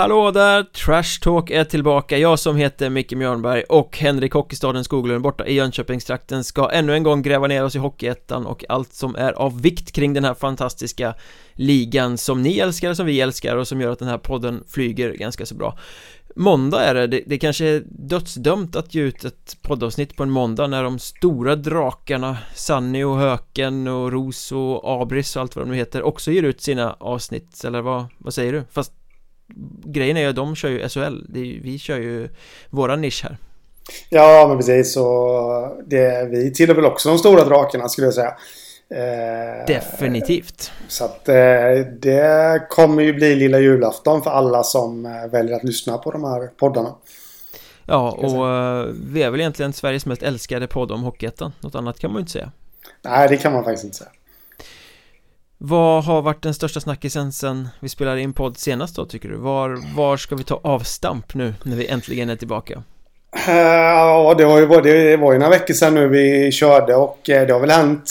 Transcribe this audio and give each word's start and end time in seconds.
Hallå 0.00 0.30
där! 0.30 0.62
Trash 0.62 1.20
Talk 1.22 1.50
är 1.50 1.64
tillbaka, 1.64 2.18
jag 2.18 2.38
som 2.38 2.56
heter 2.56 2.90
Micke 2.90 3.12
Mjörnberg 3.12 3.62
och 3.62 3.98
Henrik 3.98 4.32
Hockeystaden 4.32 4.84
Skoglund 4.84 5.22
borta 5.22 5.46
i 5.46 5.54
Jönköpingstrakten 5.54 6.44
ska 6.44 6.70
ännu 6.70 6.94
en 6.94 7.02
gång 7.02 7.22
gräva 7.22 7.46
ner 7.46 7.64
oss 7.64 7.76
i 7.76 7.78
Hockeyettan 7.78 8.46
och 8.46 8.64
allt 8.68 8.94
som 8.94 9.16
är 9.16 9.32
av 9.32 9.62
vikt 9.62 9.92
kring 9.92 10.14
den 10.14 10.24
här 10.24 10.34
fantastiska 10.34 11.14
ligan 11.52 12.18
som 12.18 12.42
ni 12.42 12.58
älskar, 12.58 12.94
som 12.94 13.06
vi 13.06 13.20
älskar 13.20 13.56
och 13.56 13.68
som 13.68 13.80
gör 13.80 13.92
att 13.92 13.98
den 13.98 14.08
här 14.08 14.18
podden 14.18 14.64
flyger 14.68 15.12
ganska 15.12 15.46
så 15.46 15.54
bra 15.54 15.78
Måndag 16.36 16.84
är 16.84 16.94
det, 16.94 17.06
det, 17.06 17.22
det 17.26 17.38
kanske 17.38 17.66
är 17.66 17.82
dödsdömt 17.86 18.76
att 18.76 18.94
ge 18.94 19.02
ut 19.02 19.24
ett 19.24 19.56
poddavsnitt 19.62 20.16
på 20.16 20.22
en 20.22 20.30
måndag 20.30 20.66
när 20.66 20.84
de 20.84 20.98
stora 20.98 21.56
drakarna 21.56 22.38
Sunny 22.54 23.04
och 23.04 23.16
Höken 23.16 23.88
och 23.88 24.12
Ros 24.12 24.52
och 24.52 25.02
Abris 25.02 25.36
och 25.36 25.42
allt 25.42 25.56
vad 25.56 25.64
de 25.64 25.70
nu 25.70 25.76
heter 25.76 26.02
också 26.02 26.30
ger 26.32 26.42
ut 26.42 26.60
sina 26.60 26.96
avsnitt, 27.00 27.64
eller 27.64 27.80
vad, 27.80 28.06
vad 28.18 28.34
säger 28.34 28.52
du? 28.52 28.64
Fast 28.70 28.92
grejen 29.84 30.16
är 30.16 30.20
ju 30.20 30.28
att 30.28 30.36
de 30.36 30.56
kör 30.56 30.68
ju 30.68 30.88
SHL, 30.88 31.00
är, 31.00 31.62
vi 31.62 31.78
kör 31.78 31.96
ju 31.96 32.28
våran 32.70 33.00
nisch 33.00 33.22
här. 33.22 33.36
Ja, 34.08 34.46
men 34.48 34.56
precis. 34.56 34.94
Så 34.94 35.78
det, 35.86 36.28
vi 36.30 36.52
tillhör 36.52 36.74
väl 36.74 36.84
också 36.84 37.08
de 37.08 37.18
stora 37.18 37.44
drakarna 37.44 37.88
skulle 37.88 38.06
jag 38.06 38.14
säga. 38.14 38.34
Eh, 38.94 39.66
Definitivt. 39.66 40.72
Så 40.88 41.04
att 41.04 41.28
eh, 41.28 41.34
det 42.00 42.66
kommer 42.68 43.02
ju 43.02 43.12
bli 43.12 43.36
lilla 43.36 43.58
julafton 43.58 44.22
för 44.22 44.30
alla 44.30 44.62
som 44.62 45.06
eh, 45.06 45.26
väljer 45.30 45.56
att 45.56 45.64
lyssna 45.64 45.98
på 45.98 46.10
de 46.10 46.24
här 46.24 46.50
poddarna. 46.56 46.94
Ja, 47.86 48.10
och 48.10 48.46
uh, 48.46 48.94
vi 49.12 49.22
är 49.22 49.30
väl 49.30 49.40
egentligen 49.40 49.72
Sveriges 49.72 50.06
mest 50.06 50.22
älskade 50.22 50.66
podd 50.66 50.92
om 50.92 51.02
Hockeyettan. 51.02 51.52
Något 51.60 51.74
annat 51.74 51.98
kan 51.98 52.10
man 52.10 52.18
ju 52.18 52.20
inte 52.20 52.32
säga. 52.32 52.52
Nej, 53.02 53.28
det 53.28 53.36
kan 53.36 53.52
man 53.52 53.64
faktiskt 53.64 53.84
inte 53.84 53.96
säga 53.96 54.10
vad 55.62 56.04
har 56.04 56.22
varit 56.22 56.42
den 56.42 56.54
största 56.54 56.80
snackisen 56.80 57.32
sen 57.32 57.68
vi 57.80 57.88
spelade 57.88 58.20
in 58.20 58.32
podd 58.32 58.58
senast 58.58 58.96
då 58.96 59.06
tycker 59.06 59.28
du? 59.28 59.36
Var, 59.36 59.96
var 59.96 60.16
ska 60.16 60.34
vi 60.34 60.44
ta 60.44 60.60
avstamp 60.64 61.34
nu 61.34 61.54
när 61.62 61.76
vi 61.76 61.86
äntligen 61.86 62.30
är 62.30 62.36
tillbaka? 62.36 62.82
Eh, 63.48 63.54
ja, 63.54 64.34
det 64.38 64.44
var 64.44 64.60
ju, 64.60 64.66
det 64.66 65.16
var 65.16 65.32
ju 65.32 65.38
några 65.38 65.50
veckor 65.50 65.74
sedan 65.74 65.94
nu 65.94 66.08
vi 66.08 66.52
körde 66.52 66.94
och 66.94 67.30
eh, 67.30 67.46
det 67.46 67.52
har 67.52 67.60
väl 67.60 67.70
hänt 67.70 68.10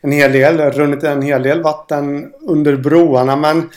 en 0.00 0.12
hel 0.12 0.32
del. 0.32 0.60
Runnit 0.70 1.02
en 1.02 1.22
hel 1.22 1.42
del 1.42 1.62
vatten 1.62 2.32
under 2.40 2.76
broarna 2.76 3.36
men 3.36 3.70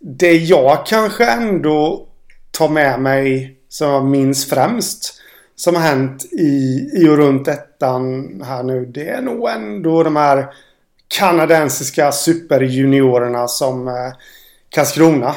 det 0.00 0.32
jag 0.32 0.86
kanske 0.86 1.30
ändå 1.30 2.06
tar 2.50 2.68
med 2.68 3.00
mig 3.00 3.56
som 3.68 3.88
jag 3.90 4.04
minns 4.04 4.48
främst 4.48 5.20
som 5.56 5.74
har 5.74 5.82
hänt 5.82 6.24
i, 6.24 6.88
i 6.94 7.08
och 7.08 7.16
runt 7.16 7.48
ettan 7.48 8.42
här 8.46 8.62
nu 8.62 8.86
det 8.86 9.08
är 9.08 9.22
nog 9.22 9.48
ändå 9.48 10.02
de 10.02 10.16
här 10.16 10.46
kanadensiska 11.18 12.12
superjuniorerna 12.12 13.48
som 13.48 13.88
eh, 13.88 13.94
Karlskrona 14.68 15.34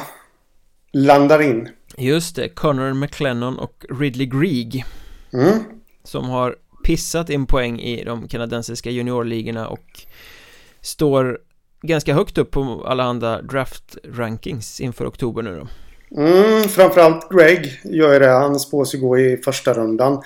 landar 0.92 1.42
in. 1.42 1.68
Just 1.96 2.36
det, 2.36 2.48
Connor 2.48 2.94
McLennan 2.94 3.58
och 3.58 3.84
Ridley 4.00 4.26
Greig 4.26 4.84
mm. 5.32 5.58
Som 6.04 6.28
har 6.28 6.56
pissat 6.84 7.30
in 7.30 7.46
poäng 7.46 7.80
i 7.80 8.04
de 8.04 8.28
kanadensiska 8.28 8.90
juniorligorna 8.90 9.68
och 9.68 10.06
Står 10.80 11.38
ganska 11.82 12.14
högt 12.14 12.38
upp 12.38 12.50
på 12.50 12.84
alla 12.86 13.04
andra 13.04 13.42
draft-rankings 13.42 14.80
inför 14.80 15.08
oktober 15.08 15.42
nu 15.42 15.56
då 15.56 15.68
Mm, 16.16 16.68
framförallt 16.68 17.28
Greg 17.30 17.80
gör 17.84 18.12
ju 18.12 18.18
det. 18.18 18.28
Han 18.28 18.60
spås 18.60 18.94
ju 18.94 18.98
gå 18.98 19.18
i 19.18 19.36
första 19.44 19.72
rundan. 19.72 20.22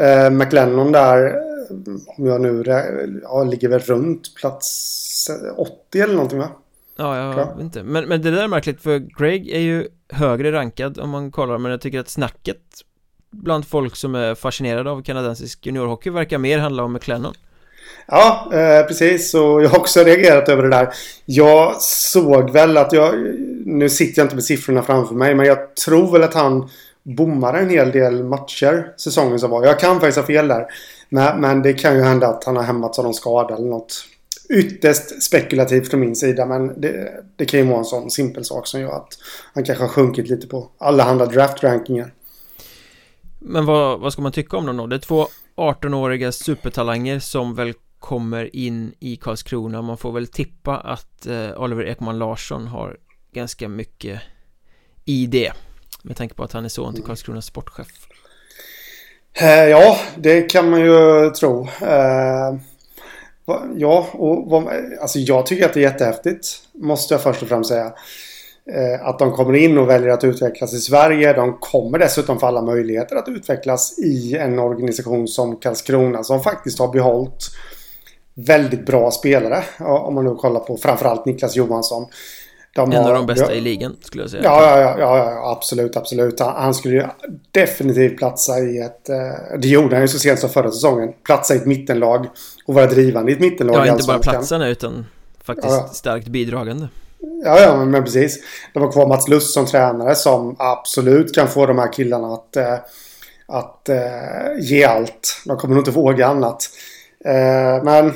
Eh, 0.00 0.30
McLennan 0.30 0.92
där 0.92 1.34
om 2.06 2.26
jag 2.26 2.40
nu 2.40 2.62
ja, 3.22 3.44
ligger 3.44 3.68
väl 3.68 3.80
runt 3.80 4.34
plats 4.34 5.30
80 5.56 6.00
eller 6.00 6.14
någonting 6.14 6.38
va? 6.38 6.48
Ja, 6.96 7.16
jag 7.16 7.54
vet 7.54 7.60
inte. 7.60 7.82
Men, 7.82 8.08
men 8.08 8.22
det 8.22 8.30
där 8.30 8.42
är 8.42 8.48
märkligt 8.48 8.82
för 8.82 8.98
Greg 8.98 9.50
är 9.50 9.60
ju 9.60 9.88
högre 10.08 10.52
rankad 10.52 10.98
om 10.98 11.10
man 11.10 11.30
kollar 11.30 11.58
men 11.58 11.70
jag 11.70 11.80
tycker 11.80 12.00
att 12.00 12.08
snacket 12.08 12.60
bland 13.30 13.66
folk 13.66 13.96
som 13.96 14.14
är 14.14 14.34
fascinerade 14.34 14.90
av 14.90 15.02
kanadensisk 15.02 15.66
juniorhockey 15.66 16.10
verkar 16.10 16.38
mer 16.38 16.58
handla 16.58 16.82
om 16.84 16.92
McLennan. 16.92 17.34
Ja, 18.06 18.50
eh, 18.52 18.86
precis. 18.86 19.34
Och 19.34 19.62
jag 19.62 19.68
har 19.68 19.78
också 19.78 20.04
reagerat 20.04 20.48
över 20.48 20.62
det 20.62 20.68
där. 20.68 20.88
Jag 21.24 21.82
såg 21.82 22.50
väl 22.50 22.76
att 22.76 22.92
jag... 22.92 23.14
Nu 23.66 23.88
sitter 23.88 24.20
jag 24.20 24.24
inte 24.24 24.34
med 24.34 24.44
siffrorna 24.44 24.82
framför 24.82 25.14
mig 25.14 25.34
men 25.34 25.46
jag 25.46 25.76
tror 25.76 26.12
väl 26.12 26.22
att 26.22 26.34
han 26.34 26.68
bommade 27.02 27.58
en 27.58 27.70
hel 27.70 27.90
del 27.90 28.24
matcher 28.24 28.92
säsongen 28.96 29.38
som 29.38 29.50
var. 29.50 29.64
Jag 29.66 29.80
kan 29.80 30.00
faktiskt 30.00 30.18
ha 30.18 30.26
fel 30.26 30.48
där. 30.48 30.66
Men, 31.08 31.40
men 31.40 31.62
det 31.62 31.72
kan 31.72 31.96
ju 31.96 32.02
hända 32.02 32.26
att 32.26 32.44
han 32.44 32.56
har 32.56 32.62
hämmats 32.62 32.98
av 32.98 33.04
någon 33.04 33.14
skada 33.14 33.54
eller 33.54 33.68
något. 33.68 34.04
Ytterst 34.50 35.22
spekulativt 35.22 35.90
från 35.90 36.00
min 36.00 36.16
sida 36.16 36.46
men 36.46 36.80
det, 36.80 37.24
det 37.36 37.44
kan 37.44 37.60
ju 37.60 37.66
vara 37.66 37.78
en 37.78 37.84
sån 37.84 38.10
simpel 38.10 38.44
sak 38.44 38.66
som 38.66 38.80
gör 38.80 38.92
att 38.92 39.18
han 39.54 39.64
kanske 39.64 39.84
har 39.84 39.88
sjunkit 39.88 40.28
lite 40.28 40.46
på 40.46 40.70
alla 40.78 41.04
andra 41.04 41.26
draft-rankingar. 41.26 42.12
Men 43.38 43.66
vad, 43.66 44.00
vad 44.00 44.12
ska 44.12 44.22
man 44.22 44.32
tycka 44.32 44.56
om 44.56 44.66
dem 44.66 44.76
då? 44.76 44.86
Det 44.86 44.96
är 44.96 45.00
två 45.00 45.26
18-åriga 45.56 46.32
supertalanger 46.32 47.18
som 47.18 47.54
väl 47.54 47.74
kommer 47.98 48.56
in 48.56 48.94
i 49.00 49.16
Karlskrona 49.16 49.82
Man 49.82 49.98
får 49.98 50.12
väl 50.12 50.26
tippa 50.26 50.76
att 50.76 51.26
eh, 51.26 51.62
Oliver 51.62 51.84
Ekman 51.84 52.18
Larsson 52.18 52.66
har 52.66 52.96
ganska 53.32 53.68
mycket 53.68 54.20
i 55.04 55.26
det 55.26 55.52
Med 56.02 56.16
tanke 56.16 56.34
på 56.34 56.44
att 56.44 56.52
han 56.52 56.64
är 56.64 56.68
son 56.68 56.94
till 56.94 57.04
Karlskronas 57.04 57.46
sportchef 57.46 58.05
Eh, 59.40 59.68
ja, 59.68 59.98
det 60.16 60.42
kan 60.42 60.70
man 60.70 60.80
ju 60.80 61.30
tro. 61.30 61.68
Eh, 61.82 62.54
ja, 63.76 64.06
och 64.12 64.62
alltså 65.00 65.18
jag 65.18 65.46
tycker 65.46 65.64
att 65.64 65.74
det 65.74 65.80
är 65.80 65.90
jättehäftigt. 65.90 66.46
Måste 66.74 67.14
jag 67.14 67.22
först 67.22 67.42
och 67.42 67.48
främst 67.48 67.70
säga. 67.70 67.92
Eh, 68.72 69.06
att 69.06 69.18
de 69.18 69.32
kommer 69.32 69.54
in 69.54 69.78
och 69.78 69.88
väljer 69.88 70.08
att 70.08 70.24
utvecklas 70.24 70.74
i 70.74 70.78
Sverige. 70.78 71.32
De 71.32 71.58
kommer 71.60 71.98
dessutom 71.98 72.40
få 72.40 72.46
alla 72.46 72.62
möjligheter 72.62 73.16
att 73.16 73.28
utvecklas 73.28 73.98
i 73.98 74.36
en 74.36 74.58
organisation 74.58 75.28
som 75.28 75.56
Karlskrona 75.56 76.24
som 76.24 76.42
faktiskt 76.42 76.78
har 76.78 76.88
behållit 76.88 77.50
väldigt 78.34 78.86
bra 78.86 79.10
spelare. 79.10 79.64
Om 79.78 80.14
man 80.14 80.24
nu 80.24 80.34
kollar 80.34 80.60
på 80.60 80.76
framförallt 80.76 81.26
Niklas 81.26 81.56
Johansson. 81.56 82.06
De 82.76 82.92
en 82.92 83.02
har, 83.02 83.10
av 83.10 83.14
de 83.14 83.26
bästa 83.26 83.54
i 83.54 83.60
ligan 83.60 83.96
skulle 84.00 84.22
jag 84.22 84.30
säga. 84.30 84.42
Ja, 84.44 84.80
ja, 84.80 84.96
ja, 84.98 85.18
ja 85.18 85.50
absolut, 85.52 85.96
absolut. 85.96 86.40
Han 86.40 86.74
skulle 86.74 86.94
ju 86.94 87.04
definitivt 87.50 88.18
platsa 88.18 88.58
i 88.58 88.78
ett... 88.78 89.08
Eh, 89.08 89.58
det 89.58 89.68
gjorde 89.68 89.96
han 89.96 90.02
ju 90.02 90.08
så 90.08 90.18
sent 90.18 90.38
som 90.38 90.50
förra 90.50 90.70
säsongen. 90.70 91.12
Platsa 91.24 91.54
i 91.54 91.56
ett 91.56 91.66
mittenlag 91.66 92.26
och 92.66 92.74
vara 92.74 92.86
drivande 92.86 93.32
i 93.32 93.34
ett 93.34 93.40
mittenlag. 93.40 93.86
Ja, 93.86 93.92
inte 93.92 94.06
bara 94.06 94.18
platsa 94.18 94.58
nu 94.58 94.68
utan 94.68 95.06
faktiskt 95.44 95.68
ja, 95.68 95.84
ja. 95.86 95.92
starkt 95.92 96.28
bidragande. 96.28 96.88
Ja, 97.44 97.60
ja, 97.60 97.84
men, 97.84 98.04
precis. 98.04 98.38
De 98.74 98.82
har 98.82 98.92
kvar 98.92 99.06
Mats 99.06 99.28
Lust 99.28 99.54
som 99.54 99.66
tränare 99.66 100.14
som 100.14 100.56
absolut 100.58 101.34
kan 101.34 101.48
få 101.48 101.66
de 101.66 101.78
här 101.78 101.92
killarna 101.92 102.34
att, 102.34 102.56
eh, 102.56 102.78
att 103.46 103.88
eh, 103.88 103.96
ge 104.60 104.84
allt. 104.84 105.42
De 105.44 105.56
kommer 105.56 105.74
nog 105.74 105.80
inte 105.80 105.90
våga 105.90 106.26
annat. 106.26 106.70
Men... 107.84 108.12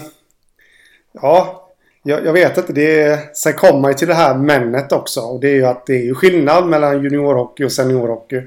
Ja, 1.12 1.59
jag, 2.02 2.26
jag, 2.26 2.32
vet 2.32 2.58
inte. 2.58 2.72
Det 2.72 3.00
är, 3.00 3.18
sen 3.34 3.52
kommer 3.52 3.80
man 3.80 3.94
till 3.94 4.08
det 4.08 4.14
här 4.14 4.34
männet 4.34 4.92
också. 4.92 5.20
Och 5.20 5.40
det 5.40 5.48
är 5.48 5.54
ju 5.54 5.66
att 5.66 5.86
det 5.86 5.94
är 5.94 6.04
ju 6.04 6.14
skillnad 6.14 6.66
mellan 6.66 7.02
juniorhockey 7.02 7.64
och 7.64 7.72
seniorhockey. 7.72 8.42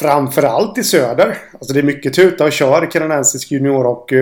Framförallt 0.00 0.78
i 0.78 0.84
söder. 0.84 1.38
Alltså 1.52 1.72
det 1.72 1.80
är 1.80 1.84
mycket 1.84 2.14
tuta 2.14 2.44
och 2.44 2.52
kör 2.52 2.84
i 2.84 2.86
kanadensisk 2.86 3.50
juniorhockey. 3.50 4.20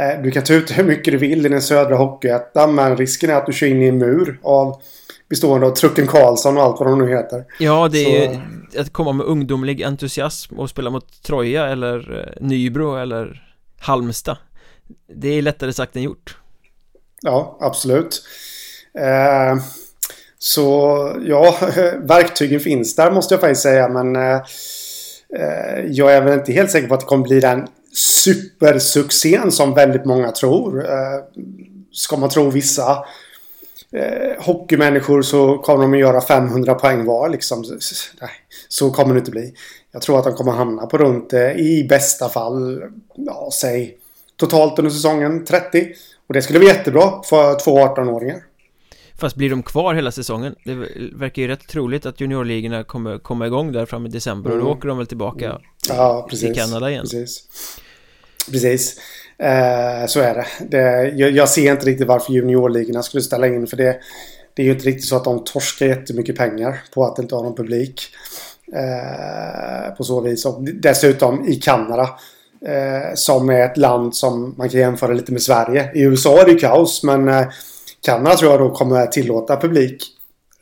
Eh, 0.00 0.22
du 0.22 0.30
kan 0.30 0.44
tuta 0.44 0.74
hur 0.74 0.84
mycket 0.84 1.12
du 1.12 1.18
vill 1.18 1.46
i 1.46 1.48
den 1.48 1.62
södra 1.62 1.96
hockeyettan. 1.96 2.74
Men 2.74 2.96
risken 2.96 3.30
är 3.30 3.34
att 3.34 3.46
du 3.46 3.52
kör 3.52 3.66
in 3.66 3.82
i 3.82 3.88
en 3.88 3.98
mur 3.98 4.40
av 4.42 4.82
bestående 5.28 5.66
av 5.66 5.70
Trucken 5.70 6.06
Karlsson 6.06 6.56
och 6.56 6.62
allt 6.62 6.80
vad 6.80 6.88
de 6.88 6.98
nu 6.98 7.08
heter. 7.08 7.44
Ja, 7.58 7.88
det 7.88 7.98
är 7.98 8.34
Så... 8.34 8.40
ju 8.74 8.80
att 8.80 8.92
komma 8.92 9.12
med 9.12 9.26
ungdomlig 9.26 9.82
entusiasm 9.82 10.58
och 10.58 10.70
spela 10.70 10.90
mot 10.90 11.22
Troja 11.22 11.66
eller 11.66 12.18
eh, 12.18 12.46
Nybro 12.46 12.96
eller 12.96 13.54
Halmstad. 13.80 14.36
Det 15.14 15.28
är 15.28 15.42
lättare 15.42 15.72
sagt 15.72 15.96
än 15.96 16.02
gjort. 16.02 16.37
Ja, 17.22 17.58
absolut. 17.60 18.22
Eh, 18.98 19.62
så 20.38 21.12
ja, 21.24 21.56
verktygen 21.96 22.60
finns 22.60 22.96
där 22.96 23.10
måste 23.10 23.34
jag 23.34 23.40
faktiskt 23.40 23.62
säga. 23.62 23.88
Men 23.88 24.16
eh, 24.16 24.40
eh, 25.38 25.84
jag 25.86 26.14
är 26.14 26.22
väl 26.22 26.38
inte 26.38 26.52
helt 26.52 26.70
säker 26.70 26.88
på 26.88 26.94
att 26.94 27.00
det 27.00 27.06
kommer 27.06 27.24
bli 27.24 27.40
den 27.40 27.68
supersuccén 27.92 29.52
som 29.52 29.74
väldigt 29.74 30.04
många 30.04 30.32
tror. 30.32 30.84
Eh, 30.84 31.24
ska 31.92 32.16
man 32.16 32.28
tro 32.28 32.50
vissa 32.50 33.04
eh, 33.92 34.44
hockeymänniskor 34.44 35.22
så 35.22 35.58
kommer 35.58 35.82
de 35.82 35.92
att 35.92 36.00
göra 36.00 36.20
500 36.20 36.74
poäng 36.74 37.04
var. 37.04 37.28
Liksom. 37.28 37.64
Nej, 38.20 38.30
så 38.68 38.90
kommer 38.90 39.14
det 39.14 39.18
inte 39.18 39.30
bli. 39.30 39.54
Jag 39.92 40.02
tror 40.02 40.18
att 40.18 40.24
de 40.24 40.34
kommer 40.34 40.52
hamna 40.52 40.86
på 40.86 40.98
runt 40.98 41.32
eh, 41.32 41.52
i 41.52 41.86
bästa 41.88 42.28
fall, 42.28 42.82
ja, 43.14 43.50
säg 43.60 43.98
totalt 44.36 44.78
under 44.78 44.90
säsongen 44.90 45.44
30. 45.44 45.88
Och 46.28 46.34
det 46.34 46.42
skulle 46.42 46.58
vara 46.58 46.68
jättebra 46.68 47.22
för 47.22 47.54
två 47.54 47.78
18-åringar. 47.78 48.42
Fast 49.16 49.36
blir 49.36 49.50
de 49.50 49.62
kvar 49.62 49.94
hela 49.94 50.12
säsongen? 50.12 50.54
Det 50.64 50.74
verkar 51.14 51.42
ju 51.42 51.48
rätt 51.48 51.68
troligt 51.68 52.06
att 52.06 52.20
juniorligorna 52.20 52.84
kommer 52.84 53.18
komma 53.18 53.46
igång 53.46 53.72
där 53.72 53.86
fram 53.86 54.06
i 54.06 54.08
december 54.08 54.50
mm. 54.50 54.60
och 54.60 54.64
då 54.64 54.70
mm. 54.70 54.78
åker 54.78 54.88
de 54.88 54.98
väl 54.98 55.06
tillbaka 55.06 55.46
mm. 55.46 55.62
ja, 55.88 56.26
precis, 56.30 56.46
till 56.46 56.62
Kanada 56.62 56.90
igen. 56.90 57.02
Precis. 57.02 57.48
Precis. 58.50 59.00
Eh, 59.38 60.06
så 60.06 60.20
är 60.20 60.34
det. 60.34 60.46
det 60.68 61.08
jag, 61.16 61.30
jag, 61.30 61.48
ser 61.48 61.72
inte 61.72 61.86
riktigt 61.86 62.06
varför 62.06 62.32
juniorligorna 62.32 63.02
skulle 63.02 63.22
ställa 63.22 63.46
in 63.46 63.66
för 63.66 63.76
det 63.76 64.00
det 64.54 64.62
är 64.62 64.66
ju 64.66 64.72
inte 64.72 64.86
riktigt 64.86 65.04
så 65.04 65.16
att 65.16 65.24
de 65.24 65.44
torskar 65.44 65.86
jättemycket 65.86 66.36
pengar 66.36 66.80
på 66.94 67.04
att 67.04 67.18
inte 67.18 67.34
ha 67.34 67.42
någon 67.42 67.54
publik. 67.54 68.02
Eh, 68.72 69.94
på 69.96 70.04
så 70.04 70.20
vis. 70.20 70.44
Och 70.44 70.62
dessutom 70.62 71.48
i 71.48 71.54
Kanada. 71.54 72.10
Eh, 72.66 73.14
som 73.14 73.50
är 73.50 73.64
ett 73.64 73.76
land 73.76 74.16
som 74.16 74.54
man 74.58 74.68
kan 74.68 74.80
jämföra 74.80 75.12
lite 75.12 75.32
med 75.32 75.42
Sverige. 75.42 75.90
I 75.94 76.02
USA 76.02 76.40
är 76.40 76.44
det 76.44 76.54
kaos 76.54 77.02
men 77.02 77.28
eh, 77.28 77.46
Kanada 78.02 78.36
tror 78.36 78.50
jag 78.50 78.60
då 78.60 78.70
kommer 78.70 79.06
tillåta 79.06 79.56
publik 79.56 80.04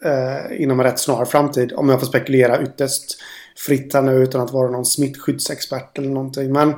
eh, 0.05 0.63
inom 0.63 0.81
en 0.81 0.87
rätt 0.87 0.99
snar 0.99 1.25
framtid. 1.25 1.73
Om 1.73 1.89
jag 1.89 2.01
får 2.01 2.07
spekulera 2.07 2.63
ytterst 2.63 3.19
fritt 3.57 3.95
här 3.95 4.03
nu 4.03 4.13
utan 4.13 4.41
att 4.41 4.53
vara 4.53 4.71
någon 4.71 4.85
smittskyddsexpert 4.85 5.99
eller 5.99 6.09
någonting. 6.09 6.53
Men 6.53 6.75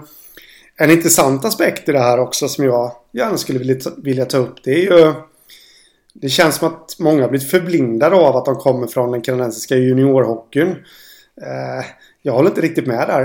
en 0.77 0.91
intressant 0.91 1.45
aspekt 1.45 1.89
i 1.89 1.93
det 1.93 2.01
här 2.01 2.21
också 2.21 2.49
som 2.49 2.65
jag 2.65 2.93
gärna 3.13 3.37
skulle 3.37 3.59
vilja 3.59 3.75
ta, 3.75 3.91
vilja 3.97 4.25
ta 4.25 4.39
upp. 4.39 4.55
Det 4.65 4.71
är 4.71 4.99
ju... 4.99 5.15
Det 6.13 6.29
känns 6.29 6.57
som 6.57 6.69
att 6.69 6.97
många 6.99 7.23
har 7.23 7.29
blivit 7.29 7.51
förblindade 7.51 8.17
av 8.17 8.37
att 8.37 8.45
de 8.45 8.57
kommer 8.57 8.87
från 8.87 9.13
den 9.13 9.23
kanadensiska 9.23 9.77
juniorhockeyn. 9.77 10.69
Eh, 11.43 11.85
jag 12.23 12.33
håller 12.33 12.49
inte 12.49 12.61
riktigt 12.61 12.87
med 12.87 13.09
där. 13.09 13.23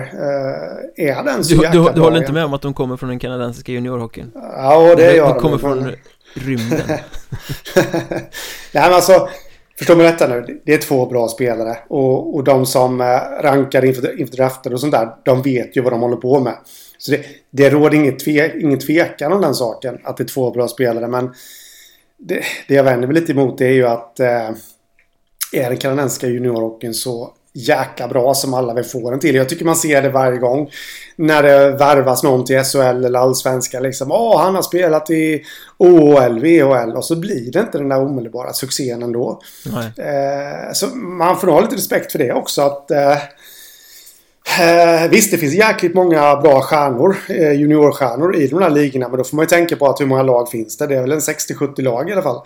Eh, 0.97 1.09
är 1.09 1.23
den 1.23 1.43
så 1.43 1.55
Du, 1.55 1.63
jäkla 1.63 1.83
du, 1.83 1.91
du 1.95 2.01
håller 2.01 2.17
inte 2.17 2.33
med 2.33 2.45
om 2.45 2.53
att 2.53 2.61
de 2.61 2.73
kommer 2.73 2.97
från 2.97 3.09
den 3.09 3.19
kanadensiska 3.19 3.71
juniorhockeyn? 3.71 4.31
Ja, 4.35 4.95
det 4.95 5.07
de, 5.07 5.15
gör 5.15 5.33
de 5.33 5.39
kommer 5.39 5.51
men- 5.51 5.59
från 5.59 5.91
rymden 6.33 6.79
Nej 8.73 8.83
men 8.83 8.93
alltså 8.93 9.29
Förstå 9.77 9.95
mig 9.95 10.05
rätta 10.05 10.27
nu. 10.27 10.61
Det 10.65 10.73
är 10.73 10.77
två 10.77 11.05
bra 11.05 11.27
spelare. 11.27 11.77
Och, 11.87 12.35
och 12.35 12.43
de 12.43 12.65
som 12.65 13.01
eh, 13.01 13.19
rankar 13.41 13.85
inför, 13.85 14.19
inför 14.19 14.35
drafter 14.35 14.73
och 14.73 14.79
sånt 14.79 14.91
där. 14.91 15.09
De 15.25 15.41
vet 15.41 15.77
ju 15.77 15.81
vad 15.81 15.93
de 15.93 16.01
håller 16.01 16.15
på 16.15 16.39
med. 16.39 16.53
Så 16.97 17.11
det, 17.11 17.25
det 17.51 17.69
råder 17.69 17.95
inget 17.97 18.19
tve, 18.19 18.59
ingen 18.59 18.79
tvekan 18.79 19.33
om 19.33 19.41
den 19.41 19.55
saken. 19.55 19.97
Att 20.03 20.17
det 20.17 20.23
är 20.23 20.27
två 20.27 20.51
bra 20.51 20.67
spelare. 20.67 21.07
Men 21.07 21.33
det, 22.17 22.43
det 22.67 22.73
jag 22.75 22.83
vänder 22.83 23.07
mig 23.07 23.15
lite 23.15 23.31
emot 23.31 23.57
det 23.57 23.65
är 23.65 23.73
ju 23.73 23.87
att 23.87 24.19
eh, 24.19 24.49
är 25.53 25.69
den 25.69 25.77
kanadensiska 25.77 26.27
juniorhockeyn 26.27 26.93
så 26.93 27.33
jäkla 27.53 28.07
bra 28.07 28.33
som 28.33 28.53
alla 28.53 28.73
vill 28.73 28.83
få 28.83 29.09
den 29.09 29.19
till. 29.19 29.35
Jag 29.35 29.49
tycker 29.49 29.65
man 29.65 29.75
ser 29.75 30.01
det 30.01 30.09
varje 30.09 30.37
gång. 30.37 30.69
När 31.15 31.43
det 31.43 31.71
värvas 31.71 32.23
någon 32.23 32.45
till 32.45 32.63
SHL 32.63 33.05
eller 33.05 33.19
allsvenska. 33.19 33.79
Liksom, 33.79 34.11
Åh, 34.11 34.41
han 34.41 34.55
har 34.55 34.61
spelat 34.61 35.09
i 35.09 35.43
OHL, 35.77 36.39
VHL. 36.39 36.91
Och 36.95 37.05
så 37.05 37.15
blir 37.15 37.51
det 37.51 37.59
inte 37.59 37.77
den 37.77 37.89
där 37.89 38.01
omedelbara 38.01 38.53
succén 38.53 39.03
ändå. 39.03 39.41
Eh, 39.97 40.73
så 40.73 40.87
man 40.95 41.39
får 41.39 41.47
ha 41.47 41.61
lite 41.61 41.75
respekt 41.75 42.11
för 42.11 42.19
det 42.19 42.33
också. 42.33 42.61
Att, 42.61 42.91
eh, 42.91 43.17
eh, 44.61 45.09
visst, 45.09 45.31
det 45.31 45.37
finns 45.37 45.53
jäkligt 45.53 45.95
många 45.95 46.35
bra 46.35 46.61
stjärnor, 46.61 47.15
eh, 47.29 47.51
juniorstjärnor 47.51 48.35
i 48.35 48.47
de 48.47 48.61
här 48.61 48.69
ligorna. 48.69 49.09
Men 49.09 49.17
då 49.17 49.23
får 49.23 49.35
man 49.35 49.43
ju 49.43 49.49
tänka 49.49 49.75
på 49.75 49.87
att 49.87 50.01
hur 50.01 50.05
många 50.05 50.23
lag 50.23 50.49
finns 50.49 50.77
det? 50.77 50.87
Det 50.87 50.95
är 50.95 51.01
väl 51.01 51.11
en 51.11 51.21
60-70 51.21 51.81
lag 51.81 52.09
i 52.09 52.13
alla 52.13 52.21
fall. 52.21 52.41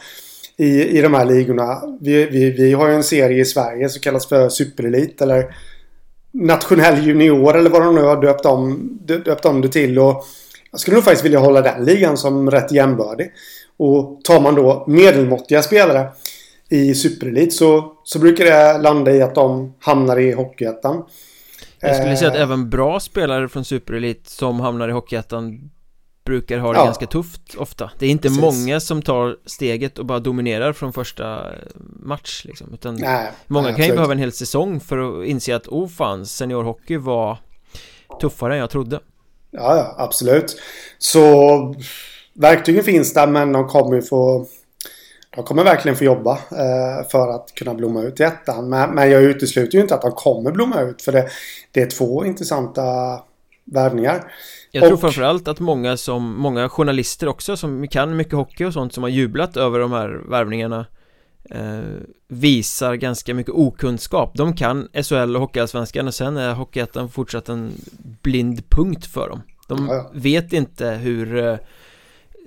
I, 0.57 0.97
i 0.97 1.01
de 1.01 1.13
här 1.13 1.25
ligorna. 1.25 1.81
Vi, 2.01 2.25
vi, 2.25 2.51
vi 2.51 2.73
har 2.73 2.87
ju 2.89 2.93
en 2.95 3.03
serie 3.03 3.41
i 3.41 3.45
Sverige 3.45 3.89
som 3.89 4.01
kallas 4.01 4.27
för 4.27 4.49
Superelit. 4.49 5.21
Eller 5.21 5.55
Nationell 6.31 7.07
Junior 7.07 7.57
eller 7.57 7.69
vad 7.69 7.81
de 7.81 7.95
nu 7.95 8.01
har 8.01 8.21
döpt 8.21 8.45
om, 8.45 8.89
dö- 9.05 9.17
döpt 9.25 9.45
om 9.45 9.61
det 9.61 9.69
till. 9.69 9.99
Och 9.99 10.25
jag 10.71 10.79
skulle 10.79 10.95
nog 10.95 11.03
faktiskt 11.03 11.25
vilja 11.25 11.39
hålla 11.39 11.61
den 11.61 11.85
ligan 11.85 12.17
som 12.17 12.51
rätt 12.51 12.71
jämbördig. 12.71 13.31
Och 13.77 14.19
tar 14.23 14.39
man 14.41 14.55
då 14.55 14.83
medelmåttiga 14.87 15.61
spelare 15.61 16.07
i 16.69 16.93
superelit 16.93 17.53
så, 17.53 17.93
så 18.03 18.19
brukar 18.19 18.45
det 18.45 18.77
landa 18.77 19.11
i 19.11 19.21
att 19.21 19.35
de 19.35 19.73
hamnar 19.79 20.19
i 20.19 20.31
Hockeyettan. 20.31 21.03
Jag 21.79 21.95
skulle 21.95 22.17
säga 22.17 22.31
att 22.31 22.37
Eh, 22.37 22.41
även 22.43 22.69
bra 22.69 22.99
spelare 22.99 23.49
från 23.49 23.65
Superelit 23.65 24.27
som 24.27 24.59
hamnar 24.59 24.89
i 24.89 24.91
Hockeyettan 24.91 25.69
brukar 26.27 26.57
ha 26.57 26.73
det 26.73 26.79
Ja. 26.79 26.85
ganska 26.85 27.05
tufft 27.07 27.55
ofta 27.57 27.91
Det 27.99 28.05
är 28.05 28.09
inte 28.09 28.27
Precis. 28.27 28.41
många 28.41 28.79
som 28.79 29.01
tar 29.01 29.37
steget 29.45 29.99
och 29.99 30.05
bara 30.05 30.19
dominerar 30.19 30.73
från 30.73 30.93
första 30.93 31.51
eh, 31.53 31.57
match 31.99 32.41
liksom 32.45 32.73
Utan 32.73 32.95
Nej, 32.95 33.31
många 33.47 33.67
nej, 33.67 33.75
kan 33.75 33.85
ju 33.85 33.93
behöva 33.93 34.11
en 34.13 34.19
hel 34.19 34.31
säsong 34.31 34.79
för 34.79 35.21
att 35.21 35.27
inse 35.27 35.55
att 35.55 35.67
oh 35.67 35.87
fan, 35.87 36.25
seniorhockey 36.25 36.97
var 36.97 37.37
tuffare 38.21 38.53
än 38.53 38.59
jag 38.59 38.69
trodde 38.69 38.99
Ja, 39.51 39.77
ja, 39.77 39.95
absolut. 39.97 40.57
Så 40.97 41.75
verktygen 42.33 42.83
finns 42.83 43.13
där 43.13 43.27
men 43.27 43.51
de 43.51 43.67
kommer 43.67 43.95
ju 43.95 44.01
få 44.01 44.45
de 45.35 45.43
kommer 45.43 45.63
verkligen 45.63 45.95
få 45.97 46.03
jobba 46.03 46.31
eh, 46.31 47.07
för 47.11 47.27
att 47.35 47.53
kunna 47.55 47.73
blomma 47.73 48.01
ut 48.01 48.19
i 48.19 48.23
ettan. 48.23 48.69
Men, 48.69 48.89
men 48.95 49.11
jag 49.11 49.23
utesluter 49.23 49.77
ju 49.77 49.81
inte 49.81 49.95
att 49.95 50.01
de 50.01 50.11
kommer 50.11 50.51
blomma 50.51 50.81
ut 50.81 51.01
för 51.01 51.11
det, 51.11 51.27
det 51.71 51.81
är 51.81 51.89
två 51.89 52.25
intressanta 52.25 52.83
värvningar. 53.65 54.31
Jag 54.71 54.83
tror 54.83 54.93
Och- 54.93 55.01
framförallt 55.01 55.47
att 55.47 55.59
många 55.59 55.97
som, 55.97 56.35
många 56.35 56.69
journalister 56.69 57.27
också 57.27 57.57
som 57.57 57.87
kan 57.87 58.15
mycket 58.15 58.33
hockey 58.33 58.65
och 58.65 58.73
sånt 58.73 58.93
som 58.93 59.03
har 59.03 59.09
jublat 59.09 59.57
över 59.57 59.79
de 59.79 59.91
här 59.91 60.21
värvningarna 60.29 60.85
eh, 61.51 61.79
visar 62.27 62.95
ganska 62.95 63.33
mycket 63.33 63.53
okunskap 63.53 64.31
De 64.35 64.55
kan 64.55 64.87
SHL 65.03 65.35
och 65.35 65.41
Hockeyallsvenskan 65.41 66.07
och 66.07 66.13
sen 66.13 66.37
är 66.37 66.53
Hockeyettan 66.53 67.09
fortsatt 67.09 67.49
en 67.49 67.71
blind 68.21 68.69
punkt 68.69 69.05
för 69.05 69.29
dem 69.29 69.41
De 69.67 69.87
Ja, 69.87 69.93
ja. 69.95 70.11
vet 70.13 70.53
inte 70.53 70.89
hur 70.89 71.37
eh, 71.37 71.57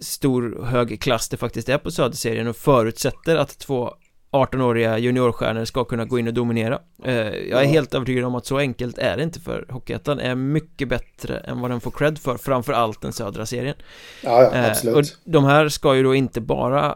stor 0.01 0.63
hög 0.65 1.01
klass 1.01 1.29
det 1.29 1.37
faktiskt 1.37 1.69
är 1.69 1.79
på 1.79 1.91
Söderserien 1.91 2.47
och 2.49 2.57
förutsätter 2.57 3.37
att 3.37 3.59
två 3.59 3.95
18-åriga 4.33 4.99
juniorstjärnor 4.99 5.65
ska 5.65 5.85
kunna 5.85 6.05
gå 6.05 6.19
in 6.19 6.29
och 6.29 6.35
dominera 6.35 6.79
eh, 7.05 7.15
Jag 7.29 7.63
är 7.63 7.67
helt 7.67 7.95
övertygad 7.95 8.25
om 8.25 8.35
att 8.35 8.47
så 8.47 8.59
enkelt 8.59 8.99
är 8.99 9.17
det 9.17 9.23
inte 9.23 9.41
för 9.41 9.67
Hockeyettan 9.71 10.21
är 10.21 10.35
mycket 10.35 10.89
bättre 10.89 11.39
än 11.39 11.61
vad 11.61 11.71
den 11.71 11.81
får 11.81 11.91
cred 11.91 12.19
för 12.19 12.37
Framförallt 12.37 13.01
den 13.01 13.13
södra 13.13 13.47
serien 13.47 13.75
Ja, 14.23 14.43
ja 14.43 14.55
Eh, 14.55 14.71
absolut. 14.71 14.97
och 14.97 15.05
de 15.25 15.45
här 15.45 15.69
ska 15.69 15.97
ju 15.97 16.03
då 16.03 16.15
inte 16.15 16.41
bara 16.41 16.95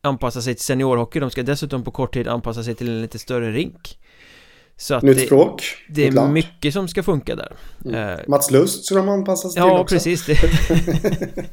anpassa 0.00 0.42
sig 0.42 0.54
till 0.54 0.64
seniorhockey, 0.64 1.20
de 1.20 1.30
ska 1.30 1.42
dessutom 1.42 1.84
på 1.84 1.90
kort 1.90 2.14
tid 2.14 2.28
anpassa 2.28 2.62
sig 2.62 2.74
till 2.74 2.88
en 2.88 3.02
lite 3.02 3.18
större 3.18 3.50
rink. 3.52 3.98
Så 4.76 5.00
Nytt 5.00 5.16
det, 5.16 5.26
språk. 5.26 5.62
det 5.88 6.06
är 6.06 6.12
land. 6.12 6.32
mycket 6.32 6.72
som 6.72 6.88
ska 6.88 7.02
funka 7.02 7.36
där. 7.36 7.52
Eh, 7.94 8.18
Mats 8.28 8.50
Lust 8.50 8.84
ska 8.84 8.94
de 8.94 9.08
anpassa 9.08 9.48
sig 9.48 9.52
till 9.54 9.68
Ja, 9.68 9.78
också. 9.80 9.94
precis 9.94 10.26
det. 10.26 10.38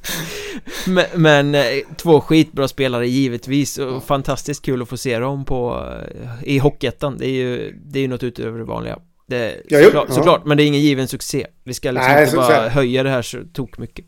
men, 0.88 1.06
men 1.16 1.56
eh, 1.56 1.62
två 1.98 2.22
skitbra 2.22 2.68
spelare 2.68 3.08
givetvis 3.08 3.78
och 3.78 4.04
fantastiskt 4.04 4.66
kul 4.66 4.82
att 4.82 4.90
få 4.90 4.98
se 4.98 5.20
dem 5.20 5.46
på 5.46 5.88
eh, 6.22 6.30
i 6.44 6.58
Hockeyettan. 6.58 7.18
Det 7.18 7.26
är 7.26 7.34
ju 7.34 7.74
det 7.86 8.00
är 8.00 8.08
något 8.08 8.24
utöver 8.24 8.60
det 8.60 8.66
vanliga. 8.66 9.00
Det, 9.28 9.56
Ja, 9.70 9.84
såklart, 9.84 10.06
ja. 10.10 10.16
såklart, 10.16 10.46
men 10.46 10.58
det 10.58 10.64
är 10.64 10.68
ingen 10.68 10.82
given 10.82 11.08
succé. 11.08 11.48
Vi 11.64 11.74
ska 11.74 11.92
liksom 11.92 12.12
Nej, 12.12 12.24
inte 12.24 12.36
bara 12.36 12.70
höja 12.70 13.04
det 13.04 13.10
här 13.10 13.22
så 13.22 13.38
tok 13.54 13.78
mycket. 13.78 14.06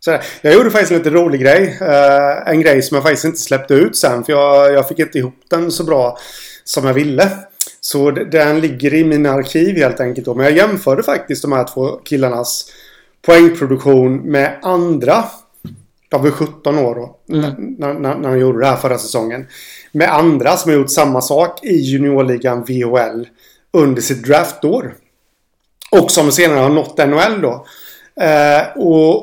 Så 0.00 0.18
jag 0.42 0.54
gjorde 0.54 0.70
faktiskt 0.70 0.92
en 0.92 0.98
lite 0.98 1.10
rolig 1.10 1.40
grej. 1.40 1.78
Eh, 1.80 2.50
en 2.52 2.60
grej 2.60 2.82
som 2.82 2.94
jag 2.94 3.02
faktiskt 3.04 3.24
inte 3.24 3.38
släppte 3.38 3.74
ut 3.74 3.96
sen. 3.96 4.24
För 4.24 4.32
jag, 4.32 4.72
jag 4.72 4.88
fick 4.88 4.98
inte 4.98 5.18
ihop 5.18 5.34
den 5.50 5.70
så 5.70 5.84
bra 5.84 6.18
som 6.64 6.86
jag 6.86 6.94
ville. 6.94 7.30
Så 7.80 8.10
den 8.10 8.60
ligger 8.60 8.94
i 8.94 9.04
mina 9.04 9.30
arkiv 9.30 9.76
helt 9.76 10.00
enkelt. 10.00 10.26
Då. 10.26 10.34
Men 10.34 10.46
jag 10.46 10.56
jämförde 10.56 11.02
faktiskt 11.02 11.42
de 11.42 11.52
här 11.52 11.64
två 11.64 11.88
killarnas 12.04 12.72
poängproduktion 13.22 14.16
med 14.16 14.58
andra. 14.62 15.24
De 16.08 16.22
var 16.22 16.30
17 16.30 16.78
år 16.78 16.94
då. 16.94 17.36
Mm. 17.36 17.50
När, 17.78 17.94
när, 17.94 18.14
när 18.14 18.30
de 18.30 18.38
gjorde 18.38 18.60
det 18.60 18.66
här 18.66 18.76
förra 18.76 18.98
säsongen. 18.98 19.46
Med 19.92 20.14
andra 20.14 20.56
som 20.56 20.70
har 20.70 20.78
gjort 20.78 20.90
samma 20.90 21.20
sak 21.20 21.64
i 21.64 21.76
juniorligan 21.76 22.64
VHL. 22.64 23.28
Under 23.72 24.02
sitt 24.02 24.24
draftår. 24.24 24.94
Och 25.90 26.10
som 26.10 26.32
senare 26.32 26.58
har 26.58 26.68
nått 26.68 26.98
NHL 26.98 27.40
då. 27.40 27.66
Eh, 28.24 28.76
och, 28.76 29.16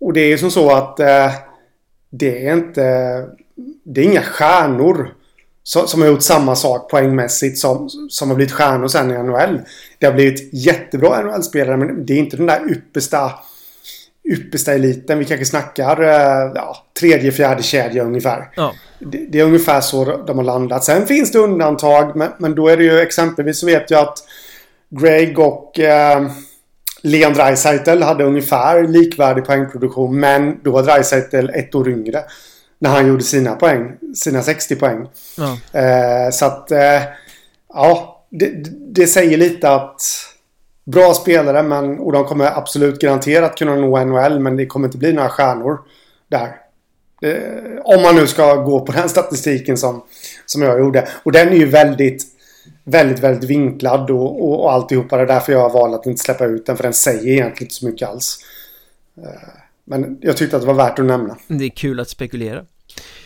och 0.00 0.12
det 0.12 0.20
är 0.20 0.28
ju 0.28 0.38
som 0.38 0.50
så 0.50 0.70
att 0.70 1.00
eh, 1.00 1.30
det 2.10 2.46
är 2.46 2.52
inte... 2.52 2.82
Det 3.84 4.00
är 4.00 4.04
inga 4.04 4.22
stjärnor 4.22 5.14
som, 5.64 6.02
har 6.02 6.08
gjort 6.08 6.22
samma 6.22 6.56
sak 6.56 6.90
poängmässigt 6.90 7.58
som, 7.58 7.88
som 8.08 8.28
har 8.28 8.36
blivit 8.36 8.52
stjärnor 8.52 8.88
sen 8.88 9.10
i 9.10 9.22
NHL. 9.22 9.60
Det 9.98 10.06
har 10.06 10.12
blivit 10.12 10.50
jättebra 10.52 11.22
NHL-spelare 11.22 11.76
men 11.76 12.06
det 12.06 12.12
är 12.12 12.18
inte 12.18 12.36
den 12.36 12.46
där 12.46 12.70
yppersta 12.70 13.32
yppersta 14.24 14.72
eliten. 14.72 15.18
Vi 15.18 15.24
kanske 15.24 15.46
snackar 15.46 16.02
eh, 16.02 16.52
ja, 16.54 16.76
tredje, 17.00 17.32
fjärde 17.32 17.62
kedja 17.62 18.04
ungefär. 18.04 18.50
Ja, 18.56 18.74
Det, 18.98 19.18
det 19.18 19.40
är 19.40 19.44
ungefär 19.44 19.80
så 19.80 20.24
de 20.26 20.38
har 20.38 20.44
landat. 20.44 20.84
Sen 20.84 21.06
finns 21.06 21.32
det 21.32 21.38
undantag 21.38 22.16
men, 22.16 22.30
men 22.38 22.54
då 22.54 22.68
är 22.68 22.76
det 22.76 22.84
ju 22.84 22.98
exempelvis 22.98 23.58
så 23.58 23.66
vet 23.66 23.90
jag 23.90 24.00
att 24.00 24.18
Greg 24.90 25.38
och 25.38 25.78
eh, 25.78 26.30
Leon 27.02 27.32
Draisaitl 27.32 28.02
hade 28.02 28.24
ungefär 28.24 28.88
likvärdig 28.88 29.44
poängproduktion 29.44 30.20
men 30.20 30.60
då 30.62 30.70
var 30.70 30.82
Draisaitl 30.82 31.50
ett 31.54 31.74
år 31.74 31.88
yngre. 31.88 32.24
När 32.82 32.90
han 32.90 33.08
gjorde 33.08 33.22
sina 33.22 33.54
poäng. 33.54 33.92
Sina 34.14 34.42
60 34.42 34.76
poäng. 34.76 35.08
ja. 35.36 35.80
Eh, 35.80 36.30
så 36.30 36.46
att 36.46 36.70
eh, 36.70 37.02
ja, 37.68 38.24
det, 38.30 38.50
det 38.94 39.06
säger 39.06 39.38
lite 39.38 39.70
att 39.70 40.00
bra 40.84 41.14
spelare 41.14 41.62
men 41.62 41.98
och 41.98 42.12
de 42.12 42.24
kommer 42.24 42.58
absolut 42.58 43.00
garanterat 43.00 43.58
kunna 43.58 43.76
nå 43.76 44.04
NHL 44.04 44.40
men 44.40 44.56
det 44.56 44.66
kommer 44.66 44.88
inte 44.88 44.98
bli 44.98 45.12
några 45.12 45.28
stjärnor 45.28 45.78
där. 46.28 46.56
Eh, 47.22 47.80
om 47.84 48.02
man 48.02 48.16
nu 48.16 48.26
ska 48.26 48.54
gå 48.54 48.80
på 48.80 48.92
den 48.92 49.08
statistiken 49.08 49.76
som, 49.76 50.04
som 50.46 50.62
jag 50.62 50.78
gjorde. 50.78 51.08
Och 51.22 51.32
den 51.32 51.48
är 51.48 51.56
ju 51.56 51.66
väldigt 51.66 52.26
väldigt, 52.84 53.18
väldigt 53.18 53.50
vinklad 53.50 54.10
och, 54.10 54.44
och, 54.44 54.64
och 54.64 54.72
alltihopa. 54.72 55.16
Det 55.16 55.22
är 55.22 55.26
därför 55.26 55.52
jag 55.52 55.60
har 55.60 55.70
valt 55.70 55.94
att 55.94 56.06
inte 56.06 56.22
släppa 56.22 56.44
ut 56.44 56.66
den 56.66 56.76
för 56.76 56.82
den 56.82 56.94
säger 56.94 57.28
egentligen 57.28 57.66
inte 57.66 57.74
så 57.74 57.86
mycket 57.86 58.08
alls. 58.08 58.38
Eh, 59.16 59.48
men 59.84 60.18
jag 60.20 60.36
tyckte 60.36 60.56
att 60.56 60.62
det 60.62 60.68
var 60.68 60.74
värt 60.74 60.98
att 60.98 61.04
nämna. 61.04 61.36
Det 61.48 61.64
är 61.64 61.68
kul 61.68 62.00
att 62.00 62.08
spekulera 62.08 62.64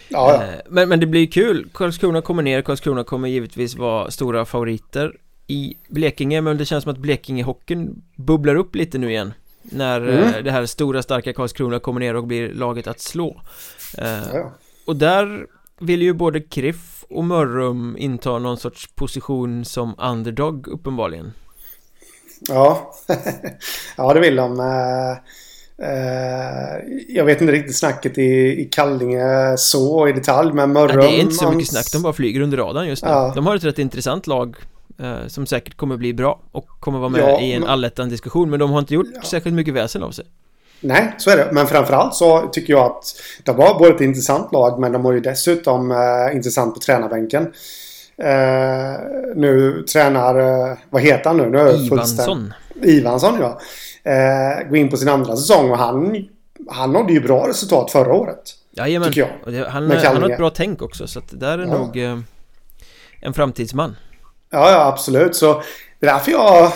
Ja, 0.09 0.33
ja. 0.35 0.43
Eh, 0.43 0.61
Men, 0.69 0.89
men 0.89 1.01
det 1.01 1.07
blir 1.07 1.27
kul, 1.27 1.69
Karlskrona 1.75 2.23
kommer 2.23 2.43
ner, 2.43 2.63
Karlskrona 2.63 3.05
kommer 3.05 3.29
givetvis 3.29 3.77
vara 3.77 4.11
stora 4.11 4.45
favoriter 4.45 5.13
i 5.47 5.75
Blekinge 5.89 6.41
Men 6.41 6.57
det 6.59 6.65
känns 6.65 6.83
som 6.85 6.93
att 6.93 6.99
Blekingehockeyn 6.99 8.03
bubblar 8.17 8.55
upp 8.55 8.75
lite 8.75 8.99
nu 8.99 9.11
igen 9.11 9.33
När 9.63 10.09
eh, 10.09 10.29
Mm. 10.29 10.45
det 10.45 10.51
här 10.51 10.67
stora 10.67 11.03
starka 11.03 11.33
Karlskrona 11.33 11.79
kommer 11.79 12.01
ner 12.01 12.17
och 12.17 12.25
blir 12.27 12.49
laget 12.55 12.87
att 12.87 13.01
slå 13.01 13.41
Eh, 13.99 14.23
ja. 14.35 14.53
Och 14.87 14.97
där 14.97 15.47
vill 15.81 16.03
ju 16.03 16.13
både 16.13 16.41
Kriff 16.41 17.05
och 17.11 17.25
Mörrum 17.25 17.97
inta 17.99 18.39
någon 18.39 18.57
sorts 18.59 18.89
position 18.95 19.65
som 19.65 19.95
underdog 19.99 20.69
uppenbarligen 20.69 21.33
Ja, 22.41 22.93
ja 23.97 24.15
det 24.15 24.21
vill 24.21 24.37
de. 24.37 24.61
Eh, 25.83 26.78
jag 27.09 27.25
vet 27.25 27.40
inte 27.40 27.52
riktigt 27.52 27.76
snacket 27.76 28.18
i, 28.18 28.61
i 28.61 28.68
Kallinge 28.73 29.54
så 29.59 30.09
i 30.09 30.12
detalj, 30.12 30.52
men 30.52 30.73
Mörrum... 30.73 30.97
Det 31.00 31.06
är 31.06 31.21
inte 31.21 31.35
så 31.35 31.50
mycket 31.52 31.68
snack, 31.68 31.92
de 31.92 32.02
bara 32.02 32.12
flyger 32.12 32.40
under 32.40 32.56
radarn 32.59 32.88
just 32.88 33.04
nu 33.04 33.11
Ja. 33.11 33.33
De 33.35 33.47
har 33.47 33.56
ett 33.56 33.64
rätt 33.64 33.78
intressant 33.78 34.26
lag 34.26 34.56
eh, 35.00 35.26
Som 35.28 35.47
säkert 35.47 35.76
kommer 35.76 35.97
bli 35.97 36.14
bra 36.14 36.40
och 36.52 36.66
kommer 36.80 36.99
vara 36.99 37.09
med 37.09 37.21
Ja, 37.21 37.40
i 37.40 37.52
en 37.52 37.61
men- 37.61 37.71
allettan-diskussion 37.71 38.50
Men 38.50 38.59
de 38.61 38.71
har 38.71 38.78
inte 38.78 38.95
gjort 38.95 39.06
Ja. 39.14 39.21
särskilt 39.23 39.56
mycket 39.56 39.75
väsen 39.75 40.02
av 40.02 40.11
sig 40.11 40.25
Nej, 40.80 41.14
så 41.18 41.30
är 41.30 41.37
det. 41.37 41.49
Men 41.52 41.66
framförallt 41.66 42.14
så 42.14 42.49
tycker 42.52 42.73
jag 42.73 42.85
att 42.87 43.04
de 43.45 43.56
var 43.56 43.78
både 43.78 43.95
ett 43.95 44.00
intressant 44.00 44.52
lag, 44.52 44.80
men 44.80 44.92
de 44.92 45.04
har 45.04 45.12
ju 45.12 45.21
dessutom 45.21 45.90
eh, 45.90 46.37
intressant 46.37 46.75
på 46.75 46.80
tränarbänken. 46.80 47.42
Eh, 48.18 49.00
nu 49.37 49.85
tränar, 49.92 50.38
eh, 50.71 50.76
vad 50.90 51.02
heter 51.02 51.25
han 51.30 51.37
nu? 51.37 51.50
nu 51.50 51.71
Ivansson 51.85 52.52
Ivansson 52.83 53.35
ja. 53.40 53.61
Eh, 54.07 54.69
går 54.69 54.77
in 54.77 54.89
på 54.91 54.97
sin 54.97 55.09
andra 55.09 55.37
säsong 55.37 55.71
och 55.71 55.79
han, 55.79 56.29
han 56.71 56.93
nådde 56.93 57.13
ju 57.13 57.21
bra 57.21 57.49
resultat 57.49 57.91
förra 57.93 58.13
året. 58.15 58.43
Jajamän, 58.71 59.09
Tycker 59.09 59.21
jag. 59.45 59.55
det, 59.55 59.69
han, 59.69 59.91
han 59.91 60.23
har 60.23 60.31
ett 60.31 60.39
bra 60.39 60.51
tänk 60.51 60.83
också 60.83 61.07
så 61.07 61.19
att 61.19 61.29
det 61.31 61.37
där 61.37 61.59
är 61.59 61.67
Ja. 61.67 61.79
nog 61.79 61.97
eh, 61.97 62.19
En 63.21 63.35
framtidsman 63.35 63.97
Ja, 64.51 64.71
ja 64.71 64.87
absolut. 64.87 65.37
Så 65.37 65.63
det 66.01 66.07
är 66.07 66.13
därför 66.13 66.33
jag 66.33 66.73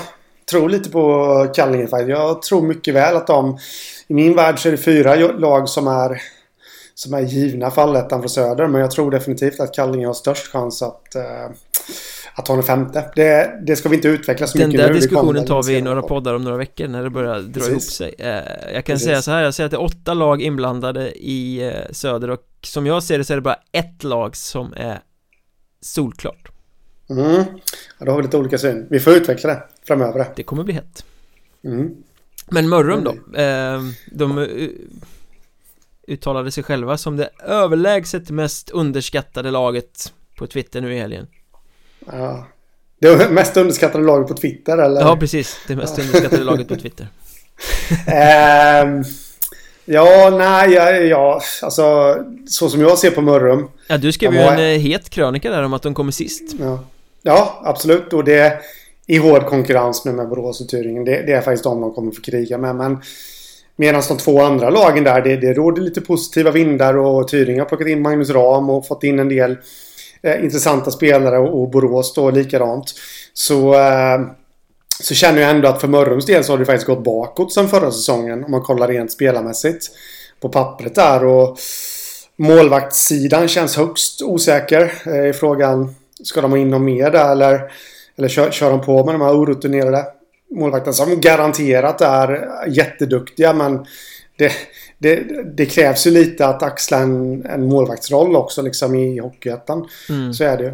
tror 0.50 0.68
lite 0.68 0.90
på 0.90 1.46
Kallinge 1.54 1.86
faktiskt. 1.86 2.10
Jag 2.10 2.42
tror 2.42 2.62
mycket 2.62 2.94
väl 2.94 3.16
att 3.16 3.26
de... 3.26 3.58
I 4.08 4.14
min 4.14 4.36
värld 4.36 4.58
så 4.58 4.68
är 4.68 4.72
det 4.72 4.78
fyra 4.78 5.14
lag 5.14 5.68
som 5.68 5.86
är, 5.88 6.22
som 6.94 7.14
är 7.14 7.20
givna 7.20 7.70
för 7.70 7.82
allettan 7.82 8.20
från 8.20 8.28
söder. 8.28 8.66
Men 8.66 8.80
jag 8.80 8.90
tror 8.90 9.10
definitivt 9.10 9.60
att 9.60 9.74
Kallinge 9.74 10.06
har 10.06 10.14
störst 10.14 10.46
chans 10.52 10.82
att, 10.82 11.14
eh, 11.14 11.22
att 12.34 12.46
ta 12.46 12.54
den 12.54 12.62
femte. 12.62 13.10
Det, 13.16 13.60
det 13.66 13.76
ska 13.76 13.88
vi 13.88 13.96
inte 13.96 14.08
utveckla 14.08 14.46
så 14.46 14.58
Den 14.58 14.68
mycket 14.68 14.80
där 14.80 14.92
nu. 14.92 14.98
Det 14.98 15.08
kommer 15.08 15.32
diskussionen 15.32 15.46
tar 15.46 15.62
vi 15.62 15.76
i 15.76 15.82
några 15.82 16.02
poddar 16.02 16.34
om 16.34 16.44
några 16.44 16.56
veckor 16.56 16.88
när 16.88 17.02
det 17.02 17.10
börjar 17.10 17.40
dra 17.40 17.52
Precis. 17.52 17.70
ihop 17.70 17.82
sig 17.82 18.14
eh, 18.18 18.74
Jag 18.74 18.84
kan 18.84 18.94
Precis. 18.94 19.04
säga 19.04 19.22
så 19.22 19.30
här, 19.30 19.42
jag 19.42 19.54
säger 19.54 19.64
att 19.66 19.70
det 19.70 19.76
är 19.76 19.82
åtta 19.82 20.14
lag 20.14 20.42
inblandade 20.42 21.12
i 21.12 21.66
eh, 21.66 21.92
söder 21.92 22.30
och 22.30 22.40
som 22.62 22.86
jag 22.86 23.02
ser 23.02 23.18
det 23.18 23.24
så 23.24 23.32
är 23.32 23.36
det 23.36 23.42
bara 23.42 23.58
ett 23.72 24.04
lag 24.04 24.36
som 24.36 24.72
är 24.76 25.00
solklart 25.80 26.48
Mm. 27.10 27.44
Ja, 27.98 28.06
då 28.06 28.12
har 28.12 28.16
vi 28.16 28.22
lite 28.22 28.36
olika 28.36 28.58
syn. 28.58 28.86
Vi 28.90 29.00
får 29.00 29.12
utveckla 29.12 29.50
det 29.50 29.62
framöver. 29.86 30.26
Det 30.36 30.42
kommer 30.42 30.64
bli 30.64 30.74
hett 30.74 31.04
Mm. 31.64 31.94
Men 32.50 32.68
Mörrum 32.68 33.04
då? 33.04 33.40
Eh, 33.40 33.80
de 34.12 34.38
eh, 34.38 34.68
uttalade 36.06 36.50
sig 36.52 36.64
själva 36.64 36.96
som 36.96 37.16
det 37.16 37.30
överlägset 37.44 38.30
mest 38.30 38.70
underskattade 38.70 39.50
laget 39.50 40.12
på 40.38 40.46
Twitter 40.46 40.80
nu 40.80 40.94
i 40.94 40.98
helgen 40.98 41.26
Ja. 42.06 42.46
Det 43.00 43.30
mest 43.30 43.56
underskattade 43.56 44.04
laget 44.04 44.28
på 44.28 44.34
Twitter 44.34 44.78
eller? 44.78 45.00
Ja, 45.00 45.16
precis. 45.16 45.56
Det 45.68 45.76
mest 45.76 45.98
underskattade 45.98 46.44
laget 46.44 46.68
på 46.68 46.76
Twitter 46.82 47.06
Ehm, 48.06 49.04
ja, 49.84 50.30
nej, 50.38 50.72
ja, 50.72 50.90
ja, 50.90 51.40
alltså 51.62 52.16
så 52.48 52.68
som 52.68 52.80
jag 52.80 52.98
ser 52.98 53.10
på 53.10 53.20
Mörrum. 53.22 53.68
Ja, 53.88 53.98
du 53.98 54.12
skrev 54.12 54.34
ju 54.34 54.40
har- 54.40 54.52
en 54.52 54.58
eh, 54.74 54.78
het 54.80 55.10
krönika 55.10 55.50
där 55.50 55.62
om 55.62 55.72
att 55.72 55.82
de 55.82 55.94
kommer 55.94 56.12
sist 56.12 56.42
Ja, 56.60 56.84
ja 57.22 57.60
absolut. 57.64 58.12
Och 58.12 58.24
det 58.24 58.38
är 58.38 58.58
i 59.06 59.16
hård 59.18 59.46
konkurrens 59.46 60.04
nu 60.04 60.12
med 60.12 60.28
Borås 60.28 60.60
och 60.60 60.66
Thüringen. 60.66 61.04
Det, 61.04 61.22
det 61.26 61.32
är 61.32 61.40
faktiskt 61.40 61.64
de 61.64 61.80
de 61.80 61.92
kommer 61.94 62.12
få 62.12 62.20
kriga 62.22 62.58
med. 62.58 62.76
Men 62.76 62.98
medan 63.76 64.02
de 64.08 64.18
två 64.18 64.42
andra 64.42 64.70
lagen 64.70 65.04
där, 65.04 65.20
det, 65.22 65.36
det 65.36 65.54
råder 65.54 65.82
lite 65.82 66.00
positiva 66.00 66.50
vindar 66.50 66.96
och 66.96 67.30
Thüringen 67.30 67.58
har 67.58 67.66
plockat 67.66 67.88
in 67.88 68.02
Magnus 68.02 68.30
Ram 68.30 68.70
och 68.70 68.86
fått 68.86 69.04
in 69.04 69.18
en 69.18 69.28
del 69.28 69.56
eh, 70.22 70.44
intressanta 70.44 70.90
spelare 70.90 71.38
och, 71.38 71.62
och 71.62 71.70
Borås 71.70 72.14
då 72.14 72.30
likadant. 72.30 72.94
Så, 73.32 73.74
eh, 73.74 74.20
så 75.02 75.14
känner 75.14 75.40
jag 75.40 75.50
ändå 75.50 75.68
att 75.68 75.80
för 75.80 75.88
Mörrums 75.88 76.26
del 76.26 76.44
så 76.44 76.52
har 76.52 76.58
det 76.58 76.64
faktiskt 76.64 76.86
gått 76.86 77.04
bakåt 77.04 77.52
sen 77.52 77.68
förra 77.68 77.90
säsongen 77.90 78.44
om 78.44 78.50
man 78.50 78.62
kollar 78.62 78.88
rent 78.88 79.12
spelarmässigt 79.12 79.86
på 80.40 80.48
pappret 80.48 80.94
där. 80.94 81.24
Och 81.24 81.58
målvaktssidan 82.36 83.48
känns 83.48 83.76
högst 83.76 84.22
osäker. 84.22 84.92
Eh, 85.06 85.26
i 85.26 85.32
frågan, 85.32 85.94
ska 86.24 86.40
de 86.40 86.50
ha 86.50 86.58
in 86.58 86.70
någon 86.70 86.84
mer 86.84 87.10
där 87.10 87.32
eller, 87.32 87.72
eller 88.18 88.28
kör, 88.28 88.50
kör 88.50 88.70
de 88.70 88.80
på 88.80 89.04
med 89.04 89.14
de 89.14 89.20
här 89.20 89.36
orutinerade 89.36 90.04
målvakterna 90.50 90.92
som 90.92 91.20
garanterat 91.20 92.00
är 92.00 92.48
jätteduktiga 92.68 93.52
men 93.52 93.86
det, 94.36 94.52
det, 95.02 95.16
det 95.56 95.66
krävs 95.66 96.06
ju 96.06 96.10
lite 96.10 96.46
att 96.46 96.62
axla 96.62 96.98
en, 96.98 97.46
en 97.46 97.68
målvaktsroll 97.68 98.36
också 98.36 98.62
liksom 98.62 98.94
i 98.94 99.18
Hockeyettan. 99.18 99.88
mm. 100.08 100.34
Så 100.34 100.44
är 100.44 100.56
det 100.56 100.64
ju. 100.64 100.70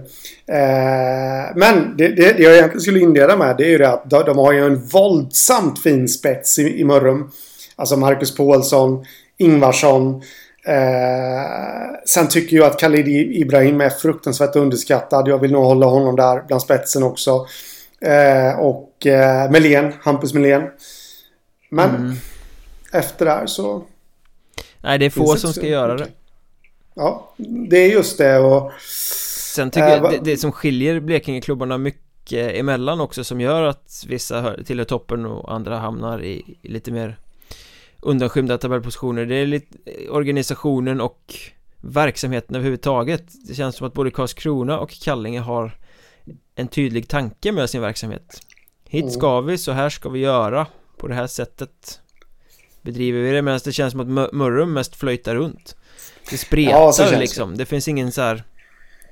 Eh, 0.57 1.57
men 1.57 1.97
det, 1.97 2.09
det, 2.09 2.33
det 2.33 2.43
jag 2.43 2.53
egentligen 2.55 2.81
skulle 2.81 3.01
inleda 3.01 3.37
med 3.37 3.57
det 3.57 3.65
är 3.65 3.69
ju 3.69 3.79
det 3.79 3.89
att 3.89 4.11
de, 4.11 4.25
de 4.25 4.39
har 4.39 4.53
ju 4.53 4.67
en 4.67 4.87
våldsamt 4.87 5.83
fin 5.83 6.09
spets 6.09 6.59
i, 6.59 6.81
i 6.81 6.85
Mörrum. 6.85 7.31
Alltså 7.77 7.97
Marcus 7.97 8.37
Paulsson, 8.37 9.05
Ingvarsson. 9.39 10.23
Eh, 10.67 11.95
sen 12.07 12.29
tycker 12.29 12.57
jag 12.57 12.67
att 12.67 12.81
Khalid 12.81 13.09
Ibrahim 13.37 13.81
är 13.81 13.91
fruktansvärt 13.91 14.57
underskattad. 14.57 15.29
Jag 15.29 15.39
vill 15.39 15.53
nog 15.53 15.65
hålla 15.65 15.87
honom 15.87 16.17
där 16.17 16.43
bland 16.47 16.63
spetsen 16.63 17.03
också. 17.03 17.47
Eh, 18.01 18.59
och 18.61 19.07
eh, 19.07 19.51
Melén, 19.51 19.93
Hampus 20.03 20.35
Melén. 20.35 20.63
Men 21.71 21.91
Mm. 21.97 22.13
efter 22.93 23.25
det 23.25 23.31
här 23.31 23.47
så... 23.47 23.83
Nej, 24.87 24.99
det 24.99 25.07
är 25.07 25.11
få 25.11 25.37
som 25.37 25.53
ska 25.53 25.61
så 25.61 25.67
göra 25.67 25.97
det. 25.97 26.09
Ja, 26.95 27.35
det 27.69 27.77
är 27.77 27.93
just 27.93 28.19
det 28.19 28.39
och... 28.39 28.73
Sen 29.55 29.71
tycker 29.71 29.87
Eh, 29.87 29.93
jag 29.93 30.11
det, 30.11 30.19
det 30.31 30.37
som 30.37 30.53
skiljer 30.53 31.01
Blekingeklubbarna 31.01 31.79
mycket 31.79 32.55
emellan 32.55 33.01
också 33.01 33.25
som 33.25 33.41
gör 33.41 33.63
att 33.63 34.05
vissa 34.09 34.41
hör, 34.41 34.63
tillhör 34.67 34.85
toppen 34.85 35.27
och 35.27 35.55
andra 35.55 35.79
hamnar 35.79 36.23
i, 36.23 36.57
i 36.63 36.69
lite 36.69 36.93
mer 36.93 37.19
undanskymda 38.01 38.59
tabellpositioner 38.59 39.27
det 39.27 39.35
är 39.35 39.47
lite 39.47 39.79
organisationen 40.11 41.01
och 41.01 41.35
verksamheten 41.77 42.57
överhuvudtaget 42.57 43.25
det 43.49 43.55
känns 43.55 43.77
som 43.77 43.87
att 43.87 43.93
både 43.93 44.11
Karlskrona 44.11 44.79
och 44.79 44.91
Kallinge 44.91 45.41
har 45.41 45.79
en 46.55 46.69
tydlig 46.69 47.09
tanke 47.09 47.53
med 47.53 47.71
sin 47.71 47.81
verksamhet 47.81 48.41
hit 48.89 49.03
Mm. 49.03 49.11
ska 49.11 49.41
vi, 49.41 49.59
så 49.59 49.73
här 49.73 49.89
ska 49.89 50.09
vi 50.09 50.19
göra 50.19 50.67
på 50.97 51.09
det 51.09 51.15
här 51.15 51.27
sättet 51.27 52.01
bedriver 52.87 53.21
vi 53.21 53.33
det 53.33 53.43
medan 53.43 53.61
det 53.65 53.73
känns 53.73 53.91
som 53.93 54.01
att 54.01 54.07
Mö- 54.07 54.33
Mörrum 54.33 54.73
mest 54.73 54.97
flöjtar 54.97 55.35
runt. 55.35 55.77
Det 56.31 56.39
spretar 56.39 56.73
Ja, 56.73 56.93
känns 56.93 57.11
det. 57.11 57.19
liksom, 57.19 57.57
det 57.57 57.65
finns 57.67 57.89
ingen 57.89 58.13
så 58.13 58.21
här 58.23 58.45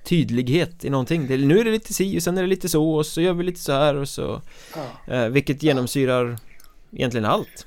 tydlighet 0.05 0.85
i 0.85 0.91
någonting. 0.91 1.27
Det, 1.27 1.37
Nu 1.37 1.59
är 1.59 1.65
det 1.65 1.71
lite 1.71 1.95
si 1.95 2.19
och 2.19 2.23
sen 2.23 2.39
är 2.39 2.43
det 2.43 2.49
lite 2.49 2.69
så 2.69 2.91
och 2.91 3.07
så 3.07 3.21
gör 3.21 3.33
vi 3.33 3.45
lite 3.45 3.61
så 3.61 3.73
här 3.73 3.95
och 3.95 4.09
så 4.09 4.43
Ja. 5.07 5.15
eh, 5.15 5.29
Vilket 5.29 5.63
genomsyrar 5.63 6.39
egentligen 6.93 7.25
allt 7.25 7.67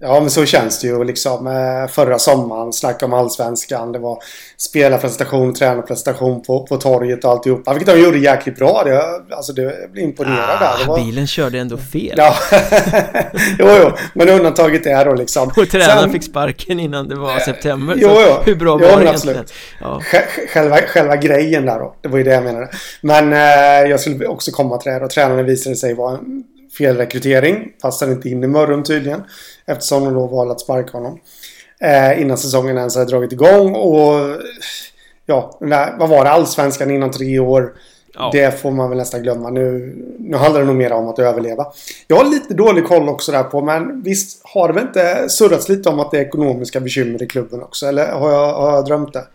Ja, 0.00 0.20
men 0.20 0.30
så 0.30 0.44
känns 0.44 0.80
det 0.80 0.86
ju 0.86 1.04
liksom. 1.04 1.46
Eh, 1.46 1.90
förra 1.92 2.18
sommaren 2.18 2.72
snackade 2.72 3.04
om 3.04 3.12
allsvenskan. 3.20 3.92
Det 3.92 3.98
var 3.98 4.18
spelarpresentation, 4.56 5.54
tränarpresentation 5.54 6.42
på, 6.42 6.66
på 6.66 6.76
torget 6.76 7.24
och 7.24 7.30
alltihopa. 7.30 7.74
Vilket 7.74 7.94
de 7.94 8.00
gjorde 8.02 8.18
jäkligt 8.18 8.56
bra. 8.56 8.82
Det, 8.84 9.02
alltså, 9.36 9.52
det 9.52 9.92
blev 9.92 10.04
imponerad 10.04 10.60
där. 10.60 10.84
Ah, 10.84 10.86
var... 10.86 10.98
Bilen 11.04 11.26
körde 11.26 11.58
ändå 11.58 11.76
fel 11.76 12.14
Ja, 12.16 12.34
jo, 13.58 13.66
jo. 13.82 13.90
Men 14.14 14.28
undantaget 14.28 14.86
är 14.86 15.04
då 15.04 15.14
liksom. 15.14 15.48
Och 15.48 15.68
tränaren 15.70 16.00
Sen- 16.00 16.12
fick 16.12 16.24
sparken 16.24 16.80
innan 16.80 17.08
det 17.08 17.14
var 17.16 17.38
september 17.38 17.94
Jo, 17.98 18.08
jo. 18.26 18.34
Hur 18.44 18.54
bra 18.54 18.78
Jo, 18.82 18.88
var 18.88 18.96
det 18.96 19.04
egentligen? 19.04 19.44
Ja, 19.80 20.00
sj- 20.12 20.48
Själva, 20.52 20.76
själva 20.76 21.16
grejen 21.16 21.66
där 21.66 21.78
då. 21.78 21.94
Det 22.00 22.08
var 22.08 22.18
ju 22.18 22.24
det 22.24 22.32
jag 22.34 22.44
menade. 22.44 22.68
Men 23.00 23.32
eh, 23.32 23.90
jag 23.90 24.00
skulle 24.00 24.26
också 24.26 24.50
komma 24.50 24.76
till 24.78 24.88
det 24.88 24.94
här. 24.94 25.02
Och 25.04 25.10
tränaren 25.10 25.46
visade 25.46 25.76
sig 25.76 25.94
vara 25.94 26.12
en 26.18 26.44
felrekrytering. 26.78 27.72
Passade 27.82 28.12
inte 28.12 28.28
in 28.28 28.44
i 28.44 28.46
Mörrum 28.46 28.82
tydligen. 28.82 29.22
Eftersom 29.66 30.04
de 30.04 30.14
då 30.14 30.26
valde 30.26 30.52
att 30.52 30.60
sparka 30.60 30.92
honom. 30.92 31.18
Eh, 31.80 32.20
innan 32.20 32.38
säsongen 32.38 32.78
ens 32.78 32.96
hade 32.96 33.10
dragit 33.10 33.32
igång. 33.32 33.74
Och 33.74 34.36
ja, 35.26 35.58
där, 35.60 35.94
vad 35.98 36.08
var 36.08 36.24
det? 36.24 36.30
Allsvenskan 36.30 36.90
innan 36.90 37.10
tre 37.10 37.38
år. 37.38 37.72
ja. 38.14 38.30
Det 38.32 38.60
får 38.60 38.70
man 38.70 38.88
väl 38.88 38.98
nästan 38.98 39.22
glömma. 39.22 39.50
Nu, 39.50 39.94
nu 40.18 40.36
handlar 40.36 40.60
det 40.60 40.66
nog 40.66 40.76
mer 40.76 40.92
om 40.92 41.08
att 41.08 41.18
överleva. 41.18 41.66
Jag 42.06 42.16
har 42.16 42.24
lite 42.24 42.54
dålig 42.54 42.86
koll 42.86 43.08
också 43.08 43.32
där 43.32 43.42
på. 43.42 43.60
Men 43.60 44.02
visst 44.02 44.40
har 44.44 44.68
det 44.68 44.74
väl 44.74 44.86
inte 44.86 45.28
surrats 45.28 45.68
lite 45.68 45.88
om 45.88 46.00
att 46.00 46.10
det 46.10 46.18
är 46.18 46.22
ekonomiska 46.22 46.80
bekymmer 46.80 47.22
i 47.22 47.26
klubben 47.26 47.62
också? 47.62 47.86
Eller 47.86 48.12
har 48.12 48.30
jag, 48.30 48.52
har 48.52 48.74
jag 48.74 48.84
drömt 48.84 49.12
det? 49.12 49.26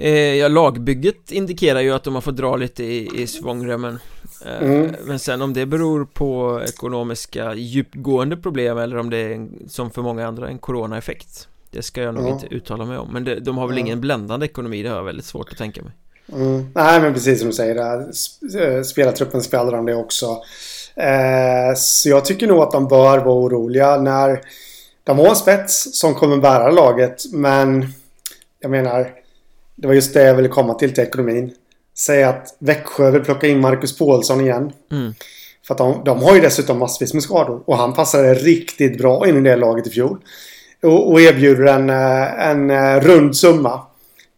Eh, 0.00 0.34
ja, 0.34 0.48
lagbygget 0.48 1.32
indikerar 1.32 1.80
ju 1.80 1.92
att 1.92 2.04
de 2.04 2.14
har 2.14 2.22
fått 2.22 2.36
dra 2.36 2.56
lite 2.56 2.84
i, 2.84 3.22
i 3.22 3.26
svångremmen 3.26 3.98
Mm. 4.46 4.94
Men 5.04 5.18
sen 5.18 5.42
om 5.42 5.52
det 5.52 5.66
beror 5.66 6.04
på 6.04 6.60
ekonomiska 6.68 7.54
djupgående 7.54 8.36
problem 8.36 8.78
eller 8.78 8.96
om 8.96 9.10
det 9.10 9.16
är 9.16 9.48
som 9.68 9.90
för 9.90 10.02
många 10.02 10.26
andra 10.26 10.48
en 10.48 10.58
coronaeffekt 10.58 11.48
Det 11.70 11.82
ska 11.82 12.02
jag 12.02 12.14
nog 12.14 12.24
Ja. 12.24 12.28
inte 12.32 12.46
uttala 12.54 12.84
mig 12.84 12.98
om 12.98 13.08
Men 13.12 13.24
det, 13.24 13.40
de 13.40 13.58
har 13.58 13.66
väl 13.68 13.78
ingen 13.78 14.00
bländande 14.00 14.46
ekonomi 14.46 14.82
Det 14.82 14.88
har 14.88 14.96
jag 14.96 15.04
väldigt 15.04 15.24
svårt 15.24 15.48
att 15.52 15.58
tänka 15.58 15.82
mig 15.82 15.92
Mm. 16.32 16.70
Nej, 16.74 17.00
men 17.00 17.14
precis 17.14 17.38
som 17.38 17.48
du 17.48 17.54
säger. 17.54 17.74
Där. 17.74 18.00
eh, 18.78 18.82
Spelartruppen 18.82 19.42
skvallrar 19.42 19.78
om 19.78 19.86
det 19.86 19.94
också. 19.94 20.26
Eh, 20.96 21.74
så 21.76 22.08
jag 22.08 22.24
tycker 22.24 22.46
nog 22.46 22.58
att 22.62 22.70
de 22.70 22.88
bör 22.88 23.18
vara 23.18 23.34
oroliga 23.38 23.96
när 24.00 24.40
de 25.04 25.18
har 25.18 25.26
en 25.28 25.36
spets 25.36 25.98
som 26.00 26.14
kommer 26.14 26.36
bära 26.36 26.70
laget. 26.70 27.22
Men 27.32 27.86
jag 28.60 28.70
menar, 28.70 29.10
det 29.74 29.86
var 29.86 29.94
just 29.94 30.14
det 30.14 30.22
jag 30.22 30.34
ville 30.34 30.48
komma 30.48 30.74
till 30.74 30.94
till 30.94 31.04
ekonomin. 31.04 31.54
Säga 32.00 32.28
att 32.28 32.56
Växjö 32.58 33.10
vill 33.10 33.22
plocka 33.22 33.46
in 33.46 33.60
Marcus 33.60 33.98
Paulsson 33.98 34.40
igen. 34.40 34.72
mm. 34.92 35.14
För 35.66 35.74
att 35.74 35.78
de, 35.78 36.02
de 36.04 36.22
har 36.22 36.34
ju 36.34 36.40
dessutom 36.40 36.78
massvis 36.78 37.14
med 37.14 37.22
skador. 37.22 37.62
Och 37.66 37.76
han 37.76 37.92
passade 37.94 38.34
riktigt 38.34 38.98
bra 38.98 39.28
in 39.28 39.36
i 39.36 39.40
det 39.50 39.56
laget 39.56 39.86
i 39.86 39.90
fjol. 39.90 40.18
Och, 40.82 41.12
och 41.12 41.20
erbjuder 41.20 41.64
en, 41.66 41.90
eh, 41.90 42.48
en 42.48 42.70
eh, 42.70 43.00
rund 43.00 43.36
summa. 43.36 43.80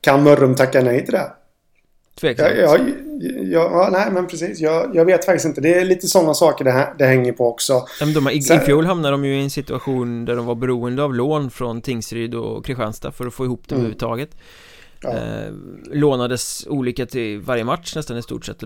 Kan 0.00 0.22
Mörrum 0.22 0.54
tacka 0.54 0.80
nej 0.82 1.04
till 1.04 1.12
det? 1.14 1.32
Tveksamt 2.20 2.50
Ja, 2.56 2.78
ja, 3.42 3.88
nej 3.92 4.10
men 4.12 4.26
precis. 4.26 4.60
Jag, 4.60 4.90
jag 4.96 5.04
vet 5.04 5.24
faktiskt 5.24 5.46
inte. 5.46 5.60
Det 5.60 5.74
är 5.74 5.84
lite 5.84 6.06
sådana 6.06 6.34
saker 6.34 6.64
det, 6.64 6.70
här, 6.70 6.94
det 6.98 7.04
hänger 7.06 7.32
på 7.32 7.48
också. 7.48 7.84
Men 8.00 8.12
de, 8.14 8.28
i, 8.28 8.42
Så- 8.42 8.54
I 8.54 8.58
fjol 8.58 8.86
hamnade 8.86 9.12
de 9.14 9.24
ju 9.24 9.36
i 9.36 9.42
en 9.42 9.50
situation 9.50 10.24
där 10.24 10.36
de 10.36 10.46
var 10.46 10.54
beroende 10.54 11.02
av 11.02 11.14
lån 11.14 11.50
från 11.50 11.80
Tingsryd 11.82 12.34
och 12.34 12.64
Kristianstad 12.64 13.12
för 13.12 13.26
att 13.26 13.34
få 13.34 13.44
ihop 13.44 13.62
det 13.66 13.74
Mm. 13.74 13.80
överhuvudtaget 13.80 14.30
Ja, 15.02 15.10
eh, 15.10 15.52
Lånades 15.92 16.66
olika 16.68 17.06
till 17.06 17.40
varje 17.40 17.64
match 17.64 17.96
nästan 17.96 18.16
i 18.16 18.22
stort 18.22 18.46
sett 18.46 18.62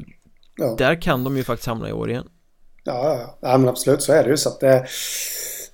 ja, 0.56 0.74
Där 0.78 1.02
kan 1.02 1.24
de 1.24 1.36
ju 1.36 1.44
faktiskt 1.44 1.66
hamna 1.66 1.88
i 1.88 1.92
år 1.92 2.10
igen 2.10 2.28
ja, 2.84 3.16
ja, 3.18 3.48
ja, 3.48 3.58
men 3.58 3.68
absolut 3.68 4.02
så 4.02 4.12
är 4.12 4.24
det 4.24 4.30
ju. 4.30 4.36
Så 4.36 4.48
att, 4.48 4.62
eh, 4.62 4.80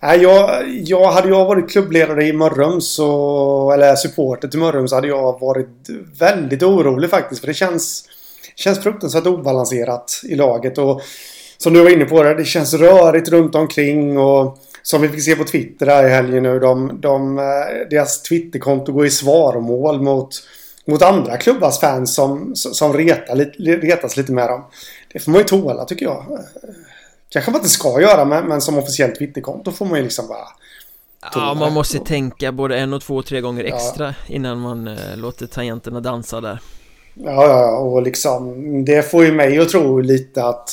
nej, 0.01 0.23
jag, 0.23 0.69
jag, 0.69 1.13
hade 1.13 1.29
jag 1.29 1.45
varit 1.45 1.71
klubbledare 1.71 2.25
i 2.25 2.33
Mörrum 2.33 2.81
så, 2.81 3.71
eller 3.73 3.95
supporter 3.97 4.49
till 4.49 4.61
Mörrum 4.61 4.89
så 4.89 4.95
hade 4.95 5.09
jag 5.09 5.41
varit 5.41 5.89
väldigt 6.19 6.63
orolig 6.63 7.11
faktiskt. 7.11 7.41
För 7.41 7.49
det 7.49 7.55
känns, 7.55 8.05
känns 8.57 8.83
fruktansvärt 8.83 9.27
obalanserat 9.27 10.21
i 10.25 10.35
laget. 10.35 10.79
Och 10.79 11.01
som 11.59 11.73
du 11.73 11.83
var 11.83 11.91
inne 11.91 12.05
på 12.05 12.23
det, 12.23 12.35
det 12.35 12.45
känns 12.45 12.75
rörigt 12.75 13.29
runt 13.29 13.55
omkring 13.55 14.19
och 14.19 14.59
som 14.83 15.03
vi 15.03 15.09
fick 15.09 15.23
se 15.25 15.37
på 15.37 15.45
Twitter 15.45 15.87
här 15.87 16.07
i 16.07 16.11
helgen 16.11 16.43
nu. 16.43 16.59
De, 16.59 17.01
de, 17.01 17.39
eh, 17.39 17.45
deras 17.91 18.23
Twitterkonto 18.23 18.93
går 18.93 19.07
i 19.07 19.11
svaromål 19.11 20.03
mot, 20.03 20.31
mot 20.87 21.03
andra 21.03 21.37
klubbars 21.37 21.81
fans 21.81 22.15
som, 22.15 22.53
som 22.57 22.93
retar, 22.93 23.37
retas 23.81 24.17
lite 24.17 24.33
med 24.33 24.49
dem. 24.49 24.65
Det 25.13 25.19
får 25.19 25.31
man 25.33 25.39
ju 25.41 25.45
tåla 25.45 25.85
tycker 25.85 26.07
jag. 26.07 26.25
Kanske 27.29 27.51
man 27.51 27.59
inte 27.61 27.71
ska 27.71 28.01
göra 28.01 28.25
men, 28.25 28.45
men 28.45 28.61
som 28.61 28.79
officiellt 28.79 29.19
Twitterkonto 29.19 29.73
får 29.73 29.87
man 29.87 29.97
ju 29.99 30.03
liksom 30.05 30.29
bara... 30.29 30.47
Ja, 31.35 31.55
man 31.55 31.73
måste 31.73 31.97
Ja. 31.97 32.05
tänka 32.05 32.53
både 32.53 32.79
en 32.79 32.93
och 32.93 33.03
två, 33.03 33.23
tre 33.23 33.41
gånger 33.41 33.65
Ja. 33.65 33.77
extra 33.77 34.15
innan 34.29 34.61
man 34.61 34.89
eh, 34.89 35.17
låter 35.17 35.47
tangenterna 35.47 36.01
dansa 36.01 36.41
där 36.41 36.59
Ja, 37.15 37.31
ja, 37.33 37.61
ja, 37.61 37.79
och 37.79 38.03
liksom 38.03 38.55
det 38.85 39.11
får 39.11 39.25
ju 39.25 39.33
mig 39.33 39.59
att 39.59 39.69
tro 39.69 40.01
lite 40.01 40.45
att 40.45 40.71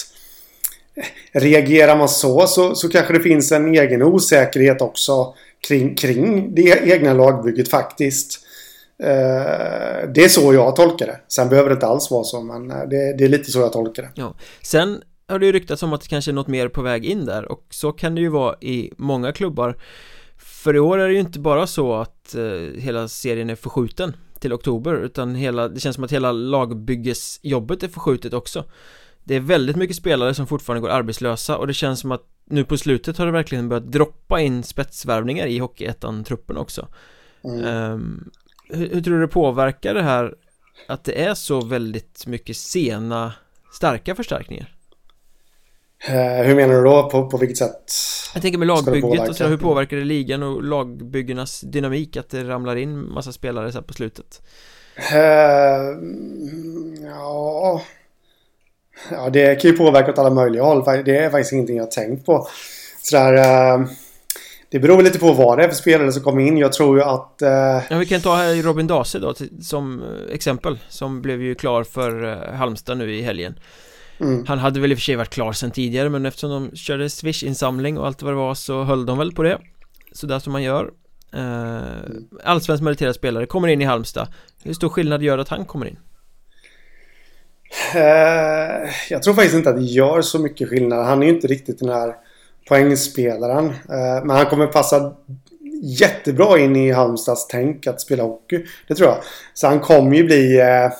reagerar 1.32 1.98
man 1.98 2.10
så, 2.10 2.48
så 2.48 2.75
så 2.75 2.89
kanske 2.89 3.13
det 3.13 3.20
finns 3.20 3.51
en 3.51 3.75
egen 3.75 4.04
osäkerhet 4.04 4.82
också 4.82 5.34
kring, 5.68 5.96
kring 5.96 6.56
det 6.56 6.92
egna 6.92 7.14
lagbygget 7.14 7.70
faktiskt. 7.70 8.40
Eh, 9.03 10.10
det 10.14 10.24
är 10.24 10.29
så 10.29 10.53
jag 10.53 10.75
tolkar 10.75 11.07
det. 11.07 11.20
Sen 11.27 11.50
behöver 11.50 11.70
det 11.70 11.74
inte 11.74 11.88
alls 11.88 12.12
vara 12.12 12.24
så, 12.24 12.42
men 12.42 12.72
eh, 12.72 12.77
det, 12.90 13.18
det 13.18 13.24
är 13.24 13.29
lite 13.29 13.51
så 13.51 13.60
jag 13.60 13.74
tolkar 13.74 14.03
det. 14.03 14.10
Ja, 14.16 14.33
sen 14.62 15.01
har 15.27 15.40
det 15.40 15.46
ju 15.46 15.51
ryktats 15.51 15.83
om 15.83 15.94
att 15.94 16.01
det 16.01 16.07
kanske 16.07 16.31
är 16.31 16.33
något 16.33 16.48
mer 16.48 16.68
på 16.68 16.81
väg 16.81 17.05
in 17.05 17.25
där 17.25 17.51
och 17.51 17.66
så 17.70 17.92
kan 17.92 18.16
det 18.16 18.22
ju 18.22 18.29
vara 18.29 18.55
i 18.62 18.92
många 18.98 19.31
klubbar 19.31 19.77
För 20.38 20.75
i 20.75 20.79
år 20.79 20.98
är 20.98 21.07
det 21.07 21.14
ju 21.14 21.20
inte 21.20 21.40
bara 21.40 21.68
så 21.68 21.96
att 21.96 22.36
eh, 22.36 22.81
hela 22.81 23.07
serien 23.07 23.50
är 23.50 23.55
förskjuten 23.55 24.16
till 24.40 24.53
oktober 24.53 24.96
utan 24.96 25.36
hela, 25.36 25.68
det 25.68 25.79
känns 25.79 25.96
som 25.96 26.03
att 26.03 26.12
hela 26.12 26.31
lagbyggesjobbet 26.31 27.83
är 27.83 27.88
förskjutet 27.88 28.33
också 28.33 28.66
det 29.27 29.35
är 29.35 29.40
väldigt 29.40 29.75
mycket 29.75 29.96
spelare 29.96 30.33
som 30.33 30.48
fortfarande 30.48 30.81
går 30.81 30.90
arbetslösa 30.90 31.57
och 31.57 31.68
det 31.68 31.74
känns 31.74 32.00
som 32.00 32.11
att 32.11 32.24
nu 32.46 32.63
på 32.63 32.77
slutet 32.77 33.18
har 33.18 33.25
det 33.25 33.31
verkligen 33.31 33.70
börjat 33.70 33.92
droppa 33.92 34.42
in 34.42 34.63
spetsvärvningar 34.63 35.46
i 35.46 35.59
Hockeyettan-truppen 35.59 36.57
också 36.57 36.87
Mm. 37.44 37.66
Ehm, 37.66 38.29
hur, 38.70 38.90
hur 38.90 39.01
tror 39.01 39.16
du 39.16 39.22
det 39.22 39.27
påverkar 39.27 39.94
det 39.94 40.03
här 40.03 40.35
att 40.87 41.03
det 41.03 41.24
är 41.24 41.33
så 41.33 41.61
väldigt 41.61 42.27
mycket 42.27 42.57
sena 42.57 43.33
starka 43.74 44.16
förstärkningar? 44.16 44.75
Eh, 46.07 46.46
hur 46.46 46.55
menar 46.55 46.74
du 46.74 46.83
då? 46.83 47.09
På, 47.09 47.29
på 47.29 47.37
vilket 47.37 47.57
sätt? 47.57 47.94
Jag 48.33 48.42
tänker 48.42 48.59
med 48.59 48.68
lagbygget 48.68 49.29
och 49.29 49.35
så 49.35 49.48
hur 49.48 49.57
påverkar 49.57 49.98
det 49.98 50.03
ligan 50.03 50.44
och 50.44 50.63
lagbyggarnas 50.63 51.61
dynamik 51.61 52.18
att 52.18 52.29
det 52.29 52.44
ramlar 52.44 52.75
in 52.75 53.13
massa 53.13 53.31
spelare 53.31 53.72
så 53.72 53.77
här 53.77 53.85
på 53.85 53.94
slutet? 53.94 54.42
Eh, 55.11 55.20
ja... 57.05 57.81
Ja, 59.12 59.29
det 59.29 59.62
kan 59.62 59.72
ju 59.72 59.77
påverka 59.77 60.12
åt 60.12 60.20
alla 60.20 60.29
möjliga 60.29 60.64
håll. 60.64 60.83
Det 61.05 61.18
är 61.18 61.29
faktiskt 61.29 61.53
ingenting 61.53 61.77
jag 61.77 61.83
har 61.83 61.92
tänkt 61.92 62.25
på. 62.25 62.48
Sådär... 63.01 63.33
Eh, 63.33 63.86
det 64.70 64.79
beror 64.79 65.01
lite 65.01 65.20
på 65.20 65.33
vad 65.33 65.57
det 65.57 65.64
är 65.64 65.68
för 65.68 65.75
spelare 65.75 66.12
som 66.12 66.24
kommer 66.24 66.42
in. 66.42 66.57
Jag 66.57 66.74
tror 66.74 66.98
ju 66.98 67.03
att... 67.03 67.42
Eh, 67.42 67.50
Ja, 67.90 67.98
vi 67.98 68.05
kan 68.05 68.22
ta 68.22 68.53
Robin 68.53 68.88
Dase 68.88 69.20
då 69.20 69.33
som 69.62 70.03
eh, 70.03 70.33
exempel 70.33 70.79
Som 70.90 71.22
blev 71.22 71.42
ju 71.42 71.55
klar 71.55 71.83
för 71.83 72.36
Halmstad 72.53 72.98
nu 72.98 73.16
i 73.16 73.22
helgen 73.22 73.60
mm, 74.20 74.46
Han 74.48 74.60
hade 74.60 74.79
väl 74.79 74.92
i 74.92 74.96
och 74.96 74.98
för 74.98 75.03
sig 75.03 75.16
varit 75.16 75.29
klar 75.29 75.51
sen 75.51 75.72
tidigare 75.72 76.10
men 76.10 76.25
eftersom 76.25 76.50
de 76.50 76.75
körde 76.77 77.10
Swish-insamling 77.10 77.98
och 77.98 78.07
allt 78.07 78.22
vad 78.22 78.31
det 78.31 78.38
var 78.38 78.55
så 78.55 78.83
höll 78.83 79.05
de 79.05 79.18
väl 79.18 79.31
på 79.31 79.44
det 79.44 79.57
Så 80.12 80.27
där 80.27 80.40
som 80.40 80.53
man 80.53 80.64
gör 80.64 80.92
eh, 81.33 81.79
Allsvensk 82.44 82.83
meriterad 82.83 83.16
spelare 83.16 83.46
kommer 83.46 83.68
in 83.68 83.81
i 83.81 83.86
Halmstad 83.86 84.27
Hur 84.64 84.74
stor 84.74 84.90
skillnad 84.90 85.24
gör 85.24 85.38
det 85.38 85.42
att 85.42 85.50
han 85.50 85.66
kommer 85.66 85.86
in? 85.86 85.98
Eh, 87.96 88.90
jag 89.10 89.24
tror 89.24 89.34
faktiskt 89.34 89.56
inte 89.56 89.70
att 89.70 89.75
det 89.75 89.84
gör 89.84 90.22
så 90.22 90.40
mycket 90.40 90.70
skillnad. 90.70 91.06
Han 91.06 91.22
är 91.22 91.27
ju 91.27 91.34
inte 91.34 91.48
riktigt 91.48 91.80
den 91.80 91.90
här 91.90 92.16
poängspelaren. 92.68 93.66
Eh, 93.66 94.25
men 94.25 94.30
han 94.30 94.46
kommer 94.46 94.68
passa 94.68 95.14
jättebra 95.84 96.60
in 96.60 96.75
i 96.75 96.92
Halmstads 96.92 97.48
tänk 97.48 97.88
att 97.88 98.01
spela 98.01 98.24
hockey. 98.24 98.66
Det 98.88 98.96
tror 98.96 99.10
jag. 99.10 99.18
Så 99.53 99.68
han 99.68 99.80
kommer 99.80 100.18
ju 100.18 100.24
bli... 100.24 100.60
Eh, 100.60 100.92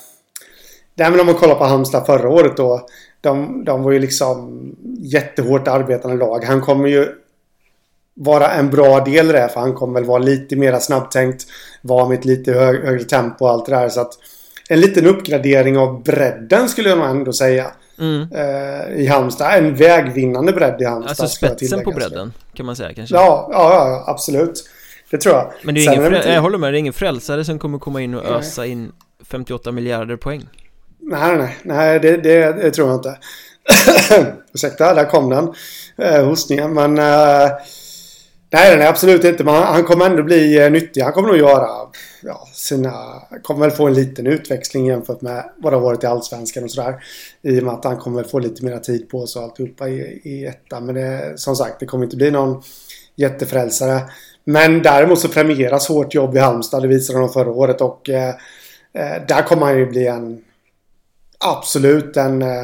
Nej 1.00 1.12
men 1.12 1.20
om 1.20 1.26
man 1.26 1.36
kollar 1.36 1.56
på 1.56 1.64
Halmstad 1.64 2.06
förra 2.06 2.30
året 2.30 2.58
då. 2.58 2.88
De, 3.22 3.64
de 3.66 3.84
var 3.84 3.92
ju 3.92 4.00
liksom 4.00 4.62
jättehårt 5.00 5.68
arbetande 5.68 6.18
lag. 6.18 6.44
Han 6.44 6.62
kommer 6.62 6.90
ju 6.90 7.08
vara 8.14 8.52
en 8.52 8.70
bra 8.70 9.00
del 9.00 9.30
i 9.30 9.32
det. 9.32 9.50
För 9.54 9.60
han 9.60 9.74
kommer 9.74 9.94
väl 9.94 10.08
vara 10.08 10.20
lite 10.20 10.56
mera 10.56 10.80
snabbtänkt. 10.80 11.46
Vara 11.82 12.10
med 12.10 12.20
ett 12.20 12.26
lite 12.26 12.52
hög, 12.52 12.86
högre 12.86 13.04
tempo 13.04 13.46
och 13.46 13.52
allt 13.52 13.66
det 13.66 13.72
där. 13.72 13.90
Så 13.90 14.02
att 14.02 14.14
en 14.70 14.80
liten 14.82 15.06
uppgradering 15.08 15.78
av 15.78 16.04
bredden 16.04 16.70
skulle 16.70 16.90
jag 16.90 16.98
nog 16.98 17.08
ändå 17.08 17.34
säga. 17.34 17.72
Mm. 18.00 18.28
Eh, 18.36 18.96
I 19.02 19.08
Halmstad. 19.08 19.54
En 19.58 19.76
vägvinnande 19.76 20.52
bredd 20.52 20.82
i 20.82 20.86
Halmstad. 20.86 21.10
Alltså 21.10 21.28
spetsen 21.28 21.84
på 21.84 21.92
bredden 21.92 22.34
kan 22.54 22.66
man 22.66 22.76
säga 22.76 22.94
kanske 22.94 23.16
Ja, 23.16 23.50
ja, 23.52 23.74
ja, 23.74 24.04
absolut. 24.12 24.70
Det 25.12 25.18
tror 25.18 25.36
jag. 25.36 25.52
Men 25.64 25.76
det 25.76 25.82
är 25.82 25.84
Sen 25.86 25.94
ingen 25.94 26.06
är 26.06 26.10
det 26.10 26.16
frä- 26.16 26.20
inte- 26.20 26.34
jag 26.34 26.42
håller 26.42 26.58
med, 26.58 26.74
det 26.74 26.78
är 26.78 26.80
ingen 26.80 26.94
frälsare 26.94 27.46
som 27.46 27.60
kommer 27.60 27.80
komma 27.80 28.02
in 28.02 28.14
och 28.14 28.24
Nej. 28.24 28.34
ösa 28.34 28.66
in 28.66 28.92
58 29.30 29.72
miljarder 29.72 30.16
poäng 30.16 30.50
Nej, 31.00 31.38
nej, 31.38 31.58
nej, 31.64 32.00
det, 32.00 32.18
det, 32.18 32.54
det 32.54 32.72
tror 32.72 32.88
jag 32.90 32.98
inte. 32.98 33.18
Ursäkta, 34.54 34.94
där 34.94 35.06
kom 35.06 35.30
den. 35.30 35.54
Eh, 35.98 36.26
hostningen, 36.26 36.74
men... 36.74 36.98
Eh, 36.98 37.50
nej, 38.50 38.78
nej, 38.78 38.88
absolut 38.88 39.24
inte. 39.24 39.44
Men 39.44 39.54
han, 39.54 39.64
han 39.64 39.84
kommer 39.84 40.06
ändå 40.06 40.24
bli 40.24 40.64
eh, 40.64 40.72
nyttig. 40.72 41.02
Han 41.02 41.14
kommer 41.14 41.28
nog 41.28 41.38
göra 41.38 41.68
ja, 42.24 42.48
sina... 42.54 42.94
Kommer 43.44 43.62
väl 43.62 43.72
få 43.72 43.88
en 43.88 43.94
liten 43.94 44.28
utväxling 44.28 44.86
jämfört 44.86 45.22
med 45.22 45.50
vad 45.58 45.74
det 45.74 45.78
har 45.78 45.84
varit 45.84 46.04
i 46.04 46.08
Allsvenskan 46.08 46.64
och 46.64 46.72
sådär. 46.72 47.04
I 47.42 47.60
och 47.60 47.64
med 47.64 47.74
att 47.74 47.84
han 47.84 47.98
kommer 47.98 48.22
väl 48.22 48.30
få 48.30 48.40
lite 48.40 48.66
mer 48.66 48.78
tid 48.78 49.10
på 49.10 49.28
sig 49.28 49.40
och 49.40 49.46
alltihopa 49.46 49.90
i, 49.90 50.22
i 50.24 50.46
ettan. 50.46 50.86
Men 50.86 50.96
det, 50.96 51.34
som 51.36 51.56
sagt, 51.56 51.80
det 51.80 51.86
kommer 51.86 52.04
inte 52.04 52.18
bli 52.18 52.32
någon 52.32 52.64
jättefrälsare. 53.16 54.02
Men 54.44 54.82
däremot 54.82 55.20
så 55.20 55.28
premieras 55.28 55.88
hårt 55.88 56.14
jobb 56.14 56.36
i 56.36 56.40
Halmstad. 56.40 56.82
Det 56.82 56.88
visade 56.88 57.20
de 57.20 57.30
förra 57.30 57.52
året 57.52 57.82
och 57.82 58.10
eh, 58.10 58.30
eh 58.94 59.26
där 59.28 59.42
kommer 59.42 59.66
han 59.66 59.78
ju 59.78 59.86
bli 59.86 60.08
en 60.08 60.42
absolut 61.40 62.18
en 62.18 62.42
eh, 62.42 62.64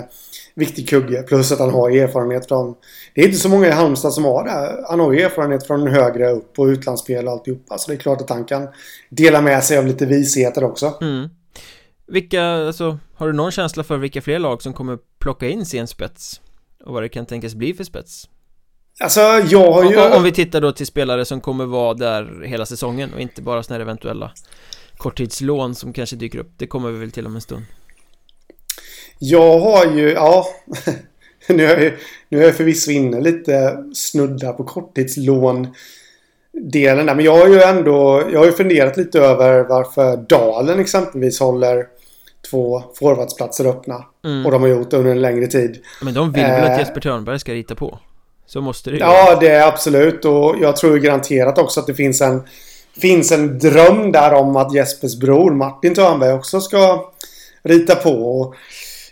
viktig 0.56 0.90
kugge. 0.90 1.24
Plus 1.24 1.52
att 1.52 1.60
han 1.60 1.70
har 1.70 1.90
erfarenhet 1.90 2.48
från... 2.48 2.76
Det 3.16 3.22
är 3.22 3.26
inte 3.26 3.38
så 3.40 3.50
många 3.50 3.68
i 3.68 3.72
Halmstad 3.72 4.14
som 4.14 4.26
har 4.26 4.44
det. 4.44 4.86
Han 4.90 5.00
har 5.00 5.14
ju 5.14 5.22
erfarenhet 5.22 5.68
från 5.68 5.88
högre 5.88 6.32
upp 6.32 6.60
och 6.60 6.66
utlandsspel 6.66 7.28
och 7.28 7.32
alltihopa. 7.32 7.78
Så 7.78 7.92
det 7.92 7.98
är 7.98 8.00
klart 8.00 8.22
att 8.22 8.30
han 8.30 8.46
kan 8.46 8.68
dela 9.10 9.42
med 9.42 9.64
sig 9.64 9.78
av 9.78 9.88
lite 9.88 10.06
visheter 10.06 10.64
också. 10.64 10.94
mm. 11.02 11.30
Vilka, 12.08 12.44
alltså, 12.44 12.98
har 13.16 13.28
du 13.28 13.34
någon 13.34 13.52
känsla 13.52 13.84
för 13.84 13.98
vilka 13.98 14.22
fler 14.22 14.40
lag 14.40 14.62
som 14.62 14.74
kommer 14.74 14.98
plocka 15.20 15.50
in 15.50 15.66
sin 15.66 15.88
spets? 15.88 16.42
Och 16.86 16.94
vad 16.94 17.04
det 17.04 17.10
kan 17.10 17.26
tänkas 17.26 17.56
bli 17.56 17.74
för 17.74 17.84
spets? 17.84 18.30
Alltså 19.00 19.22
jag 19.22 19.72
har 19.72 19.84
ju... 19.92 20.02
Om, 20.02 20.12
om 20.12 20.24
vi 20.24 20.32
tittar 20.32 20.62
då 20.62 20.72
till 20.72 20.88
spelare 20.88 21.26
som 21.26 21.42
kommer 21.42 21.66
vara 21.66 21.94
där 21.94 22.44
hela 22.46 22.66
säsongen 22.66 23.14
och 23.14 23.20
inte 23.20 23.42
bara 23.42 23.64
såna 23.64 23.76
här 23.76 23.82
eventuella 23.82 24.32
korttidslån 24.98 25.76
som 25.76 25.94
kanske 25.94 26.16
dyker 26.16 26.40
upp 26.40 26.52
Det 26.58 26.68
kommer 26.68 26.92
vi 26.92 27.00
väl 27.00 27.12
till 27.12 27.26
om 27.26 27.36
en 27.36 27.42
stund 27.42 27.66
Jag 29.20 29.60
har 29.60 29.86
ju, 29.86 30.12
ja. 30.12 30.48
nu, 31.48 31.66
är 31.66 31.82
jag, 31.82 31.94
nu 32.30 32.42
är 32.42 32.46
jag 32.46 32.56
förvisso 32.56 32.92
inne 32.92 33.22
lite 33.22 33.78
snudda 33.94 34.54
på 34.54 34.64
korttidslån. 34.64 35.68
delen 36.54 37.06
där. 37.06 37.16
Men 37.16 37.26
jag 37.26 37.38
har 37.38 37.48
ju 37.48 37.62
ändå, 37.62 38.24
jag 38.32 38.40
har 38.40 38.46
ju 38.46 38.52
funderat 38.52 38.98
lite 38.98 39.20
över 39.20 39.64
varför 39.64 40.18
Dalen 40.18 40.80
exempelvis 40.80 41.40
håller 41.40 41.86
två 42.50 42.84
forwardsplatser 43.00 43.66
öppna. 43.66 44.06
Mm. 44.26 44.46
Och 44.46 44.52
de 44.52 44.62
har 44.62 44.70
gjort 44.70 44.92
det 44.92 44.98
under 44.98 45.12
en 45.12 45.22
längre 45.22 45.48
tid. 45.48 45.78
Men 46.02 46.14
de 46.14 46.32
vill 46.32 46.44
väl 46.44 46.64
att 46.64 46.70
eh, 46.70 46.80
Jesper 46.80 47.02
Törnberg 47.02 47.40
ska 47.40 47.54
rita 47.54 47.76
på? 47.76 48.00
Så 48.46 48.62
måste 48.62 48.90
det 48.90 48.96
ju 48.96 49.00
Ja, 49.00 49.38
det 49.40 49.48
är 49.48 49.68
absolut. 49.68 50.26
Och 50.26 50.56
jag 50.62 50.76
tror 50.76 50.98
garanterat 50.98 51.58
också 51.58 51.80
att 51.80 51.88
det 51.88 51.94
finns 51.94 52.22
en 52.22 52.42
finns 53.02 53.32
en 53.32 53.60
dröm 53.60 54.12
där 54.12 54.34
om 54.34 54.56
att 54.56 54.74
Jespers 54.74 55.16
bror 55.16 55.52
Martin 55.52 55.96
Törnberg 55.96 56.34
också 56.34 56.62
ska 56.62 57.13
rita 57.64 57.96
på. 57.96 58.40
Och 58.40 58.56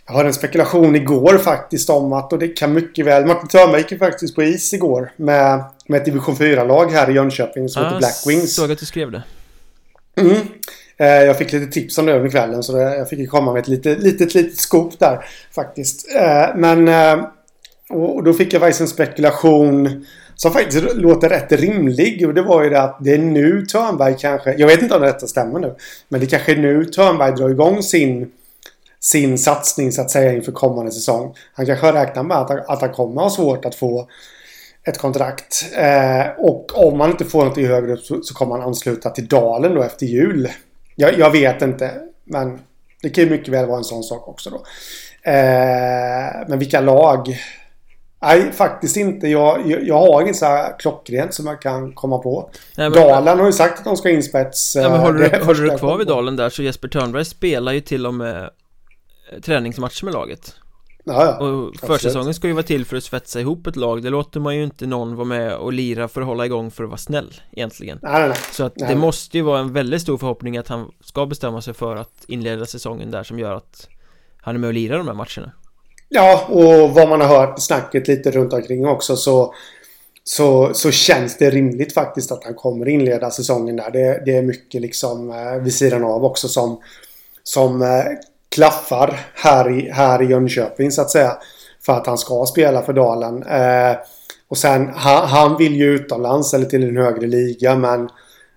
jag 0.07 0.13
har 0.13 0.25
en 0.25 0.33
spekulation 0.33 0.95
igår 0.95 1.37
faktiskt 1.37 1.89
om 1.89 2.13
att, 2.13 2.33
och 2.33 2.39
det 2.39 2.47
kan 2.47 2.73
mycket 2.73 3.05
väl, 3.05 3.25
Martin 3.25 3.47
Törnberg 3.47 3.85
gick 3.89 3.99
faktiskt 3.99 4.35
på 4.35 4.43
is 4.43 4.73
igår 4.73 5.11
med, 5.15 5.63
med 5.87 5.97
ett 5.97 6.05
division 6.05 6.35
4-lag 6.35 6.91
här 6.91 7.09
i 7.09 7.13
Jönköping 7.13 7.69
som 7.69 7.83
ah, 7.83 7.85
heter 7.85 7.97
Black 7.99 8.23
Wings. 8.27 8.55
såg 8.55 8.71
att 8.71 8.79
du 8.79 8.85
skrev 8.85 9.11
det. 9.11 9.23
Mm. 10.15 10.37
Eh, 10.97 11.07
jag 11.07 11.37
fick 11.37 11.51
lite 11.51 11.71
tips 11.71 11.97
om 11.97 12.05
det 12.05 12.13
under 12.13 12.29
kvällen 12.29 12.63
så 12.63 12.77
jag 12.77 13.09
fick 13.09 13.29
komma 13.29 13.53
med 13.53 13.61
ett 13.61 13.67
litet, 13.67 13.99
litet, 13.99 14.33
litet 14.33 14.59
scoop 14.59 14.99
där 14.99 15.25
faktiskt. 15.55 16.15
Eh, 16.15 16.55
men 16.55 16.87
eh, 16.87 17.25
och 17.89 18.23
då 18.23 18.33
fick 18.33 18.53
jag 18.53 18.61
faktiskt 18.61 18.81
en 18.81 18.87
spekulation 18.87 20.05
som 20.35 20.51
faktiskt 20.51 20.95
låter 20.95 21.29
rätt 21.29 21.51
rimlig. 21.51 22.27
Och 22.27 22.33
det 22.33 22.41
var 22.41 22.63
ju 22.63 22.69
det 22.69 22.81
att 22.81 22.97
det 22.99 23.13
är 23.13 23.17
nu 23.17 23.65
Törnberg 23.65 24.15
kanske, 24.19 24.53
jag 24.53 24.67
vet 24.67 24.81
inte 24.81 24.95
om 24.95 25.01
detta 25.01 25.27
stämmer 25.27 25.59
nu, 25.59 25.75
men 26.09 26.19
det 26.19 26.25
kanske 26.25 26.51
är 26.51 26.57
nu 26.57 26.85
Törnberg 26.85 27.31
drar 27.31 27.49
igång 27.49 27.83
sin 27.83 28.31
sin 29.01 29.37
satsning 29.37 29.91
så 29.91 30.01
att 30.01 30.11
säga 30.11 30.33
inför 30.33 30.51
kommande 30.51 30.91
säsong. 30.91 31.35
Han 31.53 31.65
kanske 31.65 31.91
räknar 31.91 32.23
med 32.23 32.37
att, 32.37 32.69
att 32.69 32.81
han 32.81 32.93
kommer 32.93 33.21
ha 33.21 33.29
svårt 33.29 33.65
att 33.65 33.75
få 33.75 34.07
ett 34.83 34.97
kontrakt. 34.97 35.65
Eh, 35.77 36.27
och 36.37 36.87
om 36.87 36.99
han 36.99 37.11
inte 37.11 37.25
får 37.25 37.45
något 37.45 37.57
i 37.57 37.65
högre 37.65 37.93
upp 37.93 37.99
så, 37.99 38.21
så, 38.23 38.33
kommer 38.33 38.55
han 38.55 38.67
ansluta 38.67 39.09
till 39.09 39.27
Dalen 39.27 39.75
då 39.75 39.83
efter 39.83 40.05
jul. 40.05 40.47
Jag, 40.95 41.19
jag, 41.19 41.31
vet 41.31 41.61
inte. 41.61 41.91
Men 42.23 42.59
det 43.01 43.09
kan 43.09 43.23
ju 43.23 43.29
mycket 43.29 43.53
väl 43.53 43.67
vara 43.67 43.77
en 43.77 43.83
sån 43.83 44.03
sak 44.03 44.27
också 44.27 44.49
då. 44.49 44.63
Eh, 45.31 46.47
men 46.47 46.59
vilka 46.59 46.81
lag? 46.81 47.37
Nej, 48.21 48.51
faktiskt 48.51 48.97
inte. 48.97 49.27
Jag, 49.27 49.61
jag, 49.65 49.83
jag 49.83 49.99
har 49.99 50.21
inget 50.21 50.35
så 50.35 50.45
här 50.45 50.79
klockrent 50.79 51.33
som 51.33 51.47
jag 51.47 51.61
kan 51.61 51.93
komma 51.93 52.17
på. 52.17 52.49
Nej, 52.77 52.89
men, 52.89 52.99
Dalen 52.99 53.39
har 53.39 53.45
ju 53.45 53.51
sagt 53.51 53.79
att 53.79 53.85
de 53.85 53.97
ska 53.97 54.09
in 54.09 54.23
spets. 54.23 54.75
Ja, 54.75 54.89
men 54.89 54.99
håller, 54.99 55.29
du, 55.29 55.45
håller 55.45 55.63
du 55.63 55.77
kvar 55.77 55.97
vid 55.97 56.07
Dalen 56.07 56.35
där 56.35 56.49
så 56.49 56.63
Jesper 56.63 56.87
Törnberg 56.87 57.25
spelar 57.25 57.71
ju 57.71 57.81
till 57.81 58.05
och 58.05 58.13
med 58.13 58.49
träningsmatcher 59.41 60.05
med 60.05 60.13
laget 60.13 60.55
Ja, 61.03 61.25
ja. 61.25 61.47
Och 61.47 61.75
försäsongen 61.75 62.33
ska 62.33 62.47
ju 62.47 62.53
vara 62.53 62.63
till 62.63 62.85
för 62.85 62.97
att 62.97 63.03
svetsa 63.03 63.39
ihop 63.39 63.67
ett 63.67 63.75
lag 63.75 64.03
Det 64.03 64.09
låter 64.09 64.39
man 64.39 64.55
ju 64.55 64.63
inte 64.63 64.85
någon 64.85 65.15
vara 65.15 65.27
med 65.27 65.55
och 65.55 65.73
lira 65.73 66.07
för 66.07 66.21
att 66.21 66.27
hålla 66.27 66.45
igång 66.45 66.71
för 66.71 66.83
att 66.83 66.89
vara 66.89 66.97
snäll 66.97 67.33
egentligen 67.51 67.99
nej, 68.01 68.19
nej, 68.19 68.29
nej. 68.29 68.37
Så 68.51 68.63
att 68.63 68.75
det 68.75 68.95
måste 68.95 69.37
ju 69.37 69.43
vara 69.43 69.59
en 69.59 69.73
väldigt 69.73 70.01
stor 70.01 70.17
förhoppning 70.17 70.57
att 70.57 70.67
han 70.67 70.91
ska 71.03 71.25
bestämma 71.25 71.61
sig 71.61 71.73
för 71.73 71.95
att 71.95 72.25
inleda 72.27 72.65
säsongen 72.65 73.11
där 73.11 73.23
som 73.23 73.39
gör 73.39 73.55
att 73.55 73.87
han 74.41 74.55
är 74.55 74.59
med 74.59 74.67
och 74.67 74.73
lirar 74.73 74.97
de 74.97 75.07
här 75.07 75.13
matcherna 75.13 75.51
Ja, 76.09 76.45
och 76.49 76.89
vad 76.89 77.09
man 77.09 77.21
har 77.21 77.27
hört 77.27 77.61
snacket 77.61 78.07
lite 78.07 78.31
runt 78.31 78.53
omkring 78.53 78.87
också 78.87 79.15
så 79.15 79.53
så, 80.23 80.73
så 80.73 80.91
känns 80.91 81.37
det 81.37 81.49
rimligt 81.49 81.93
faktiskt 81.93 82.31
att 82.31 82.43
han 82.43 82.53
kommer 82.53 82.87
inleda 82.87 83.31
säsongen 83.31 83.75
där. 83.75 83.91
Det, 83.91 84.21
det 84.25 84.37
är 84.37 84.41
mycket 84.41 84.81
liksom 84.81 85.29
eh, 85.29 85.63
vid 85.63 85.73
sidan 85.73 86.03
av 86.03 86.25
också 86.25 86.47
som, 86.47 86.81
som 87.43 87.81
eh, 87.81 87.87
klaffar 88.55 89.19
här 89.33 89.79
i, 89.79 89.89
här 89.89 90.21
i 90.21 90.25
Jönköping 90.25 90.91
så 90.91 91.01
att 91.01 91.09
säga. 91.09 91.37
För 91.85 91.93
att 91.93 92.07
han 92.07 92.17
ska 92.17 92.45
spela 92.45 92.81
för 92.81 92.93
Dalen. 92.93 93.43
Eh, 93.43 93.97
och 94.47 94.57
sen 94.57 94.89
han, 94.95 95.27
han, 95.27 95.57
vill 95.57 95.75
ju 95.75 95.95
utomlands 95.95 96.53
eller 96.53 96.65
till 96.65 96.83
en 96.83 96.97
högre 96.97 97.27
liga 97.27 97.75
men 97.75 98.09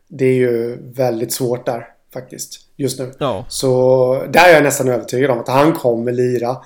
det 0.08 0.24
är 0.24 0.34
ju 0.34 0.78
väldigt 0.94 1.32
svårt 1.32 1.66
där 1.66 1.88
faktiskt 2.12 2.60
just 2.76 2.98
nu. 2.98 3.12
Ja. 3.18 3.44
Så 3.48 4.24
där 4.28 4.48
är 4.48 4.54
jag 4.54 4.62
nästan 4.62 4.88
övertygad 4.88 5.30
om 5.30 5.40
att 5.40 5.48
han 5.48 5.72
kommer 5.72 6.12
lira 6.12 6.56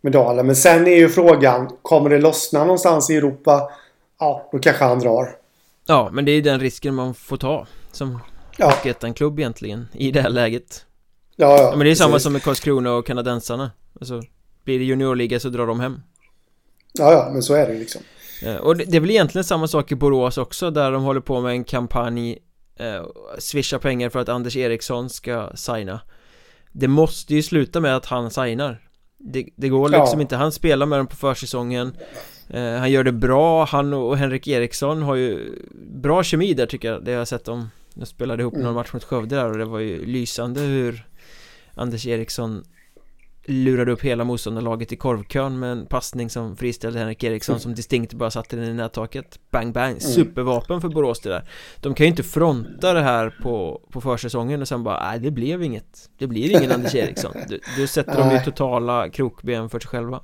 med 0.00 0.12
Dalen. 0.12 0.46
Men 0.46 0.56
sen 0.56 0.86
är 0.86 0.96
ju 0.96 1.08
frågan, 1.08 1.70
kommer 1.82 2.10
det 2.10 2.18
lossna 2.18 2.60
någonstans 2.60 3.10
i 3.10 3.16
Europa? 3.16 3.70
Ja, 4.20 4.48
då 4.52 4.58
kanske 4.58 4.84
han 4.84 4.98
drar. 4.98 5.36
Ja, 5.86 6.10
men 6.12 6.24
det 6.24 6.32
är 6.32 6.42
den 6.42 6.60
risken 6.60 6.94
man 6.94 7.14
får 7.14 7.36
ta 7.36 7.66
som 7.92 8.18
ja. 8.56 8.72
klubb 9.14 9.38
egentligen 9.38 9.88
i 9.92 10.10
det 10.10 10.20
här 10.20 10.30
läget. 10.30 10.84
Ja, 11.36 11.58
ja, 11.58 11.70
men 11.70 11.78
det 11.78 11.84
är 11.84 11.90
precis. 11.90 11.98
samma 11.98 12.18
som 12.18 12.32
med 12.32 12.42
Karlskrona 12.42 12.92
och 12.92 13.06
kanadensarna. 13.06 13.70
Alltså 14.00 14.22
Blir 14.64 14.78
det 14.78 14.84
juniorliga 14.84 15.40
så 15.40 15.48
drar 15.48 15.66
de 15.66 15.80
hem. 15.80 16.00
Ja, 16.92 17.12
ja, 17.12 17.30
men 17.32 17.42
så 17.42 17.54
är 17.54 17.68
det 17.68 17.74
liksom. 17.74 18.02
Och 18.60 18.76
det, 18.76 18.96
är 18.96 19.00
väl 19.00 19.10
egentligen 19.10 19.44
samma 19.44 19.68
sak 19.68 19.92
i 19.92 19.94
Borås 19.94 20.38
också 20.38 20.70
Där 20.70 20.92
de 20.92 21.02
håller 21.02 21.20
på 21.20 21.40
med 21.40 21.52
en 21.52 21.64
kampanj 21.64 22.38
eh, 22.76 23.04
Swisha 23.38 23.78
pengar 23.78 24.10
för 24.10 24.18
att 24.18 24.28
Anders 24.28 24.56
Eriksson 24.56 25.10
ska 25.10 25.50
signa. 25.54 26.00
Det 26.72 26.88
måste 26.88 27.34
ju 27.34 27.42
sluta 27.42 27.80
med 27.80 27.96
att 27.96 28.06
han 28.06 28.30
signar. 28.30 28.80
Det, 29.18 29.48
det 29.56 29.68
går 29.68 29.88
liksom 29.88 30.18
ja. 30.18 30.20
inte, 30.20 30.36
han 30.36 30.52
spelar 30.52 30.86
med 30.86 30.98
dem 30.98 31.06
på 31.06 31.16
försäsongen. 31.16 31.96
Eh, 32.50 32.72
Han 32.72 32.90
gör 32.90 33.04
det 33.04 33.12
bra, 33.12 33.64
han 33.64 33.92
och 33.94 34.16
Henrik 34.16 34.48
Eriksson 34.48 35.02
har 35.02 35.14
ju 35.14 35.58
Bra 35.94 36.22
kemi 36.22 36.54
där 36.54 36.66
tycker 36.66 36.92
jag, 36.92 37.04
det 37.04 37.10
har 37.10 37.18
jag 37.18 37.28
sett 37.28 37.44
dem. 37.44 37.70
De 37.94 38.06
spelade 38.06 38.42
ihop 38.42 38.54
mm. 38.54 38.66
någon 38.66 38.74
match 38.74 38.92
mot 38.92 39.04
Skövde 39.04 39.36
där 39.36 39.50
och 39.50 39.58
det 39.58 39.64
var 39.64 39.78
ju 39.78 40.06
lysande 40.06 40.60
hur 40.60 41.06
Anders 41.74 42.06
Eriksson 42.06 42.64
lurade 43.46 43.92
upp 43.92 44.02
hela 44.02 44.24
motståndarlaget 44.24 44.92
i 44.92 44.96
korvkön 44.96 45.58
med 45.58 45.72
en 45.72 45.86
passning 45.86 46.30
som 46.30 46.56
friställde 46.56 46.98
Henrik 46.98 47.24
Eriksson 47.24 47.60
som 47.60 47.74
distinkt 47.74 48.12
bara 48.12 48.30
satte 48.30 48.56
den 48.56 48.64
i 48.64 48.74
nättaket. 48.74 49.38
Bang 49.50 49.72
bang, 49.72 49.90
mm. 49.90 50.00
supervapen 50.00 50.80
för 50.80 50.88
Borås 50.88 51.20
det 51.20 51.28
där. 51.28 51.48
De 51.80 51.94
kan 51.94 52.06
ju 52.06 52.10
inte 52.10 52.22
fronta 52.22 52.92
det 52.92 53.02
här 53.02 53.34
på, 53.42 53.80
på 53.90 54.00
försäsongen 54.00 54.60
och 54.60 54.68
sen 54.68 54.84
bara 54.84 55.10
nej 55.10 55.18
det 55.18 55.30
blev 55.30 55.62
inget. 55.62 56.10
Det 56.18 56.26
blir 56.26 56.50
ingen 56.50 56.72
Anders 56.72 56.94
Eriksson. 56.94 57.32
Du, 57.48 57.60
du 57.76 57.86
sätter 57.86 58.18
dem 58.18 58.30
i 58.30 58.44
totala 58.44 59.08
krokben 59.08 59.70
för 59.70 59.80
sig 59.80 59.88
själva. 59.88 60.20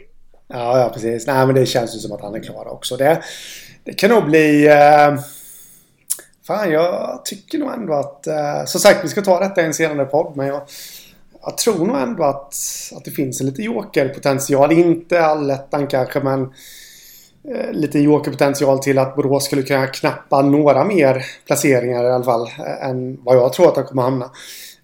Ja, 0.48 0.78
ja 0.78 0.90
precis. 0.94 1.26
Nej 1.26 1.46
men 1.46 1.54
det 1.54 1.66
känns 1.66 1.96
ju 1.96 1.98
som 1.98 2.12
att 2.12 2.20
han 2.20 2.34
är 2.34 2.42
klar 2.42 2.68
också. 2.68 2.96
Det, 2.96 3.22
det 3.84 3.92
kan 3.92 4.10
nog 4.10 4.24
bli 4.24 4.68
eh... 4.68 5.20
Fan, 6.46 6.70
jag 6.70 7.24
tycker 7.24 7.58
nog 7.58 7.72
ändå 7.72 7.92
att... 7.92 8.26
Eh, 8.26 8.64
som 8.66 8.80
sagt, 8.80 9.04
vi 9.04 9.08
ska 9.08 9.22
ta 9.22 9.40
detta 9.40 9.62
i 9.62 9.64
en 9.64 9.74
senare 9.74 10.06
podd, 10.06 10.36
men 10.36 10.46
jag 10.46 10.62
jag 11.42 11.58
tror 11.58 11.86
nog 11.86 11.96
ändå 11.96 12.24
att, 12.24 12.54
att 12.96 13.04
det 13.04 13.10
finns 13.10 13.40
en 13.40 13.46
lite 13.46 13.62
jokerpotential. 13.62 14.72
Inte 14.72 15.24
allettan 15.24 15.86
kanske 15.86 16.20
men 16.20 16.42
eh, 17.54 17.72
lite 17.72 17.98
jokerpotential 17.98 18.78
till 18.78 18.98
att 18.98 19.16
Borås 19.16 19.44
skulle 19.44 19.62
kunna 19.62 19.86
knappa 19.86 20.42
några 20.42 20.84
mer 20.84 21.24
placeringar 21.46 22.04
i 22.04 22.10
alla 22.10 22.24
fall 22.24 22.42
eh, 22.42 22.88
än 22.88 23.18
vad 23.24 23.36
jag 23.36 23.52
tror 23.52 23.68
att 23.68 23.74
de 23.74 23.84
kommer 23.84 24.02
hamna. 24.02 24.24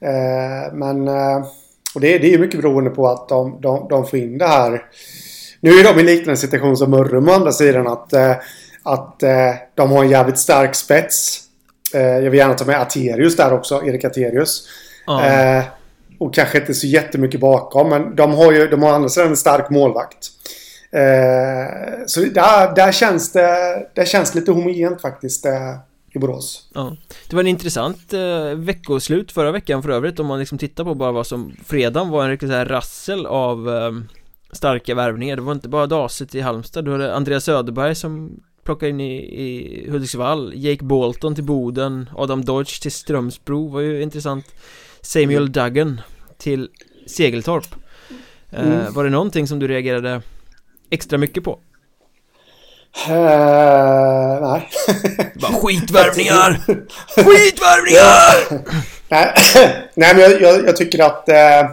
Eh, 0.00 0.72
men 0.72 1.08
eh, 1.08 1.46
och 1.94 2.00
det, 2.00 2.18
det 2.18 2.34
är 2.34 2.38
mycket 2.38 2.60
beroende 2.60 2.90
på 2.90 3.08
att 3.08 3.28
de, 3.28 3.60
de, 3.60 3.88
de 3.88 4.06
får 4.06 4.18
in 4.18 4.38
det 4.38 4.46
här. 4.46 4.82
Nu 5.60 5.70
är 5.70 5.94
de 5.94 6.00
i 6.00 6.02
liknande 6.02 6.36
situation 6.36 6.76
som 6.76 6.90
Mörrum 6.90 7.28
å 7.28 7.32
andra 7.32 7.52
sidan 7.52 7.86
att, 7.86 8.12
eh, 8.12 8.36
att 8.82 9.22
eh, 9.22 9.54
de 9.74 9.90
har 9.90 10.04
en 10.04 10.10
jävligt 10.10 10.38
stark 10.38 10.74
spets. 10.74 11.42
jag 11.92 12.30
vill 12.30 12.38
gärna 12.38 12.54
ta 12.54 12.64
med 12.64 12.80
Aterius 12.80 13.36
där 13.36 13.52
också, 13.52 13.82
Erik 13.84 14.04
Aterius. 14.04 14.68
Mm. 15.08 15.62
Och 16.18 16.34
kanske 16.34 16.58
inte 16.58 16.74
så 16.74 16.86
jättemycket 16.86 17.40
bakom. 17.40 17.88
Men 17.88 18.16
de 18.16 18.32
har 18.32 18.52
ju 18.52 18.66
de 18.66 18.82
har 18.82 18.92
andra 18.92 19.08
sidan 19.08 19.28
en 19.28 19.36
stark 19.36 19.70
målvakt. 19.70 20.30
Eh, 20.92 22.04
så 22.06 22.20
där, 22.20 22.74
där, 22.74 22.92
känns 22.92 23.32
det, 23.32 23.86
där 23.94 24.04
känns 24.04 24.34
lite 24.34 24.52
homogent 24.52 25.00
faktiskt. 25.00 25.46
Eh, 25.46 25.76
i 26.16 26.18
Borås. 26.18 26.68
Ja. 26.74 26.96
Det 27.28 27.36
var 27.36 27.40
en 27.40 27.46
intressant 27.46 28.12
eh, 28.12 28.54
veckoslut 28.54 29.32
förra 29.32 29.52
veckan 29.52 29.82
för 29.82 29.90
övrigt 29.90 30.20
om 30.20 30.26
man 30.26 30.38
liksom 30.38 30.58
tittar 30.58 30.84
på 30.84 30.94
bara 30.94 31.12
vad 31.12 31.26
som 31.26 31.56
Fredagen 31.64 32.10
var 32.10 32.24
en 32.24 32.30
riktig 32.30 32.48
så 32.48 32.54
här 32.54 32.66
rassel 32.66 33.26
av 33.26 33.68
eh, 33.68 33.92
starka 34.52 34.94
värvningar 34.94 35.36
Det 35.36 35.42
var 35.42 35.52
inte 35.52 35.68
bara 35.68 35.86
Daset 35.86 36.34
i 36.34 36.40
Halmstad 36.40 36.84
Du 36.84 36.92
hade 36.92 37.14
Andreas 37.14 37.44
Söderberg 37.44 37.94
som 37.94 38.40
plockade 38.64 38.90
in 38.90 39.00
i, 39.00 39.16
i 39.16 39.90
Hudiksvall 39.90 40.52
Jake 40.54 40.84
Bolton 40.84 41.34
till 41.34 41.44
Boden 41.44 42.10
Adam 42.16 42.44
Dodge 42.44 42.82
till 42.82 42.92
Strömsbro 42.92 43.68
var 43.68 43.80
ju 43.80 44.02
intressant 44.02 44.46
Samuel 45.06 45.42
mm. 45.42 45.52
Duggan 45.52 46.00
till 46.38 46.68
Segeltorp 47.06 47.66
eh, 48.50 48.60
mm. 48.60 48.92
Var 48.92 49.04
det 49.04 49.10
någonting 49.10 49.46
som 49.46 49.58
du 49.58 49.68
reagerade 49.68 50.22
extra 50.90 51.18
mycket 51.18 51.44
på? 51.44 51.58
Uh, 53.08 53.14
nej 54.40 54.68
Bara 55.40 55.52
skitvärvningar! 55.52 56.60
skitvärvningar! 57.16 58.62
nej, 59.08 59.34
nej 59.94 60.14
men 60.14 60.18
jag, 60.18 60.42
jag, 60.42 60.66
jag 60.66 60.76
tycker 60.76 61.02
att 61.02 61.28
uh, 61.28 61.70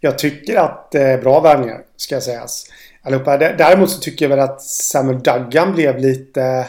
Jag 0.00 0.18
tycker 0.18 0.56
att 0.56 0.94
är 0.94 1.18
bra 1.18 1.40
värvningar 1.40 1.80
Ska 1.96 2.14
jag 2.14 2.22
sägas 2.22 2.64
Allihopa. 3.04 3.36
Däremot 3.36 3.90
så 3.90 4.00
tycker 4.00 4.24
jag 4.24 4.30
väl 4.30 4.40
att 4.40 4.62
Samuel 4.62 5.22
Duggan 5.22 5.72
blev 5.72 5.98
lite 5.98 6.66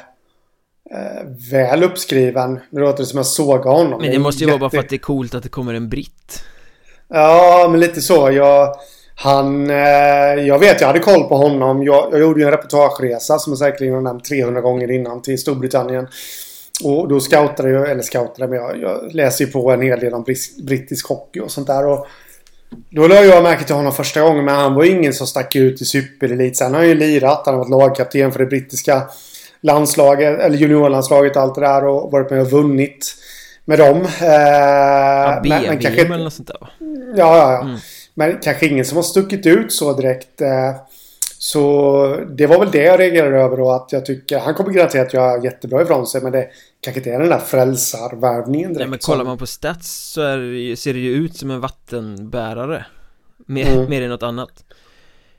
eh, 0.93 1.51
väl 1.51 1.83
uppskriven. 1.83 2.59
Det 2.69 2.79
låter 2.79 3.03
som 3.03 3.17
jag 3.17 3.25
såg 3.25 3.61
honom. 3.61 4.01
Men 4.01 4.11
det 4.11 4.19
måste 4.19 4.43
ju 4.43 4.49
vara 4.49 4.59
bara 4.59 4.69
för 4.69 4.77
att 4.77 4.89
det 4.89 4.95
är 4.95 4.97
coolt 4.97 5.35
att 5.35 5.43
det 5.43 5.49
kommer 5.49 5.73
en 5.73 5.89
britt. 5.89 6.43
Ja, 7.07 7.67
men 7.71 7.79
lite 7.79 8.01
så. 8.01 8.31
Jag, 8.31 8.75
han, 9.15 9.69
eh, 9.69 9.75
jag 10.47 10.59
vet, 10.59 10.81
jag 10.81 10.87
hade 10.87 10.99
koll 10.99 11.23
på 11.23 11.37
honom. 11.37 11.83
Jag, 11.83 12.09
jag 12.11 12.19
gjorde 12.19 12.39
ju 12.39 12.45
en 12.45 12.51
reportageresa 12.51 13.39
som 13.39 13.51
jag 13.51 13.57
säkerligen 13.57 13.95
har 13.95 14.01
nämnt 14.01 14.25
300 14.25 14.61
gånger 14.61 14.91
innan 14.91 15.21
till 15.21 15.39
Storbritannien. 15.39 16.07
och 16.83 17.07
då 17.07 17.19
scoutade 17.19 17.69
jag, 17.69 17.91
eller 17.91 18.01
scoutade, 18.01 18.47
men 18.47 18.57
jag, 18.57 18.81
jag 18.81 19.15
läser 19.15 19.45
ju 19.45 19.51
på 19.51 19.71
en 19.71 19.81
hel 19.81 19.99
del 19.99 20.13
om 20.13 20.25
brittisk 20.63 21.07
hockey 21.07 21.39
och 21.39 21.51
sånt 21.51 21.67
där. 21.67 21.87
Och 21.87 22.07
då 22.89 23.07
lade 23.07 23.25
jag 23.25 23.43
märke 23.43 23.63
till 23.63 23.75
honom 23.75 23.91
första 23.91 24.21
gången, 24.21 24.45
men 24.45 24.55
han 24.55 24.73
var 24.73 24.83
ingen 24.83 25.13
som 25.13 25.27
stack 25.27 25.55
ut 25.55 25.81
i 25.81 25.85
superelit. 25.85 26.57
Sen 26.57 26.73
har 26.73 26.79
han 26.79 26.89
ju 26.89 26.95
lirat, 26.95 27.41
han 27.45 27.55
har 27.55 27.59
varit 27.59 27.69
lagkapten 27.69 28.31
för 28.31 28.39
det 28.39 28.45
brittiska 28.45 29.03
landslaget, 29.63 30.39
eller 30.39 30.57
juniorlandslaget 30.57 31.35
och 31.35 31.41
allt 31.41 31.55
det 31.55 31.61
där 31.61 31.85
och 31.85 32.11
varit 32.11 32.31
med 32.31 32.41
och 32.41 32.51
vunnit 32.51 33.15
med 33.65 33.79
dem. 33.79 34.01
Eh, 34.21 34.27
ja, 34.27 35.41
men, 35.43 35.63
men 35.63 35.79
kanske, 35.79 36.05
eller 36.05 36.17
något 36.17 36.33
sånt 36.33 36.47
där 36.47 36.57
va? 36.61 36.69
Ja, 37.15 37.37
ja, 37.37 37.51
ja. 37.51 37.61
Mm. 37.61 37.77
Men 38.13 38.39
kanske 38.41 38.67
ingen 38.67 38.85
som 38.85 38.95
har 38.95 39.03
stuckit 39.03 39.45
ut 39.45 39.73
så 39.73 39.93
direkt. 39.93 40.41
Eh, 40.41 40.75
så 41.37 42.19
det 42.37 42.47
var 42.47 42.59
väl 42.59 42.71
det 42.71 42.83
jag 42.83 42.99
reagerade 42.99 43.37
över 43.37 43.57
då 43.57 43.71
att 43.71 43.91
jag 43.91 44.05
tycker 44.05 44.39
han 44.39 44.53
kommer 44.53 44.73
garanterat 44.73 45.13
göra 45.13 45.43
jättebra 45.43 45.81
ifrån 45.81 46.07
sig 46.07 46.21
men 46.21 46.31
det 46.31 46.47
kanske 46.81 46.99
inte 46.99 47.11
är 47.11 47.19
den 47.19 47.29
där 47.29 47.39
frälsarvärvningen 47.39 48.69
direkt. 48.73 48.79
Nej 48.79 48.87
men 48.87 48.99
kollar 48.99 49.25
man 49.25 49.37
på 49.37 49.47
stats 49.47 50.11
så 50.13 50.21
är, 50.21 50.75
ser 50.75 50.93
det 50.93 50.99
ju 50.99 51.13
ut 51.13 51.37
som 51.37 51.51
en 51.51 51.59
vattenbärare. 51.59 52.85
Mer, 53.45 53.73
mm. 53.73 53.89
mer 53.89 54.01
än 54.01 54.09
något 54.09 54.23
annat. 54.23 54.63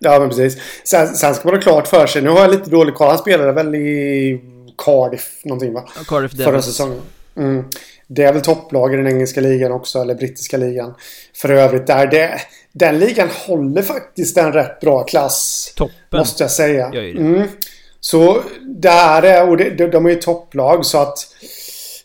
Ja 0.05 0.19
men 0.21 0.29
precis. 0.29 0.57
Sen, 0.85 1.09
sen 1.09 1.35
ska 1.35 1.49
man 1.49 1.55
ha 1.55 1.63
klart 1.63 1.89
för 1.89 2.07
sig. 2.07 2.23
Nu 2.23 2.31
har 2.31 2.41
jag 2.41 2.51
lite 2.51 2.71
dålig 2.71 2.95
koll. 2.95 3.09
Han 3.09 3.19
spelade 3.19 3.53
väl 3.53 3.75
i 3.75 4.41
Cardiff 4.79 5.31
någonting 5.45 5.73
va? 5.73 5.85
Ja, 5.97 6.05
Cardiff 6.07 6.33
Devils. 6.33 6.45
Förra 6.45 6.63
säsongen. 6.63 7.01
Mm. 7.37 7.65
Det 8.07 8.23
är 8.23 8.33
väl 8.33 8.43
topplag 8.43 8.95
i 8.95 8.97
den 8.97 9.07
engelska 9.07 9.41
ligan 9.41 9.73
också, 9.73 9.99
eller 9.99 10.15
brittiska 10.15 10.57
ligan. 10.57 10.95
För 11.37 11.49
övrigt 11.49 11.87
där 11.87 12.07
det... 12.07 12.41
Den 12.73 12.99
ligan 12.99 13.29
håller 13.47 13.83
faktiskt 13.83 14.37
en 14.37 14.53
rätt 14.53 14.81
bra 14.81 15.05
klass. 15.05 15.73
Toppen. 15.77 16.19
Måste 16.19 16.45
jag 16.45 16.51
säga. 16.51 16.87
Mm. 16.87 17.43
Så 18.01 18.43
där 18.63 19.23
är, 19.23 19.49
och 19.49 19.57
det, 19.57 19.87
de 19.87 20.07
är 20.07 20.11
ju 20.11 20.17
topplag 20.17 20.87
så 20.87 20.99
att 20.99 21.19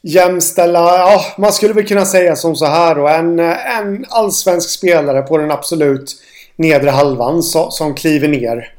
jämställa, 0.01 0.79
ja 0.79 1.25
man 1.37 1.53
skulle 1.53 1.73
väl 1.73 1.87
kunna 1.87 2.05
säga 2.05 2.35
som 2.35 2.55
så 2.55 2.65
här 2.65 2.95
då. 2.95 3.07
En, 3.07 3.39
en 3.39 4.05
allsvensk 4.09 4.69
spelare 4.69 5.21
på 5.21 5.37
den 5.37 5.51
absolut 5.51 6.15
nedre 6.59 6.89
halvan 6.89 7.43
så, 7.43 7.71
som 7.71 7.95
kliver 7.95 8.27
ner 8.27 8.73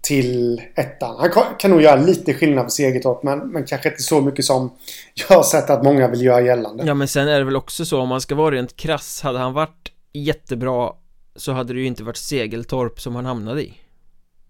till 0.00 0.62
ettan. 0.74 1.16
Han 1.18 1.30
kan 1.58 1.70
nog 1.70 1.82
göra 1.82 1.96
lite 1.96 2.34
skillnad 2.34 2.64
för 2.64 2.70
Segertorp 2.70 3.22
men, 3.22 3.38
men 3.38 3.64
kanske 3.64 3.88
inte 3.88 4.02
så 4.02 4.20
mycket 4.20 4.44
som 4.44 4.72
jag 5.14 5.36
har 5.36 5.42
sett 5.42 5.70
att 5.70 5.84
många 5.84 6.08
vill 6.08 6.22
göra 6.22 6.40
gällande. 6.40 6.84
Ja 6.86 6.94
men 6.94 7.08
sen 7.08 7.28
är 7.28 7.38
det 7.38 7.44
väl 7.44 7.56
också 7.56 7.84
så 7.84 8.00
om 8.00 8.08
man 8.08 8.20
ska 8.20 8.34
vara 8.34 8.54
rent 8.54 8.76
krass 8.76 9.22
Hade 9.22 9.38
han 9.38 9.52
varit 9.52 9.92
jättebra 10.12 10.92
så 11.36 11.52
hade 11.52 11.72
det 11.72 11.80
ju 11.80 11.86
inte 11.86 12.04
varit 12.04 12.16
Segeltorp 12.16 13.00
som 13.00 13.14
han 13.14 13.24
hamnade 13.24 13.62
i. 13.62 13.74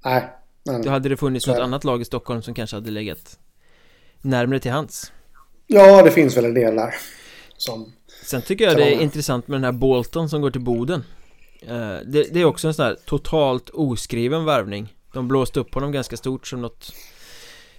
Nej. 0.05 0.29
Men, 0.65 0.83
Då 0.83 0.91
hade 0.91 1.09
det 1.09 1.17
funnits 1.17 1.47
något 1.47 1.59
annat 1.59 1.85
lag 1.85 2.01
i 2.03 2.05
Stockholm 2.05 2.43
som 2.43 2.55
kanske 2.55 2.77
hade 2.77 2.91
legat 2.91 3.39
närmare 4.21 4.61
till 4.61 4.71
hands. 4.71 5.13
Ja, 5.67 6.03
det 6.03 6.11
finns 6.11 6.37
väl 6.37 6.45
en 6.45 6.55
del 6.55 6.77
där. 6.77 6.95
Som 7.57 7.93
Sen 8.25 8.43
tycker 8.43 8.65
jag 8.65 8.77
det 8.77 8.95
är 8.95 9.01
intressant 9.01 9.49
med 9.49 9.57
den 9.57 9.65
här 9.65 9.73
Bolton 9.73 10.29
som 10.29 10.41
går 10.41 10.51
till 10.51 10.61
Boden. 10.61 11.05
Eh, 11.67 11.97
det, 12.07 12.35
det 12.35 12.41
är 12.41 12.45
också 12.45 12.69
en 12.69 12.75
sån 12.75 12.85
här 12.85 12.97
totalt 13.07 13.71
oskriven 13.71 14.45
värvning. 14.45 14.95
De 15.13 15.29
blåste 15.29 15.61
upp 15.61 15.75
honom 15.75 15.93
ganska 15.93 16.17
stort 16.17 16.47
som 16.47 16.63
något 16.63 16.93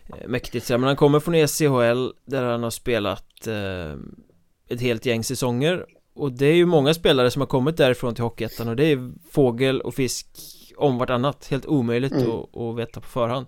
eh, 0.09 0.27
mäktigt. 0.27 0.69
Men 0.69 0.83
han 0.83 0.95
kommer 0.95 1.19
från 1.19 1.35
ECHL 1.35 2.09
där 2.25 2.43
han 2.43 2.63
har 2.63 2.69
spelat 2.69 3.47
eh, 3.47 3.93
ett 4.69 4.81
helt 4.81 5.05
gäng 5.05 5.23
säsonger. 5.23 5.85
Och 6.15 6.31
det 6.31 6.45
är 6.45 6.55
ju 6.55 6.65
många 6.65 6.93
spelare 6.93 7.31
som 7.31 7.41
har 7.41 7.47
kommit 7.47 7.77
därifrån 7.77 8.15
till 8.15 8.23
Hockeyettan 8.23 8.67
och 8.67 8.75
det 8.75 8.85
är 8.85 9.11
fågel 9.31 9.81
och 9.81 9.95
fisk 9.95 10.27
om 10.77 10.97
vartannat. 10.97 11.47
Helt 11.47 11.65
omöjligt 11.65 12.11
mm. 12.11 12.31
att, 12.31 12.57
att 12.57 12.77
veta 12.77 13.01
på 13.01 13.07
förhand. 13.07 13.47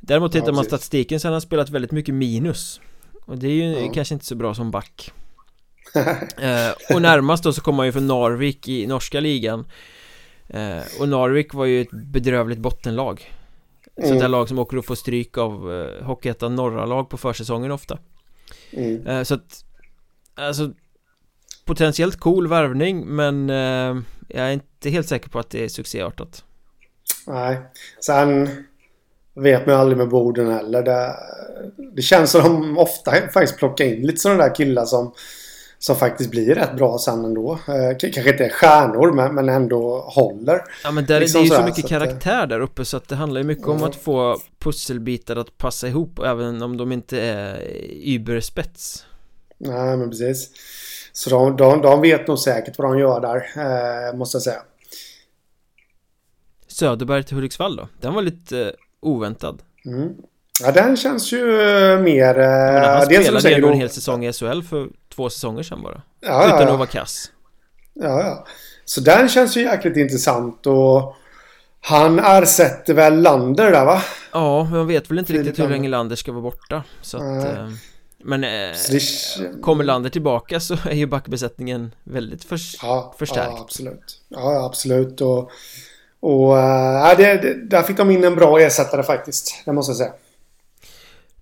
Däremot 0.00 0.32
tittar 0.32 0.46
ja, 0.46 0.52
man 0.52 0.64
statistiken 0.64 1.20
så 1.20 1.28
har 1.28 1.32
han 1.32 1.40
spelat 1.40 1.70
väldigt 1.70 1.92
mycket 1.92 2.14
minus. 2.14 2.80
Och 3.24 3.38
det 3.38 3.46
är 3.46 3.52
ju 3.52 3.84
ja. 3.84 3.92
kanske 3.94 4.14
inte 4.14 4.26
så 4.26 4.34
bra 4.34 4.54
som 4.54 4.70
back 4.70 5.12
eh, 6.38 6.94
Och 6.94 7.02
närmast 7.02 7.44
då 7.44 7.52
så 7.52 7.60
kommer 7.60 7.78
han 7.78 7.86
ju 7.86 7.92
från 7.92 8.06
Narvik 8.06 8.68
i 8.68 8.86
norska 8.86 9.20
ligan. 9.20 9.66
Eh, 10.48 11.00
och 11.00 11.08
Narvik 11.08 11.54
var 11.54 11.64
ju 11.64 11.80
ett 11.80 11.90
bedrövligt 11.90 12.58
bottenlag. 12.58 13.32
Mm. 13.96 14.08
Sånt 14.08 14.20
där 14.20 14.28
lag 14.28 14.48
som 14.48 14.58
åker 14.58 14.76
och 14.76 14.84
får 14.84 14.94
stryk 14.94 15.38
av 15.38 15.72
eh, 15.72 16.04
Hockeyettan 16.04 16.56
norra 16.56 16.86
lag 16.86 17.10
på 17.10 17.16
försäsongen 17.16 17.70
ofta. 17.70 17.98
Mm. 18.70 19.06
eh, 19.06 19.22
Så 19.22 19.34
att 19.34 19.64
Alltså 20.34 20.72
Potentiellt 21.64 22.20
cool 22.20 22.48
värvning 22.48 23.06
men 23.06 23.50
eh, 23.50 24.02
Jag 24.28 24.46
är 24.48 24.52
inte 24.52 24.90
helt 24.90 25.08
säker 25.08 25.28
på 25.28 25.38
att 25.38 25.50
det 25.50 25.64
är 25.64 25.68
succéartat. 25.68 26.44
Nej. 27.26 27.58
Sen 28.00 28.48
Vet 29.34 29.66
man 29.66 29.74
aldrig 29.74 29.98
med 29.98 30.08
borden 30.08 30.52
heller. 30.52 30.82
Det, 30.82 31.16
det 31.94 32.02
känns 32.02 32.30
som 32.30 32.42
de 32.42 32.78
ofta 32.78 33.10
faktiskt 33.10 33.58
plockar 33.58 33.84
in 33.84 34.06
lite 34.06 34.20
sådana 34.20 34.42
där 34.42 34.54
killar 34.54 34.84
som 34.84 35.14
som 35.82 35.96
faktiskt 35.96 36.30
blir 36.30 36.54
rätt 36.54 36.76
bra 36.76 36.98
sen 36.98 37.24
ändå. 37.24 37.52
Eh, 37.52 37.96
kanske 37.98 38.30
inte 38.30 38.44
är 38.44 38.48
stjärnor 38.48 39.12
men, 39.12 39.34
men 39.34 39.48
ändå 39.48 40.00
håller. 40.00 40.62
Ja 40.84 40.90
men 40.90 41.06
där, 41.06 41.20
liksom 41.20 41.40
det 41.40 41.42
är 41.42 41.44
ju 41.44 41.50
så, 41.50 41.56
så 41.56 41.62
mycket 41.62 41.82
så 41.82 41.88
karaktär 41.88 42.42
att, 42.42 42.48
där 42.48 42.60
uppe 42.60 42.84
så 42.84 42.96
att 42.96 43.08
det 43.08 43.16
handlar 43.16 43.40
ju 43.40 43.46
mycket 43.46 43.66
mm. 43.66 43.76
om 43.76 43.82
att 43.82 43.96
få 43.96 44.38
pusselbitar 44.58 45.36
att 45.36 45.58
passa 45.58 45.88
ihop 45.88 46.18
även 46.18 46.62
om 46.62 46.76
de 46.76 46.92
inte 46.92 47.20
är 47.20 47.62
überspets. 48.04 49.06
Nej 49.58 49.96
men 49.96 50.10
precis. 50.10 50.50
Så 51.12 51.30
de, 51.30 51.56
de, 51.56 51.82
de 51.82 52.00
vet 52.00 52.28
nog 52.28 52.38
säkert 52.38 52.78
vad 52.78 52.92
de 52.92 52.98
gör 52.98 53.20
där, 53.20 53.36
eh, 53.36 54.16
måste 54.16 54.36
jag 54.36 54.42
säga. 54.42 54.62
Söderberg 56.66 57.24
till 57.24 57.36
Hudiksvall 57.36 57.76
då? 57.76 57.88
Den 58.00 58.14
var 58.14 58.22
lite 58.22 58.60
eh, 58.60 58.72
oväntad. 59.00 59.62
Mm. 59.84 60.12
Ja, 60.60 60.72
den 60.72 60.96
känns 60.96 61.32
ju 61.32 61.60
eh, 61.60 62.00
mer... 62.00 62.34
Men 62.34 62.84
han 62.84 63.02
spelade 63.02 63.50
ju 63.50 63.66
en 63.66 63.72
hel 63.72 63.90
säsong 63.90 64.24
i 64.24 64.32
SHL 64.32 64.62
för 64.62 64.88
två 65.14 65.30
säsonger 65.30 65.62
sedan 65.62 65.82
bara. 65.82 66.02
Ja, 66.20 66.46
Utan 66.46 66.60
ja, 66.60 66.72
att 66.72 66.78
vara 66.78 66.86
kass. 66.86 67.30
Ja, 67.94 68.22
ja. 68.22 68.46
Så 68.84 69.00
den 69.00 69.28
känns 69.28 69.56
ju 69.56 69.62
jäkligt 69.62 69.96
intressant 69.96 70.66
och... 70.66 71.16
Han 71.84 72.18
ersätter 72.18 72.94
väl 72.94 73.22
Lander 73.22 73.70
där 73.70 73.84
va? 73.84 74.02
Ja, 74.32 74.64
men 74.64 74.78
man 74.78 74.86
vet 74.86 75.10
väl 75.10 75.18
inte 75.18 75.32
riktigt 75.32 75.58
hur 75.58 75.68
länge 75.68 75.88
Lander 75.88 76.16
ska 76.16 76.32
vara 76.32 76.42
borta. 76.42 76.82
Så 77.00 77.16
att... 77.16 77.44
Eh, 77.44 77.68
men 78.24 78.44
eh, 78.44 78.72
kommer 79.62 79.84
Lander 79.84 80.10
tillbaka 80.10 80.60
så 80.60 80.76
är 80.84 80.94
ju 80.94 81.06
backbesättningen 81.06 81.94
väldigt 82.04 82.44
för, 82.44 82.58
ja, 82.82 83.14
förstärkt. 83.18 83.52
Ja, 83.56 83.60
absolut. 83.60 84.20
Ja, 84.28 84.66
absolut. 84.66 85.20
Och, 85.20 85.50
och 86.20 86.58
äh, 86.58 87.16
det, 87.16 87.42
det, 87.42 87.54
där 87.54 87.82
fick 87.82 87.96
de 87.96 88.10
in 88.10 88.24
en 88.24 88.34
bra 88.34 88.60
ersättare 88.60 89.02
faktiskt. 89.02 89.62
Det 89.64 89.72
måste 89.72 89.90
jag 89.90 89.96
säga. 89.96 90.12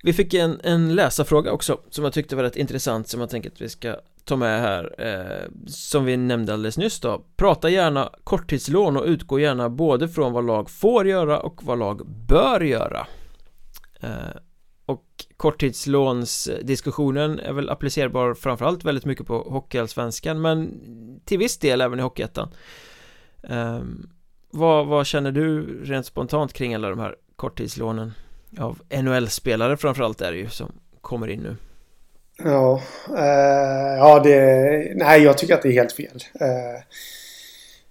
Vi 0.02 0.12
fick 0.12 0.34
en, 0.34 0.60
en 0.64 0.94
läsarfråga 0.94 1.52
också 1.52 1.80
som 1.90 2.04
jag 2.04 2.12
tyckte 2.12 2.36
var 2.36 2.42
rätt 2.42 2.56
intressant 2.56 3.08
som 3.08 3.20
jag 3.20 3.30
tänker 3.30 3.50
att 3.50 3.60
vi 3.60 3.68
ska 3.68 3.96
ta 4.24 4.36
med 4.36 4.60
här 4.60 4.94
eh, 4.98 5.48
Som 5.66 6.04
vi 6.04 6.16
nämnde 6.16 6.52
alldeles 6.52 6.78
nyss 6.78 7.00
då. 7.00 7.24
Prata 7.36 7.70
gärna 7.70 8.10
korttidslån 8.24 8.96
och 8.96 9.04
utgå 9.04 9.38
gärna 9.38 9.68
både 9.68 10.08
från 10.08 10.32
vad 10.32 10.46
lag 10.46 10.70
får 10.70 11.08
göra 11.08 11.40
och 11.40 11.64
vad 11.64 11.78
lag 11.78 12.06
bör 12.28 12.60
göra. 12.60 13.06
Eh, 14.00 14.08
Och 14.86 15.04
korttidslånsdiskussionen 15.36 17.38
är 17.38 17.52
väl 17.52 17.70
applicerbar 17.70 18.34
framförallt 18.34 18.84
väldigt 18.84 19.04
mycket 19.04 19.26
på 19.26 19.38
Hockeyallsvenskan 19.38 20.40
men 20.40 20.80
till 21.24 21.38
viss 21.38 21.58
del 21.58 21.80
även 21.80 21.98
i 21.98 22.02
Hockeyettan. 22.02 22.48
Eh, 23.42 23.80
vad, 24.50 24.86
vad 24.86 25.06
känner 25.06 25.32
du 25.32 25.62
rent 25.84 26.06
spontant 26.06 26.52
kring 26.52 26.74
alla 26.74 26.90
de 26.90 26.98
här 26.98 27.16
korttidslånen? 27.36 28.12
Av 28.58 28.78
NHL-spelare 29.02 29.76
framförallt 29.76 30.20
är 30.20 30.32
det 30.32 30.38
ju 30.38 30.48
som 30.48 30.72
kommer 31.00 31.28
in 31.28 31.40
nu. 31.40 31.56
Ja, 32.44 32.80
eh, 33.18 33.96
ja 33.98 34.20
det... 34.24 34.92
Nej, 34.96 35.22
jag 35.22 35.38
tycker 35.38 35.54
att 35.54 35.62
det 35.62 35.68
är 35.68 35.72
helt 35.72 35.92
fel. 35.92 36.24
Eh, 36.40 36.82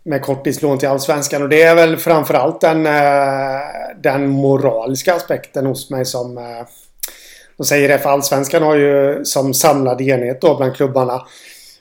med 0.03 0.21
korttidslån 0.21 0.77
till 0.77 0.87
Allsvenskan. 0.87 1.41
Och 1.41 1.49
det 1.49 1.61
är 1.61 1.75
väl 1.75 1.97
framförallt 1.97 2.61
den, 2.61 2.85
eh, 2.85 3.61
den 4.03 4.29
moraliska 4.29 5.15
aspekten 5.15 5.65
hos 5.65 5.89
mig 5.89 6.05
som... 6.05 6.37
Eh, 6.37 6.67
de 7.57 7.65
säger 7.65 7.89
det, 7.89 7.99
för 7.99 8.09
Allsvenskan 8.09 8.63
har 8.63 8.75
ju 8.75 9.25
som 9.25 9.53
samlad 9.53 10.01
enhet 10.01 10.41
då 10.41 10.57
bland 10.57 10.75
klubbarna 10.75 11.25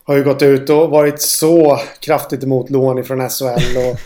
har 0.04 0.16
ju 0.16 0.24
gått 0.24 0.42
ut 0.42 0.70
och 0.70 0.90
varit 0.90 1.22
så 1.22 1.80
kraftigt 2.00 2.44
emot 2.44 2.70
lån 2.70 2.98
ifrån 2.98 3.30
SHL 3.30 3.76
och 3.76 3.98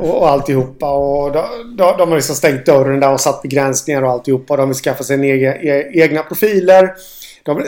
och, 0.00 0.18
och 0.18 0.28
alltihopa. 0.28 0.90
Och 0.90 1.32
de, 1.32 1.76
de, 1.76 1.96
de 1.98 2.08
har 2.08 2.16
liksom 2.16 2.36
stängt 2.36 2.66
dörren 2.66 3.00
där 3.00 3.12
och 3.12 3.20
satt 3.20 3.42
begränsningar 3.42 4.02
och 4.02 4.10
alltihopa. 4.10 4.56
De 4.56 4.68
vill 4.68 4.76
skaffa 4.76 5.04
sig 5.04 5.14
en 5.14 5.24
egen, 5.24 5.52
e, 5.52 5.90
egna 5.92 6.22
profiler. 6.22 6.94
De. 7.42 7.66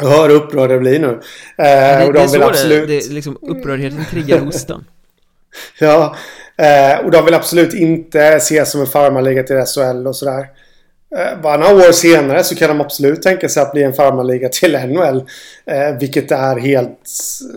Jag 0.00 0.06
hör 0.08 0.28
hur 0.28 0.36
upprörd 0.36 0.70
det 0.70 0.78
blir 0.78 0.98
nu. 0.98 1.08
Eh, 1.08 1.98
det, 1.98 2.06
och 2.06 2.12
de 2.12 2.18
det 2.18 2.24
är 2.24 2.28
vill 2.28 2.40
så 2.40 2.48
absolut... 2.48 2.88
det, 2.88 3.08
det 3.08 3.14
liksom 3.14 3.38
upprördheten 3.40 4.04
triggar 4.10 4.38
hostan. 4.44 4.84
ja, 5.78 6.16
eh, 6.56 7.04
och 7.04 7.10
de 7.10 7.24
vill 7.24 7.34
absolut 7.34 7.74
inte 7.74 8.20
ses 8.20 8.70
som 8.70 8.80
en 8.80 8.86
farmarliga 8.86 9.42
till 9.42 9.56
SHL 9.56 10.06
och 10.06 10.16
sådär. 10.16 10.46
Eh, 11.18 11.40
Bara 11.42 11.56
några 11.56 11.88
år 11.88 11.92
senare 11.92 12.44
så 12.44 12.54
kan 12.54 12.68
de 12.68 12.80
absolut 12.80 13.22
tänka 13.22 13.48
sig 13.48 13.62
att 13.62 13.72
bli 13.72 13.82
en 13.82 13.92
farmarliga 13.92 14.48
till 14.48 14.72
NHL. 14.72 15.24
Eh, 15.66 15.98
vilket 16.00 16.30
är 16.30 16.56
helt 16.56 16.98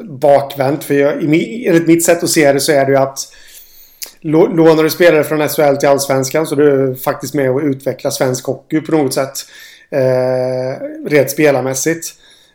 bakvänt. 0.04 0.84
För 0.84 0.94
jag, 0.94 1.24
enligt 1.24 1.88
mitt 1.88 2.06
sätt 2.06 2.24
att 2.24 2.30
se 2.30 2.54
det 2.54 2.60
så 2.60 2.72
är 2.72 2.86
det 2.86 2.92
ju 2.92 2.98
att 2.98 3.20
lånar 4.22 4.84
du 4.84 4.90
spelare 4.90 5.24
från 5.24 5.50
SHL 5.50 5.76
till 5.76 5.90
Allsvenskan 5.90 6.48
så 6.48 6.56
är 6.56 6.60
du 6.60 6.96
faktiskt 6.96 7.34
med 7.34 7.52
och 7.52 7.62
utvecklar 7.62 8.12
svensk 8.12 8.46
hockey 8.46 8.82
på 8.82 8.92
något 8.92 9.14
sätt. 9.14 9.34
Eh, 9.90 10.86
rent 11.08 11.32
spelarmässigt. 11.32 12.08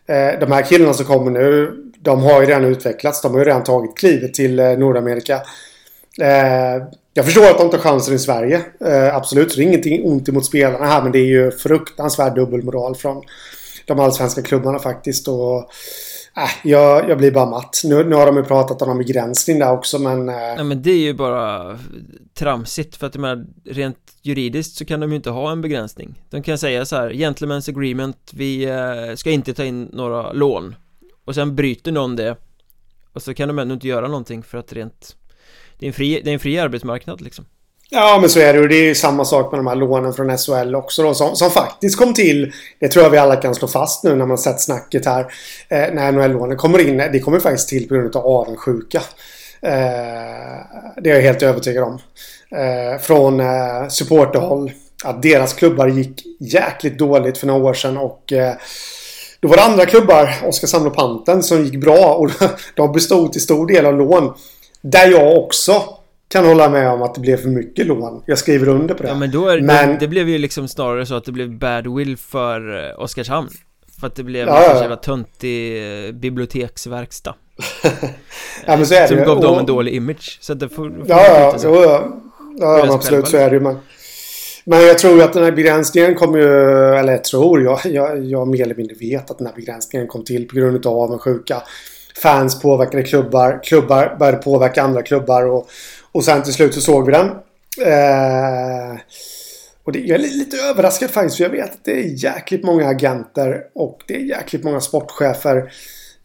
Eh, 0.08 0.40
de 0.40 0.52
här 0.52 0.62
killarna 0.62 0.94
som 0.94 1.06
kommer 1.06 1.30
nu, 1.30 1.76
de 1.98 2.22
har 2.22 2.40
ju 2.40 2.46
redan 2.46 2.64
utvecklats. 2.64 3.22
De 3.22 3.32
har 3.32 3.38
ju 3.38 3.44
redan 3.44 3.64
tagit 3.64 3.96
klivet 3.96 4.34
till 4.34 4.58
eh, 4.58 4.70
Nordamerika. 4.78 5.34
Eh, 6.20 6.82
jag 7.14 7.24
förstår 7.24 7.50
att 7.50 7.58
de 7.58 7.70
tar 7.70 7.78
chansen 7.78 8.14
i 8.14 8.18
Sverige. 8.18 8.64
Eh, 8.84 9.16
absolut, 9.16 9.52
så 9.52 9.56
det 9.56 9.62
är 9.62 9.66
ingenting 9.66 10.04
ont 10.04 10.28
emot 10.28 10.44
spelarna 10.44 10.86
här. 10.86 11.02
Men 11.02 11.12
det 11.12 11.18
är 11.18 11.26
ju 11.26 11.50
fruktansvärd 11.50 12.34
dubbelmoral 12.34 12.94
från 12.94 13.22
de 13.86 14.00
allsvenska 14.00 14.42
klubbarna 14.42 14.78
faktiskt. 14.78 15.28
Och, 15.28 15.58
äh, 16.36 16.50
jag, 16.64 17.10
jag 17.10 17.18
blir 17.18 17.30
bara 17.30 17.50
matt. 17.50 17.80
Nu, 17.84 18.04
nu 18.04 18.16
har 18.16 18.26
de 18.26 18.36
ju 18.36 18.44
pratat 18.44 18.82
om 18.82 18.88
någon 18.88 18.98
begränsning 18.98 19.58
där 19.58 19.72
också 19.72 19.98
men... 19.98 20.28
Eh... 20.28 20.34
Nej 20.34 20.64
men 20.64 20.82
det 20.82 20.90
är 20.90 20.98
ju 20.98 21.14
bara 21.14 21.78
tramsigt 22.34 22.96
för 22.96 23.06
att 23.06 23.14
jag 23.14 23.22
menar, 23.22 23.46
rent 23.64 23.98
juridiskt 24.22 24.76
så 24.76 24.84
kan 24.84 25.00
de 25.00 25.10
ju 25.10 25.16
inte 25.16 25.30
ha 25.30 25.52
en 25.52 25.60
begränsning. 25.60 26.22
De 26.30 26.42
kan 26.42 26.58
säga 26.58 26.84
så 26.84 26.96
här, 26.96 27.10
gentlemen's 27.10 27.70
agreement, 27.70 28.30
vi 28.32 28.64
eh, 28.64 29.14
ska 29.16 29.30
inte 29.30 29.54
ta 29.54 29.64
in 29.64 29.84
några 29.92 30.32
lån. 30.32 30.74
Och 31.24 31.34
sen 31.34 31.56
bryter 31.56 31.92
någon 31.92 32.16
det. 32.16 32.36
Och 33.12 33.22
så 33.22 33.34
kan 33.34 33.48
de 33.48 33.58
ändå 33.58 33.74
inte 33.74 33.88
göra 33.88 34.08
någonting 34.08 34.42
för 34.42 34.58
att 34.58 34.72
rent... 34.72 35.16
Det 35.80 35.86
är 35.86 35.88
en 35.88 35.92
fri, 35.92 36.20
det 36.24 36.30
är 36.30 36.34
en 36.34 36.40
fri 36.40 36.58
arbetsmarknad 36.58 37.20
liksom. 37.20 37.44
Ja, 37.90 38.18
men 38.20 38.30
så 38.30 38.40
är 38.40 38.52
det. 38.52 38.60
Och 38.60 38.68
det 38.68 38.74
är 38.74 38.84
ju 38.84 38.94
samma 38.94 39.24
sak 39.24 39.52
med 39.52 39.58
de 39.58 39.66
här 39.66 39.74
lånen 39.74 40.12
från 40.12 40.38
SHL 40.38 40.74
också 40.74 41.02
då, 41.02 41.14
som, 41.14 41.36
som 41.36 41.50
faktiskt 41.50 41.98
kom 41.98 42.14
till. 42.14 42.52
Det 42.80 42.88
tror 42.88 43.02
jag 43.02 43.10
vi 43.10 43.18
alla 43.18 43.36
kan 43.36 43.54
slå 43.54 43.68
fast 43.68 44.04
nu 44.04 44.14
när 44.14 44.26
man 44.26 44.38
sett 44.38 44.60
snacket 44.60 45.06
här. 45.06 45.20
Eh, 45.68 45.92
när 45.92 46.12
NHL-lånen 46.12 46.56
kommer 46.56 46.88
in. 46.88 46.96
Det 46.96 47.20
kommer 47.20 47.40
faktiskt 47.40 47.68
till 47.68 47.88
på 47.88 47.94
grund 47.94 48.16
av 48.16 48.26
avundsjuka. 48.26 49.02
Eh, 49.62 49.72
det 51.02 51.10
är 51.10 51.14
jag 51.14 51.22
helt 51.22 51.42
övertygad 51.42 51.84
om. 51.84 51.98
Eh, 52.50 53.00
från 53.00 53.40
eh, 53.40 53.88
supporterhåll. 53.88 54.72
Att 55.04 55.22
deras 55.22 55.52
klubbar 55.52 55.88
gick 55.88 56.22
jäkligt 56.40 56.98
dåligt 56.98 57.38
för 57.38 57.46
några 57.46 57.64
år 57.64 57.74
sedan 57.74 57.96
och 57.96 58.32
eh, 58.32 58.54
då 59.40 59.48
var 59.48 59.56
det 59.56 59.62
andra 59.62 59.86
klubbar, 59.86 60.34
Oskarshamn 60.44 60.86
och 60.86 60.94
Panten, 60.94 61.42
som 61.42 61.64
gick 61.64 61.80
bra 61.80 62.14
och 62.14 62.30
de 62.74 62.92
bestod 62.92 63.32
till 63.32 63.40
stor 63.40 63.66
del 63.66 63.86
av 63.86 63.98
lån. 63.98 64.34
Där 64.80 65.10
jag 65.10 65.36
också 65.38 65.82
kan 66.28 66.46
hålla 66.46 66.68
med 66.68 66.90
om 66.90 67.02
att 67.02 67.14
det 67.14 67.20
blev 67.20 67.36
för 67.36 67.48
mycket 67.48 67.86
lån. 67.86 68.22
Jag 68.26 68.38
skriver 68.38 68.68
under 68.68 68.94
på 68.94 69.02
det. 69.02 69.08
Ja 69.08 69.14
men 69.14 69.30
då 69.30 69.48
är 69.48 69.60
men... 69.60 69.88
det, 69.88 69.96
det 70.00 70.08
blev 70.08 70.28
ju 70.28 70.38
liksom 70.38 70.68
snarare 70.68 71.06
så 71.06 71.14
att 71.14 71.24
det 71.24 71.32
blev 71.32 71.58
bad 71.58 71.96
will 71.96 72.16
för 72.16 72.88
eh, 72.88 73.02
Oskarshamn. 73.02 73.48
För 74.00 74.06
att 74.06 74.14
det 74.14 74.22
blev 74.22 74.48
ja, 74.48 74.64
en 74.64 74.76
ja. 74.76 74.80
jävla 74.80 74.96
töntig 74.96 75.82
eh, 76.06 76.12
biblioteksverkstad. 76.12 77.34
ja 78.66 78.76
men 78.76 78.86
så 78.86 78.94
är 78.94 79.00
det 79.00 79.08
Som 79.08 79.18
ju. 79.18 79.24
gav 79.24 79.36
och... 79.36 79.42
dem 79.42 79.58
en 79.58 79.66
dålig 79.66 79.94
image. 79.94 80.38
Så 80.40 80.54
det 80.54 80.68
får... 80.68 80.90
får 80.90 81.04
ja, 81.06 81.26
ja, 81.26 81.56
jo, 81.64 81.74
ja. 81.74 82.22
Ja, 82.58 82.78
ja 82.78 82.94
absolut 82.94 83.28
så 83.28 83.36
är 83.36 83.50
det 83.50 83.56
ju. 83.56 83.60
Men, 83.60 83.76
men 84.64 84.80
jag 84.80 84.98
tror 84.98 85.22
att 85.22 85.32
den 85.32 85.44
här 85.44 85.52
begränsningen 85.52 86.14
kommer 86.14 86.38
ju... 86.38 86.48
Eller 86.94 87.12
jag 87.12 87.24
tror, 87.24 87.62
jag, 87.62 87.80
jag, 87.84 88.24
jag 88.24 88.48
mer 88.48 88.62
eller 88.62 88.74
mindre 88.74 88.94
vet 88.94 89.30
att 89.30 89.38
den 89.38 89.46
här 89.46 89.54
begränsningen 89.54 90.08
kom 90.08 90.24
till 90.24 90.48
på 90.48 90.56
grund 90.56 90.86
av 90.86 90.98
avundsjuka. 90.98 91.62
Fans 92.22 92.60
påverkade 92.62 93.02
klubbar. 93.02 93.60
Klubbar 93.62 94.16
började 94.18 94.38
påverka 94.38 94.82
andra 94.82 95.02
klubbar. 95.02 95.46
Och, 95.46 95.68
och 96.12 96.24
sen 96.24 96.42
till 96.42 96.52
slut 96.52 96.74
så 96.74 96.80
såg 96.80 97.06
vi 97.06 97.12
den. 97.12 97.26
Eh, 97.86 99.00
och 99.84 99.92
det, 99.92 99.98
jag 99.98 100.14
är 100.14 100.22
lite 100.22 100.56
överraskad 100.56 101.10
faktiskt 101.10 101.36
för 101.36 101.44
jag 101.44 101.50
vet 101.50 101.70
att 101.70 101.84
det 101.84 101.92
är 101.92 102.24
jäkligt 102.24 102.64
många 102.64 102.88
agenter 102.88 103.62
och 103.74 104.02
det 104.06 104.14
är 104.14 104.20
jäkligt 104.20 104.64
många 104.64 104.80
sportchefer 104.80 105.72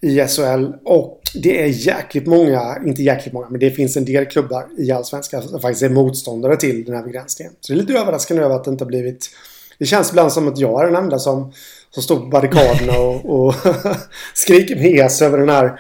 i 0.02 0.28
SHL. 0.28 0.66
Och 0.84 1.22
det 1.34 1.62
är 1.64 1.68
jäkligt 1.68 2.28
många, 2.28 2.78
inte 2.86 3.04
jäkligt 3.04 3.34
många, 3.34 3.50
men 3.50 3.60
det 3.60 3.72
finns 3.72 3.98
en 3.98 4.06
del 4.06 4.26
klubbar 4.26 4.68
i 4.78 4.92
Allsvenskan 4.92 5.42
som 5.42 5.62
faktiskt 5.62 5.84
är 5.84 5.90
motståndare 5.90 6.58
till 6.58 6.86
den 6.86 6.96
här 6.96 7.04
begränsningen. 7.04 7.54
Så 7.60 7.74
det 7.74 7.80
är 7.80 7.82
lite 7.82 8.00
överraskande 8.00 8.44
över 8.44 8.56
att 8.56 8.64
det 8.64 8.72
inte 8.72 8.84
har 8.84 8.90
blivit... 8.90 9.30
Det 9.80 9.86
känns 9.86 10.10
ibland 10.10 10.32
som 10.32 10.48
att 10.48 10.58
jag 10.58 10.82
är 10.82 10.86
den 10.86 11.04
enda 11.04 11.20
som, 11.20 11.54
som 11.96 12.04
står 12.04 12.20
på 12.20 12.26
barrikaderna 12.26 13.00
och, 13.00 13.40
och 13.40 13.56
skriker 14.34 14.76
hes 14.76 15.22
över 15.22 15.38
den 15.38 15.50
här 15.50 15.80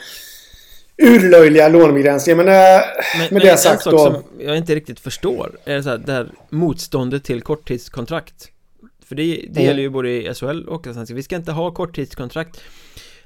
urlöjliga 0.98 1.68
lånebegränsningen. 1.68 2.46
Men, 2.46 2.48
äh, 2.48 2.82
men 3.20 3.28
med 3.32 3.42
det 3.42 3.58
sagt 3.58 3.86
då... 3.86 3.98
som 3.98 4.24
jag 4.40 4.58
inte 4.58 4.76
riktigt 4.76 5.00
förstår 5.00 5.58
är 5.66 5.82
så 5.82 5.90
här, 5.90 5.98
det 5.98 6.12
här 6.12 6.32
motståndet 6.50 7.24
till 7.24 7.42
korttidskontrakt. 7.42 8.50
För 9.06 9.16
det, 9.16 9.24
det 9.24 9.60
mm. 9.60 9.64
gäller 9.64 9.82
ju 9.82 9.90
både 9.90 10.10
i 10.10 10.34
SHL 10.34 10.68
och 10.68 10.88
Allsvenskan. 10.88 11.16
Vi 11.16 11.24
ska 11.24 11.36
inte 11.36 11.52
ha 11.52 11.72
korttidskontrakt. 11.72 12.62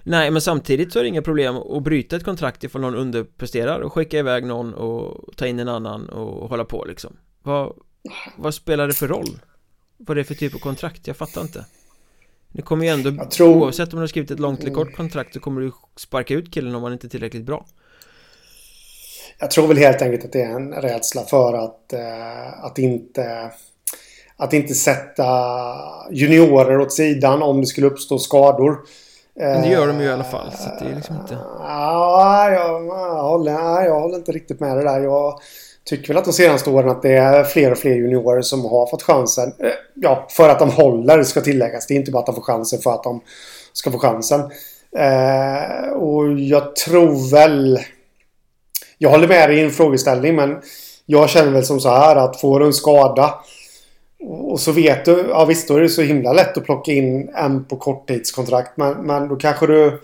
Nej, 0.04 0.32
men 0.32 0.42
samtidigt 0.42 0.94
så 0.94 1.00
är 1.00 1.04
det 1.04 1.10
inga 1.10 1.22
problem 1.22 1.56
att 1.56 1.84
bryta 1.84 2.16
ett 2.16 2.24
kontrakt 2.24 2.64
ifall 2.64 2.82
någon 2.82 2.96
underpresterar 2.96 3.80
och 3.80 3.94
skicka 3.94 4.20
iväg 4.20 4.46
någon 4.46 4.74
och 4.74 5.36
ta 5.36 5.48
in 5.48 5.60
en 5.60 5.68
annan 5.68 6.10
och 6.10 6.50
hålla 6.50 6.66
på 6.66 6.86
liksom. 6.86 7.18
Vad, 7.44 7.74
vad 8.38 8.54
spelar 8.54 8.88
det 8.88 8.94
för 8.94 9.08
roll? 9.08 9.40
Vad 9.98 10.18
är 10.18 10.22
det 10.22 10.24
för 10.24 10.36
typ 10.36 10.56
av 10.56 10.60
kontrakt? 10.60 11.08
Jag 11.08 11.18
fattar 11.18 11.42
inte. 11.42 11.66
Det 12.54 12.62
kommer 12.62 12.86
ju 12.86 12.92
ändå, 12.92 13.26
tror... 13.26 13.56
oavsett 13.56 13.94
om 13.94 14.00
du 14.00 14.04
har 14.04 14.08
skrivit 14.08 14.32
ett 14.32 14.40
långt 14.40 14.60
eller 14.60 14.74
kort 14.74 14.96
kontrakt 14.96 15.34
så 15.34 15.40
kommer 15.40 15.62
du 15.62 15.72
sparka 15.96 16.34
ut 16.34 16.54
killen 16.54 16.76
om 16.76 16.84
han 16.84 16.94
inte 16.94 17.08
är 17.08 17.10
tillräckligt 17.10 17.46
bra. 17.46 17.66
Jag 19.40 19.52
tror 19.52 19.68
väl 19.68 19.78
helt 19.78 20.02
enkelt 20.02 20.26
att 20.26 20.32
det 20.32 20.42
är 20.42 20.56
en 20.56 20.74
rädsla 20.74 21.22
för 21.22 21.54
att, 21.54 21.94
eh, 21.94 22.64
att 22.64 22.78
inte 22.78 23.52
att 24.38 24.54
inte 24.54 24.74
sätta 24.74 25.26
juniorer 26.12 26.80
åt 26.80 26.94
sidan 26.94 27.42
om 27.42 27.62
det 27.62 27.68
skulle 27.68 27.88
uppstå 27.88 28.20
skador. 28.20 28.80
Men 29.36 29.62
det 29.62 29.70
gör 29.70 29.88
de 29.88 30.00
ju 30.00 30.06
i 30.06 30.12
alla 30.12 30.24
fall, 30.24 30.52
så 30.52 30.70
det 30.80 30.92
är 30.92 30.96
liksom 30.96 31.16
inte... 31.16 31.38
Ja, 31.60 32.50
jag, 32.52 32.86
jag, 32.86 33.24
håller, 33.24 33.52
jag 33.86 34.00
håller 34.00 34.16
inte 34.16 34.32
riktigt 34.32 34.60
med 34.60 34.78
det 34.78 34.84
där. 34.84 35.00
Jag 35.00 35.40
tycker 35.90 36.08
väl 36.08 36.18
att 36.18 36.26
de 36.26 36.34
senaste 36.34 36.70
åren 36.70 36.90
att 36.90 37.02
det 37.02 37.14
är 37.14 37.44
fler 37.44 37.72
och 37.72 37.78
fler 37.78 37.96
juniorer 37.96 38.42
som 38.42 38.66
har 38.66 38.88
fått 38.88 39.04
chansen. 39.04 39.54
Eh, 39.60 39.70
ja, 39.96 40.28
för 40.30 40.50
att 40.50 40.60
de 40.60 40.70
håller 40.70 41.24
ska 41.24 41.42
tilläggas. 41.42 41.88
Det 41.88 41.94
är 41.94 41.96
inte 41.96 42.12
bara 42.12 42.20
att 42.20 42.26
de 42.26 42.36
får 42.36 42.42
chansen 42.42 42.80
för 42.80 42.94
att 42.94 43.04
de 43.04 43.22
ska 43.74 43.92
få 43.92 44.00
chansen. 44.00 44.40
Eh, 44.98 45.92
och 45.92 46.40
jag 46.40 46.76
tror 46.76 47.32
väl... 47.32 47.80
Jag 48.98 49.10
håller 49.10 49.28
med 49.28 49.50
dig 49.50 49.58
i 49.58 49.64
en 49.64 49.72
frågeställning 49.72 50.36
men 50.36 50.58
jag 51.06 51.30
känner 51.30 51.52
väl 51.52 51.66
som 51.66 51.80
så 51.80 51.90
här 51.90 52.16
att 52.16 52.42
får 52.42 52.60
du 52.60 52.66
en 52.66 52.74
skada 52.74 53.36
och 54.24 54.60
så 54.60 54.72
vet 54.72 55.06
du, 55.06 55.26
ja 55.30 55.46
visst 55.46 55.68
då 55.68 55.76
är 55.76 55.82
det 55.82 55.90
så 55.90 56.02
himla 56.02 56.34
lätt 56.34 56.58
att 56.58 56.66
plocka 56.66 56.92
in 56.92 57.30
en 57.36 57.66
på 57.66 57.78
korttidskontrakt. 57.78 58.78
Men, 58.78 58.94
men 58.94 59.28
då 59.28 59.36
kanske 59.36 59.68
du 59.68 60.02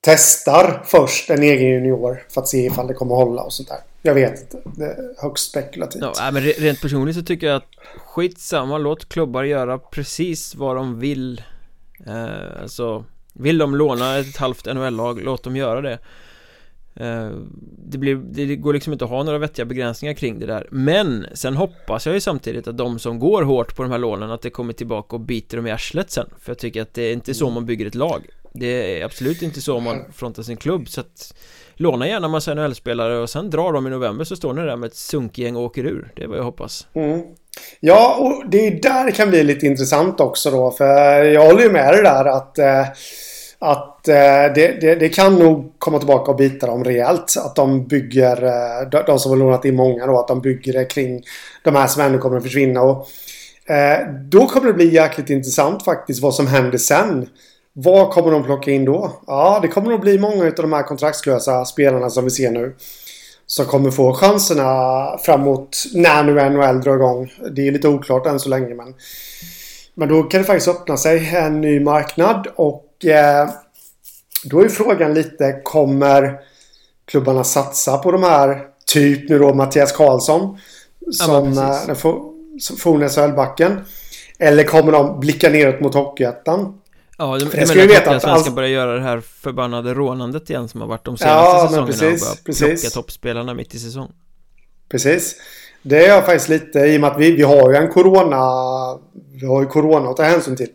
testar 0.00 0.82
först 0.84 1.30
en 1.30 1.42
egen 1.42 1.68
junior 1.68 2.22
för 2.28 2.40
att 2.40 2.48
se 2.48 2.66
ifall 2.66 2.86
det 2.86 2.94
kommer 2.94 3.14
hålla 3.14 3.42
och 3.42 3.52
sånt 3.52 3.68
där. 3.68 3.78
Jag 4.02 4.14
vet 4.14 4.40
inte. 4.40 4.58
Det 4.76 4.84
är 4.84 5.22
högst 5.22 5.50
spekulativt. 5.50 6.02
Ja, 6.02 6.30
men 6.32 6.42
rent 6.42 6.80
personligt 6.80 7.16
så 7.16 7.22
tycker 7.22 7.46
jag 7.46 7.56
att 7.56 7.76
skitsamma, 8.06 8.78
låt 8.78 9.08
klubbar 9.08 9.42
göra 9.42 9.78
precis 9.78 10.54
vad 10.54 10.76
de 10.76 11.00
vill. 11.00 11.42
Eh, 12.06 12.62
alltså, 12.62 13.04
vill 13.32 13.58
de 13.58 13.74
låna 13.74 14.18
ett 14.18 14.36
halvt 14.36 14.66
NHL-lag, 14.66 15.20
låt 15.22 15.42
dem 15.42 15.56
göra 15.56 15.80
det. 15.80 15.98
Eh, 16.94 17.30
det, 17.78 17.98
blir, 17.98 18.14
det 18.14 18.56
går 18.56 18.72
liksom 18.72 18.92
inte 18.92 19.04
att 19.04 19.10
ha 19.10 19.22
några 19.22 19.38
vettiga 19.38 19.64
begränsningar 19.64 20.14
kring 20.14 20.38
det 20.38 20.46
där 20.46 20.66
Men 20.70 21.26
sen 21.34 21.56
hoppas 21.56 22.06
jag 22.06 22.14
ju 22.14 22.20
samtidigt 22.20 22.68
att 22.68 22.76
de 22.76 22.98
som 22.98 23.18
går 23.18 23.42
hårt 23.42 23.76
på 23.76 23.82
de 23.82 23.92
här 23.92 23.98
lånen 23.98 24.30
Att 24.30 24.42
det 24.42 24.50
kommer 24.50 24.72
tillbaka 24.72 25.16
och 25.16 25.20
biter 25.20 25.56
dem 25.56 25.66
i 25.66 25.70
arslet 25.70 26.10
sen 26.10 26.26
För 26.40 26.50
jag 26.50 26.58
tycker 26.58 26.82
att 26.82 26.94
det 26.94 27.02
är 27.02 27.12
inte 27.12 27.34
så 27.34 27.50
man 27.50 27.66
bygger 27.66 27.86
ett 27.86 27.94
lag 27.94 28.26
Det 28.52 29.00
är 29.00 29.04
absolut 29.04 29.42
inte 29.42 29.60
så 29.60 29.80
man 29.80 30.04
frontar 30.12 30.42
sin 30.42 30.56
klubb 30.56 30.88
så 30.88 31.00
att 31.00 31.34
Låna 31.74 32.08
gärna 32.08 32.28
massa 32.28 32.54
NHL-spelare 32.54 33.18
och 33.18 33.30
sen 33.30 33.50
drar 33.50 33.72
de 33.72 33.86
i 33.86 33.90
november 33.90 34.24
så 34.24 34.36
står 34.36 34.52
ni 34.52 34.62
där 34.62 34.76
med 34.76 34.86
ett 34.86 34.96
sunkgäng 34.96 35.56
och 35.56 35.62
åker 35.62 35.84
ur 35.84 36.12
Det 36.16 36.22
är 36.22 36.28
vad 36.28 36.38
jag 36.38 36.44
hoppas 36.44 36.86
mm. 36.94 37.22
Ja, 37.80 38.16
och 38.20 38.50
det 38.50 38.66
är 38.66 38.82
där 38.82 39.04
det 39.04 39.12
kan 39.12 39.30
bli 39.30 39.44
lite 39.44 39.66
intressant 39.66 40.20
också 40.20 40.50
då 40.50 40.70
För 40.70 41.24
jag 41.24 41.46
håller 41.46 41.62
ju 41.62 41.72
med 41.72 41.94
dig 41.94 42.02
där 42.02 42.24
att 42.24 42.58
eh, 42.58 42.86
att 43.58 44.08
eh, 44.08 44.14
det, 44.54 44.80
det, 44.80 44.94
det, 44.94 45.08
kan 45.08 45.38
nog 45.38 45.74
komma 45.78 45.98
tillbaka 45.98 46.30
och 46.30 46.36
bita 46.36 46.66
dem 46.66 46.84
rejält. 46.84 47.34
Att 47.38 47.56
de 47.56 47.86
bygger, 47.86 48.44
eh, 48.44 49.02
de, 49.06 49.18
som 49.18 49.30
har 49.30 49.36
lånat 49.36 49.64
in 49.64 49.76
många 49.76 50.06
då, 50.06 50.18
att 50.18 50.28
de 50.28 50.40
bygger 50.40 50.72
det 50.72 50.84
kring 50.84 51.22
de 51.64 51.76
här 51.76 51.86
som 51.86 52.02
ändå 52.02 52.18
kommer 52.18 52.36
att 52.36 52.42
försvinna. 52.42 52.82
Och, 52.82 53.08
då 54.30 54.46
kommer 54.46 54.66
det 54.66 54.72
bli 54.72 54.94
jäkligt 54.94 55.30
intressant 55.30 55.84
faktiskt 55.84 56.22
vad 56.22 56.34
som 56.34 56.46
händer 56.46 56.78
sen. 56.78 57.28
Vad 57.72 58.10
kommer 58.10 58.30
de 58.30 58.44
plocka 58.44 58.70
in 58.70 58.84
då? 58.84 59.20
Ja, 59.26 59.58
det 59.62 59.68
kommer 59.68 59.90
nog 59.90 60.00
bli 60.00 60.18
många 60.18 60.44
av 60.44 60.52
de 60.54 60.72
här 60.72 60.82
kontraktslösa 60.82 61.64
spelarna 61.64 62.10
som 62.10 62.24
vi 62.24 62.30
ser 62.30 62.50
nu. 62.50 62.76
Som 63.46 63.66
kommer 63.66 63.90
få 63.90 64.14
chanserna 64.14 65.18
framåt 65.18 65.84
när 65.94 66.22
nu 66.22 66.50
NHL 66.50 66.80
drar 66.80 66.94
igång. 66.94 67.32
Det 67.50 67.68
är 67.68 67.72
lite 67.72 67.88
oklart 67.88 68.26
än 68.26 68.40
så 68.40 68.48
länge 68.48 68.74
men 68.74 68.94
men 69.94 70.08
då 70.08 70.22
kan 70.22 70.40
det 70.40 70.46
faktiskt 70.46 70.68
öppna 70.68 70.96
sig 70.96 71.36
en 71.36 71.60
ny 71.60 71.80
marknad 71.80 72.46
och 72.56 73.04
eh, 73.04 73.48
då 74.44 74.60
är 74.60 74.68
frågan 74.68 75.14
lite, 75.14 75.60
kommer 75.64 76.40
klubbarna 77.04 77.44
satsa 77.44 77.98
på 77.98 78.12
de 78.12 78.22
här, 78.22 78.66
typ 78.86 79.28
nu 79.28 79.38
då 79.38 79.54
Mattias 79.54 79.92
Karlsson 79.92 80.58
som 81.12 81.52
ja, 81.52 81.80
eh, 81.88 81.94
forne 82.78 83.08
SHL-backen? 83.08 83.84
Eller 84.38 84.64
kommer 84.64 84.92
de 84.92 85.20
blicka 85.20 85.48
neråt 85.50 85.80
mot 85.80 85.94
Hockeyettan? 85.94 86.80
Ja, 87.20 87.38
du, 87.38 87.44
menar 87.44 87.66
ska 87.66 87.86
veta 87.86 88.10
att 88.10 88.22
Svenska 88.22 88.50
all... 88.50 88.54
börja 88.56 88.68
göra 88.68 88.94
det 88.94 89.02
här 89.02 89.20
förbannade 89.20 89.94
rånandet 89.94 90.50
igen 90.50 90.68
som 90.68 90.80
har 90.80 90.88
varit 90.88 91.04
de 91.04 91.16
senaste 91.16 91.56
ja, 91.56 91.68
säsongerna 91.68 91.86
precis, 91.86 92.22
och 92.22 92.28
börja 92.28 92.44
precis. 92.44 92.82
plocka 92.82 92.94
toppspelarna 92.94 93.54
mitt 93.54 93.74
i 93.74 93.78
säsong. 93.78 94.12
Precis. 94.90 95.36
Det 95.82 96.04
är 96.04 96.08
jag 96.08 96.26
faktiskt 96.26 96.48
lite 96.48 96.78
i 96.78 96.96
och 96.96 97.00
med 97.00 97.10
att 97.10 97.20
vi, 97.20 97.32
vi 97.32 97.42
har 97.42 97.70
ju 97.70 97.76
en 97.76 97.88
corona... 97.88 98.38
Vi 99.40 99.46
har 99.46 99.60
ju 99.60 99.66
corona 99.66 100.10
att 100.10 100.16
ta 100.16 100.22
hänsyn 100.22 100.56
till. 100.56 100.68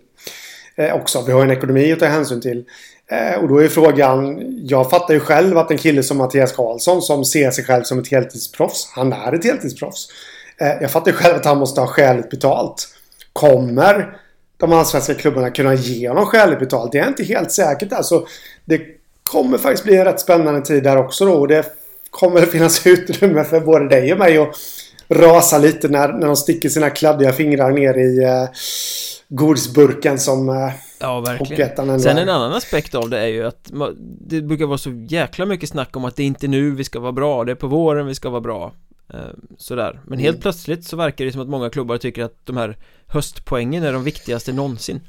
eh, 0.76 0.96
också. 0.96 1.24
Vi 1.26 1.32
har 1.32 1.44
en 1.44 1.52
ekonomi 1.52 1.92
att 1.92 2.00
ta 2.00 2.06
hänsyn 2.06 2.42
till. 2.42 2.66
Eh, 3.12 3.42
och 3.42 3.48
då 3.48 3.58
är 3.58 3.68
frågan, 3.68 4.44
jag 4.66 4.90
fattar 4.90 5.14
ju 5.14 5.20
själv 5.20 5.58
att 5.58 5.72
en 5.72 5.78
kille 5.78 6.04
som 6.04 6.18
Mattias 6.18 6.52
Karlsson 6.52 7.02
som 7.02 7.26
ser 7.26 7.52
sig 7.52 7.64
själv 7.64 7.84
som 7.84 8.00
ett 8.00 8.12
heltidsproffs, 8.12 8.92
han 8.96 9.14
är 9.14 9.34
ett 9.34 9.46
heltidsproffs. 9.46 10.08
Eh, 10.58 10.82
jag 10.82 10.92
fattar 10.92 11.12
ju 11.12 11.18
själv 11.18 11.36
att 11.36 11.46
han 11.46 11.58
måste 11.58 11.82
ha 11.82 11.88
skäligt 11.88 12.30
betalt. 12.30 12.88
Kommer 13.34 14.18
de 14.58 14.74
allsvenska 14.74 15.14
klubbarna 15.14 15.50
kunna 15.50 15.74
ge 15.74 16.10
honom 16.10 16.26
skäligt 16.26 16.60
betalt? 16.60 16.92
Det 16.92 16.98
är 16.98 17.08
inte 17.08 17.24
helt 17.24 17.52
säkert. 17.52 17.94
Alltså, 17.94 18.28
det 18.66 18.82
kommer 19.24 19.58
faktiskt 19.58 19.84
bli 19.84 19.98
en 19.98 20.06
rätt 20.06 20.20
spännande 20.20 20.62
tid 20.62 20.84
där 20.84 20.98
också 20.98 21.26
då. 21.26 21.34
Och 21.34 21.48
det 21.48 21.66
kommer 22.10 22.42
finnas 22.42 22.88
utrymme 22.88 23.44
för 23.44 23.60
både 23.60 23.90
dig 23.90 24.14
och 24.14 24.20
mig 24.20 24.38
att 24.38 24.56
rasa 25.08 25.58
lite 25.58 25.88
när, 25.88 26.14
när 26.14 26.28
de 26.28 26.36
sticker 26.36 26.70
sina 26.70 26.90
kladdiga 26.90 27.34
fingrar 27.34 27.72
ner 27.72 27.98
i 27.98 28.24
eh, 28.24 28.50
godisburken 29.30 30.20
som 30.20 30.50
eh, 30.50 30.74
Ja, 31.00 31.20
verkligen. 31.20 32.00
Sen 32.00 32.18
en 32.18 32.30
annan 32.30 32.54
aspekt 32.54 32.96
av 32.96 33.10
det 33.10 33.20
är 33.20 33.28
ju 33.28 33.48
att 33.48 33.72
det 34.02 34.42
brukar 34.42 34.66
vara 34.66 34.78
så 34.78 34.90
jäkla 34.90 35.46
mycket 35.46 35.70
snack 35.70 35.98
om 35.98 36.06
att 36.06 36.16
det 36.16 36.24
är 36.24 36.28
inte 36.28 36.48
nu 36.48 36.72
vi 36.72 36.84
ska 36.84 37.00
vara 37.00 37.12
bra, 37.12 37.44
det 37.44 37.52
är 37.52 37.56
på 37.56 37.68
våren 37.68 38.06
vi 38.06 38.16
ska 38.16 38.30
vara 38.30 38.42
bra. 38.42 38.74
Eh, 39.14 39.20
sådär, 39.58 40.02
men 40.06 40.20
helt 40.20 40.36
mm. 40.36 40.42
plötsligt 40.42 40.86
så 40.86 40.98
verkar 40.98 41.26
det 41.26 41.32
som 41.32 41.42
att 41.42 41.48
många 41.48 41.70
klubbar 41.70 41.98
tycker 41.98 42.24
att 42.24 42.46
de 42.46 42.58
här 42.58 42.78
höstpoängen 43.08 43.84
är 43.84 43.94
de 43.94 44.04
viktigaste 44.04 44.54
någonsin. 44.54 45.02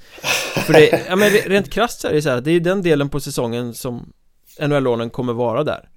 För 0.66 0.72
det, 0.72 1.04
ja 1.08 1.16
men 1.16 1.30
rent 1.30 1.70
krasst 1.70 2.00
så 2.00 2.08
är 2.08 2.12
det 2.12 2.22
så 2.22 2.30
här, 2.30 2.40
det 2.40 2.50
är 2.50 2.52
ju 2.52 2.60
den 2.60 2.82
delen 2.82 3.08
på 3.08 3.20
säsongen 3.20 3.74
som 3.74 4.12
NHL-lånen 4.60 5.10
kommer 5.10 5.32
vara 5.32 5.64
där. 5.64 5.88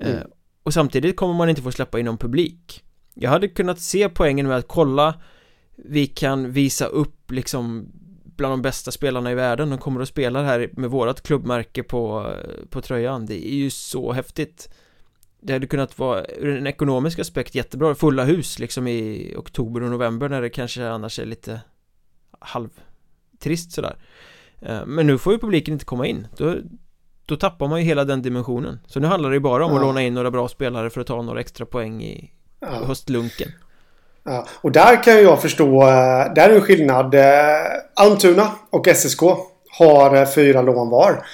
Eh, 0.00 0.10
mm. 0.10 0.28
Och 0.62 0.74
samtidigt 0.74 1.16
kommer 1.16 1.34
man 1.34 1.48
inte 1.48 1.62
få 1.62 1.72
släppa 1.72 1.98
in 1.98 2.04
någon 2.04 2.18
publik. 2.18 2.82
Jag 3.14 3.30
hade 3.30 3.48
kunnat 3.48 3.80
se 3.80 4.08
poängen 4.08 4.48
med 4.48 4.56
att 4.56 4.68
kolla 4.68 5.14
Vi 5.76 6.06
kan 6.06 6.52
visa 6.52 6.86
upp 6.86 7.30
liksom 7.30 7.92
bland 8.24 8.52
de 8.52 8.62
bästa 8.62 8.90
spelarna 8.90 9.32
i 9.32 9.34
världen. 9.34 9.70
De 9.70 9.78
kommer 9.78 10.00
att 10.00 10.08
spela 10.08 10.42
här 10.42 10.70
med 10.72 10.90
vårat 10.90 11.22
klubbmärke 11.22 11.82
på, 11.82 12.32
på 12.70 12.80
tröjan. 12.80 13.26
Det 13.26 13.48
är 13.48 13.54
ju 13.54 13.70
så 13.70 14.12
häftigt 14.12 14.68
det 15.44 15.52
hade 15.52 15.66
kunnat 15.66 15.98
vara 15.98 16.24
ur 16.24 16.56
en 16.56 16.66
ekonomisk 16.66 17.18
aspekt 17.18 17.54
jättebra 17.54 17.94
Fulla 17.94 18.24
hus 18.24 18.58
liksom 18.58 18.86
i 18.86 19.34
oktober 19.36 19.82
och 19.82 19.90
november 19.90 20.28
när 20.28 20.42
det 20.42 20.50
kanske 20.50 20.88
annars 20.88 21.18
är 21.18 21.26
lite 21.26 21.60
halvtrist 22.38 23.72
sådär 23.72 23.96
eh, 24.60 24.86
Men 24.86 25.06
nu 25.06 25.18
får 25.18 25.32
ju 25.32 25.38
publiken 25.38 25.74
inte 25.74 25.84
komma 25.84 26.06
in 26.06 26.28
Då, 26.36 26.56
då 27.26 27.36
tappar 27.36 27.68
man 27.68 27.80
ju 27.80 27.86
hela 27.86 28.04
den 28.04 28.22
dimensionen 28.22 28.80
Så 28.86 29.00
nu 29.00 29.06
handlar 29.06 29.30
det 29.30 29.36
ju 29.36 29.40
bara 29.40 29.64
om 29.64 29.70
ja. 29.70 29.76
att 29.76 29.82
låna 29.82 30.02
in 30.02 30.14
några 30.14 30.30
bra 30.30 30.48
spelare 30.48 30.90
för 30.90 31.00
att 31.00 31.06
ta 31.06 31.22
några 31.22 31.40
extra 31.40 31.66
poäng 31.66 32.02
i 32.02 32.30
ja. 32.60 32.84
höstlunken 32.86 33.48
Ja, 34.26 34.46
och 34.60 34.72
där 34.72 35.02
kan 35.02 35.22
jag 35.22 35.42
förstå, 35.42 35.82
eh, 35.82 36.34
där 36.34 36.50
är 36.50 36.54
en 36.54 36.60
skillnad. 36.60 37.14
Eh, 37.14 37.22
Almtuna 37.94 38.50
och 38.70 38.88
SSK 38.88 39.20
har 39.78 40.26
fyra 40.26 40.62
lån 40.62 40.90
var. 40.90 41.26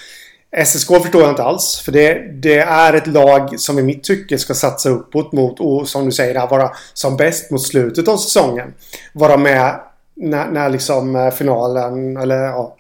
SSK 0.57 0.89
förstår 1.03 1.23
jag 1.23 1.31
inte 1.31 1.43
alls. 1.43 1.83
För 1.85 1.93
det, 1.93 2.33
det, 2.43 2.59
är 2.59 2.93
ett 2.93 3.07
lag 3.07 3.61
som 3.61 3.79
i 3.79 3.83
mitt 3.83 4.05
tycke 4.05 4.39
ska 4.39 4.55
satsa 4.55 4.89
uppåt 4.89 5.33
mot 5.33 5.61
och 5.61 5.89
som 5.89 6.05
du 6.05 6.13
säger, 6.13 6.47
vara 6.47 6.71
som 6.95 7.17
bäst 7.17 7.51
mot 7.51 7.63
slutet 7.63 8.09
av 8.09 8.17
säsongen. 8.17 8.75
Vara 9.13 9.37
med 9.37 9.81
när, 10.17 10.51
när 10.51 10.69
liksom 10.69 11.17
eh, 11.17 11.31
finalen 11.31 12.17
eller 12.17 12.37
ja, 12.37 12.77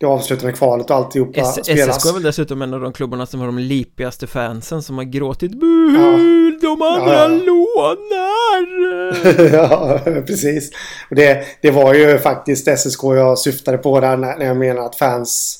det 0.00 0.06
avslutande 0.06 0.52
kvalet 0.52 0.90
och 0.90 0.96
alltihopa 0.96 1.40
S 1.40 1.58
spelas. 1.62 1.96
SSK 1.96 2.08
är 2.08 2.12
väl 2.12 2.22
dessutom 2.22 2.62
en 2.62 2.74
av 2.74 2.80
de 2.80 2.92
klubbarna 2.92 3.26
som 3.26 3.40
har 3.40 3.46
de 3.46 3.58
lipigaste 3.58 4.26
fansen 4.26 4.82
som 4.82 4.96
har 4.96 5.04
gråtit 5.04 5.52
Buh, 5.52 5.94
ja. 5.94 6.18
de 6.60 6.82
andra 6.82 7.14
ja. 7.14 7.28
lånar! 7.28 8.60
ja, 9.52 10.00
precis. 10.26 10.70
Och 11.10 11.16
det, 11.16 11.44
det 11.62 11.70
var 11.70 11.94
ju 11.94 12.18
faktiskt 12.18 12.78
SSK 12.78 13.02
jag 13.02 13.38
syftade 13.38 13.78
på 13.78 14.00
där 14.00 14.16
när, 14.16 14.36
när 14.36 14.46
jag 14.46 14.56
menar 14.56 14.82
att 14.82 14.96
fans 14.96 15.59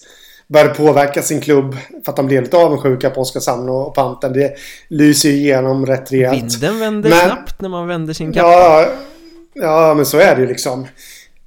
började 0.52 0.74
påverka 0.74 1.22
sin 1.22 1.40
klubb 1.40 1.76
för 2.04 2.12
att 2.12 2.16
de 2.16 2.26
blev 2.26 2.42
lite 2.42 2.56
avundsjuka 2.56 3.10
på 3.10 3.20
Oskarshamn 3.20 3.68
och 3.68 3.94
Panten. 3.94 4.32
Det 4.32 4.54
lyser 4.88 5.28
ju 5.28 5.34
igenom 5.34 5.86
rätt 5.86 6.12
rejält. 6.12 6.42
Vinden 6.42 6.80
vänder 6.80 7.10
men, 7.10 7.18
snabbt 7.18 7.60
när 7.60 7.68
man 7.68 7.88
vänder 7.88 8.14
sin 8.14 8.32
kappa. 8.32 8.48
Ja, 8.48 8.88
ja, 9.54 9.94
men 9.94 10.06
så 10.06 10.18
är 10.18 10.34
det 10.34 10.40
ju 10.40 10.46
liksom. 10.46 10.86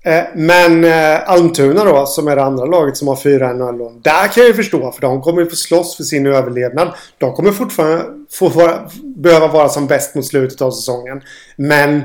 Eh, 0.05 0.23
men 0.35 0.83
eh, 0.83 1.29
Almtuna 1.29 1.83
då, 1.83 2.05
som 2.05 2.27
är 2.27 2.35
det 2.35 2.43
andra 2.43 2.65
laget 2.65 2.97
som 2.97 3.07
har 3.07 3.15
fyra 3.15 3.53
NHL-lån. 3.53 4.01
Där 4.01 4.27
kan 4.27 4.43
jag 4.43 4.47
ju 4.47 4.53
förstå, 4.53 4.91
för 4.91 5.01
de 5.01 5.21
kommer 5.21 5.41
ju 5.41 5.49
få 5.49 5.55
slåss 5.55 5.97
för 5.97 6.03
sin 6.03 6.25
överlevnad. 6.25 6.93
De 7.17 7.33
kommer 7.33 7.51
fortfarande 7.51 8.05
få 8.31 8.49
vara, 8.49 8.89
behöva 9.15 9.47
vara 9.47 9.69
som 9.69 9.87
bäst 9.87 10.15
mot 10.15 10.25
slutet 10.25 10.61
av 10.61 10.71
säsongen. 10.71 11.21
Men 11.55 12.01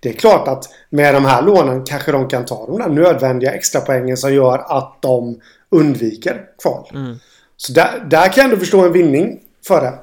det 0.00 0.08
är 0.08 0.12
klart 0.12 0.48
att 0.48 0.64
med 0.90 1.14
de 1.14 1.24
här 1.24 1.42
lånen 1.42 1.84
kanske 1.84 2.12
de 2.12 2.28
kan 2.28 2.44
ta 2.44 2.66
de 2.66 2.78
där 2.78 2.88
nödvändiga 2.88 3.52
extra 3.52 3.80
poängen 3.80 4.16
som 4.16 4.34
gör 4.34 4.78
att 4.78 4.96
de 5.00 5.40
undviker 5.70 6.44
kval. 6.62 6.90
Mm. 6.94 7.16
Så 7.56 7.72
där, 7.72 8.06
där 8.10 8.24
kan 8.24 8.34
jag 8.36 8.44
ändå 8.44 8.56
förstå 8.56 8.80
en 8.80 8.92
vinning 8.92 9.40
för 9.66 9.80
det. 9.80 9.98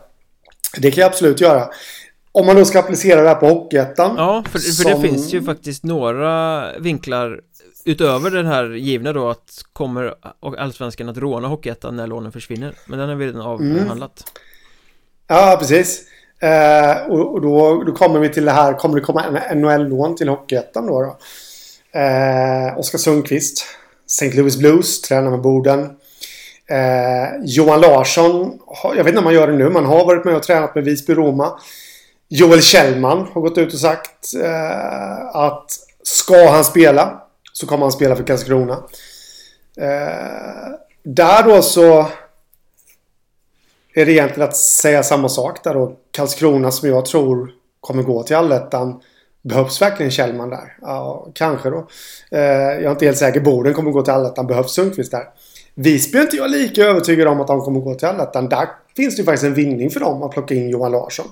Det 0.78 0.92
kan 0.92 1.02
jag 1.02 1.10
absolut 1.10 1.42
göra. 1.42 1.70
Om 2.32 2.46
man 2.46 2.56
då 2.56 2.66
ska 2.66 2.80
applicera 2.80 3.22
det 3.22 3.28
här 3.28 3.36
på 3.36 3.48
Hockeyettan. 3.48 4.16
Ja, 4.18 4.44
för, 4.52 4.60
för 4.60 4.60
som... 4.60 4.92
det 4.92 5.08
finns 5.08 5.34
ju 5.34 5.44
faktiskt 5.44 5.84
några 5.84 6.66
vinklar 6.80 7.42
utöver 7.86 8.32
den 8.32 8.46
här 8.46 8.70
givna 8.70 9.14
då 9.14 9.30
att 9.30 9.64
kommer 9.74 10.14
Allsvenskan 10.58 11.10
att 11.10 11.18
råna 11.18 11.48
Hockeyettan 11.48 11.96
när 11.96 12.08
lånen 12.08 12.32
försvinner. 12.32 12.74
Men 12.86 13.00
den 13.00 13.10
har 13.10 13.16
vi 13.16 13.28
redan 13.28 13.42
avhandlat. 13.42 14.24
Mm. 15.30 15.42
Ja, 15.42 15.58
precis. 15.60 16.04
Eh, 16.40 17.12
och, 17.12 17.34
och 17.34 17.42
då, 17.42 17.84
då, 17.84 17.92
kommer 17.92 18.20
vi 18.20 18.30
till 18.30 18.46
det 18.46 18.52
här, 18.52 18.74
kommer 18.74 18.96
det 18.96 19.02
komma 19.02 19.24
en 19.24 19.62
NHL-lån 19.62 20.16
till 20.16 20.30
Hockeyettan 20.30 20.88
då? 20.88 21.02
då? 21.02 21.18
Eh, 22.00 22.80
Oskar 22.80 22.98
Sundqvist 22.98 23.66
St. 24.08 24.38
Louis 24.38 24.58
Blues, 24.58 25.02
tränar 25.02 25.32
med 25.32 25.42
Boden. 25.42 25.80
Eh, 26.70 27.44
Johan 27.44 27.82
Larsson, 27.82 28.60
jag 28.84 29.04
vet 29.04 29.08
inte 29.08 29.20
om 29.20 29.26
han 29.26 29.34
gör 29.34 29.48
det 29.48 29.58
nu, 29.58 29.70
men 29.70 29.86
har 29.86 30.06
varit 30.06 30.26
med 30.26 30.36
och 30.36 30.44
tränat 30.44 30.76
med 30.76 30.84
Visby-Roma. 30.84 31.60
Joel 32.30 32.62
Kjellman 32.62 33.28
har 33.34 33.42
gått 33.42 33.58
ut 33.58 33.74
och 33.74 33.80
sagt 33.80 34.34
eh, 34.44 35.36
att 35.36 35.72
ska 36.04 36.50
han 36.50 36.64
spela 36.64 37.22
så 37.54 37.68
kommer 37.68 37.82
han 37.82 37.92
spela 37.92 38.16
för 38.16 38.24
Karlskrona. 38.24 38.74
Eh, 39.78 40.74
där 41.04 41.44
då 41.44 41.62
så 41.62 42.08
är 43.94 44.06
det 44.06 44.12
egentligen 44.12 44.50
att 44.50 44.56
säga 44.56 45.04
samma 45.04 45.30
sak 45.30 45.64
där 45.64 45.74
då. 45.74 45.96
Karlskrona 46.12 46.72
som 46.72 46.90
jag 46.90 47.06
tror 47.06 47.52
kommer 47.82 48.04
gå 48.04 48.24
till 48.24 48.36
allettan 48.36 49.02
Behövs 49.48 49.82
verkligen 49.82 50.12
Kjellman 50.12 50.50
där? 50.50 50.78
Ja, 50.82 51.28
kanske 51.34 51.70
då. 51.70 51.88
Eh, 52.32 52.42
jag 52.42 52.84
är 52.84 52.92
inte 52.92 53.06
helt 53.06 53.18
säker. 53.18 53.40
Boden 53.40 53.74
kommer 53.74 53.92
gå 53.92 54.02
till 54.02 54.14
allettan. 54.14 54.48
Behövs 54.48 54.72
Sundqvist 54.72 55.12
där? 55.12 55.24
Visby 55.76 56.18
är 56.18 56.22
inte 56.22 56.38
jag 56.38 56.52
lika 56.52 56.84
övertygad 56.84 57.28
om 57.28 57.42
att 57.42 57.48
de 57.48 57.62
kommer 57.62 57.80
gå 57.80 57.96
till 57.96 58.08
allettan. 58.08 58.50
Där 58.50 58.68
finns 58.96 59.16
det 59.16 59.20
ju 59.20 59.26
faktiskt 59.26 59.44
en 59.44 59.54
vinning 59.54 59.90
för 59.90 60.00
dem 60.00 60.24
att 60.24 60.32
plocka 60.32 60.54
in 60.54 60.70
Johan 60.70 60.92
Larsson. 60.92 61.26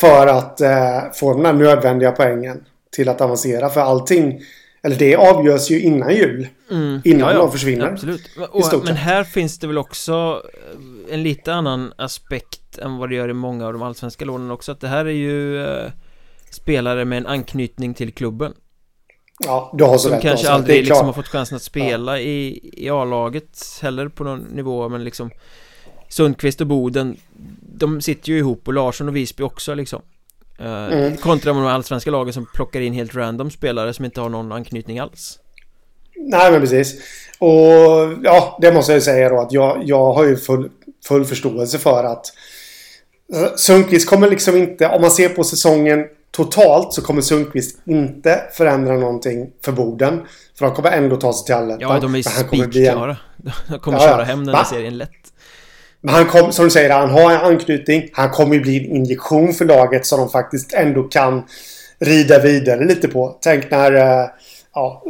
För 0.00 0.26
att 0.26 0.60
eh, 0.60 1.00
få 1.14 1.34
den 1.34 1.46
här 1.46 1.52
nödvändiga 1.52 2.12
poängen 2.12 2.64
till 2.90 3.08
att 3.08 3.20
avancera. 3.20 3.68
För 3.68 3.80
allting, 3.80 4.40
eller 4.82 4.96
det 4.96 5.16
avgörs 5.16 5.70
ju 5.70 5.80
innan 5.80 6.14
jul. 6.14 6.48
Mm. 6.70 7.00
Innan 7.04 7.20
ja, 7.20 7.32
ja. 7.32 7.38
de 7.38 7.52
försvinner. 7.52 7.86
Absolut. 7.86 8.22
Och, 8.50 8.84
men 8.84 8.96
här 8.96 9.24
finns 9.24 9.58
det 9.58 9.66
väl 9.66 9.78
också 9.78 10.42
en 11.10 11.22
lite 11.22 11.54
annan 11.54 11.92
aspekt 11.96 12.78
än 12.78 12.98
vad 12.98 13.08
det 13.08 13.14
gör 13.14 13.28
i 13.28 13.32
många 13.32 13.66
av 13.66 13.72
de 13.72 13.82
allsvenska 13.82 14.24
lånen 14.24 14.50
också. 14.50 14.72
Att 14.72 14.80
det 14.80 14.88
här 14.88 15.04
är 15.04 15.10
ju 15.10 15.64
eh, 15.64 15.90
spelare 16.50 17.04
med 17.04 17.18
en 17.18 17.26
anknytning 17.26 17.94
till 17.94 18.12
klubben. 18.12 18.54
Ja, 19.44 19.72
du 19.74 19.84
har 19.84 19.92
så 19.92 19.98
Som 19.98 20.12
rätt 20.12 20.22
kanske 20.22 20.50
aldrig 20.50 20.84
liksom 20.84 21.06
har 21.06 21.12
fått 21.12 21.28
chansen 21.28 21.56
att 21.56 21.62
spela 21.62 22.18
ja. 22.18 22.24
i, 22.24 22.60
i 22.72 22.90
A-laget 22.90 23.78
heller 23.82 24.08
på 24.08 24.24
någon 24.24 24.40
nivå 24.40 24.88
men 24.88 25.04
liksom 25.04 25.30
Sundqvist 26.08 26.60
och 26.60 26.66
Boden 26.66 27.16
De 27.76 28.00
sitter 28.00 28.28
ju 28.28 28.38
ihop 28.38 28.68
och 28.68 28.74
Larsson 28.74 29.08
och 29.08 29.16
Visby 29.16 29.42
också 29.42 29.74
liksom. 29.74 30.02
Uh, 30.60 30.66
mm. 30.66 31.16
Kontra 31.16 31.52
de 31.52 31.66
allsvenska 31.66 32.10
lagen 32.10 32.32
som 32.32 32.46
plockar 32.54 32.80
in 32.80 32.92
helt 32.92 33.14
random 33.14 33.50
spelare 33.50 33.92
som 33.94 34.04
inte 34.04 34.20
har 34.20 34.28
någon 34.28 34.52
anknytning 34.52 34.98
alls. 34.98 35.38
Nej 36.16 36.52
men 36.52 36.60
precis. 36.60 36.94
Och 37.38 37.48
ja, 38.22 38.58
det 38.60 38.72
måste 38.72 38.92
jag 38.92 39.02
säga 39.02 39.28
då 39.28 39.40
att 39.40 39.52
jag, 39.52 39.82
jag 39.84 40.12
har 40.12 40.24
ju 40.24 40.36
full, 40.36 40.70
full 41.04 41.24
förståelse 41.24 41.78
för 41.78 42.04
att 42.04 42.26
Sundqvist 43.56 44.08
kommer 44.08 44.30
liksom 44.30 44.56
inte, 44.56 44.88
om 44.88 45.00
man 45.00 45.10
ser 45.10 45.28
på 45.28 45.44
säsongen 45.44 46.06
Totalt 46.30 46.92
så 46.92 47.02
kommer 47.02 47.22
Sundqvist 47.22 47.78
inte 47.84 48.42
förändra 48.52 48.94
någonting 48.94 49.50
för 49.64 49.72
Boden. 49.72 50.20
För 50.58 50.66
de 50.66 50.74
kommer 50.74 50.90
ändå 50.90 51.16
ta 51.16 51.32
sig 51.32 51.46
till 51.46 51.54
allettan. 51.54 51.80
Ja, 51.80 52.00
de 52.00 52.14
är 52.14 52.22
spikklara. 52.22 53.10
En... 53.10 53.16
De 53.68 53.78
kommer 53.78 53.98
ja, 53.98 54.08
köra 54.08 54.24
hem 54.24 54.46
den 54.46 54.54
här 54.54 54.64
serien 54.64 54.98
lätt. 54.98 55.10
Men 56.00 56.14
han 56.14 56.26
kommer, 56.26 56.50
som 56.50 56.64
du 56.64 56.70
säger, 56.70 56.90
han 56.90 57.10
har 57.10 57.30
en 57.30 57.40
anknytning. 57.40 58.08
Han 58.12 58.30
kommer 58.30 58.54
ju 58.54 58.60
bli 58.60 58.76
en 58.76 58.96
injektion 58.96 59.52
för 59.52 59.64
laget 59.64 60.06
som 60.06 60.20
de 60.20 60.30
faktiskt 60.30 60.74
ändå 60.74 61.02
kan 61.02 61.42
rida 61.98 62.38
vidare 62.38 62.84
lite 62.84 63.08
på. 63.08 63.38
Tänk 63.40 63.70
när 63.70 63.94
uh, 63.94 64.30
ja, 64.74 65.02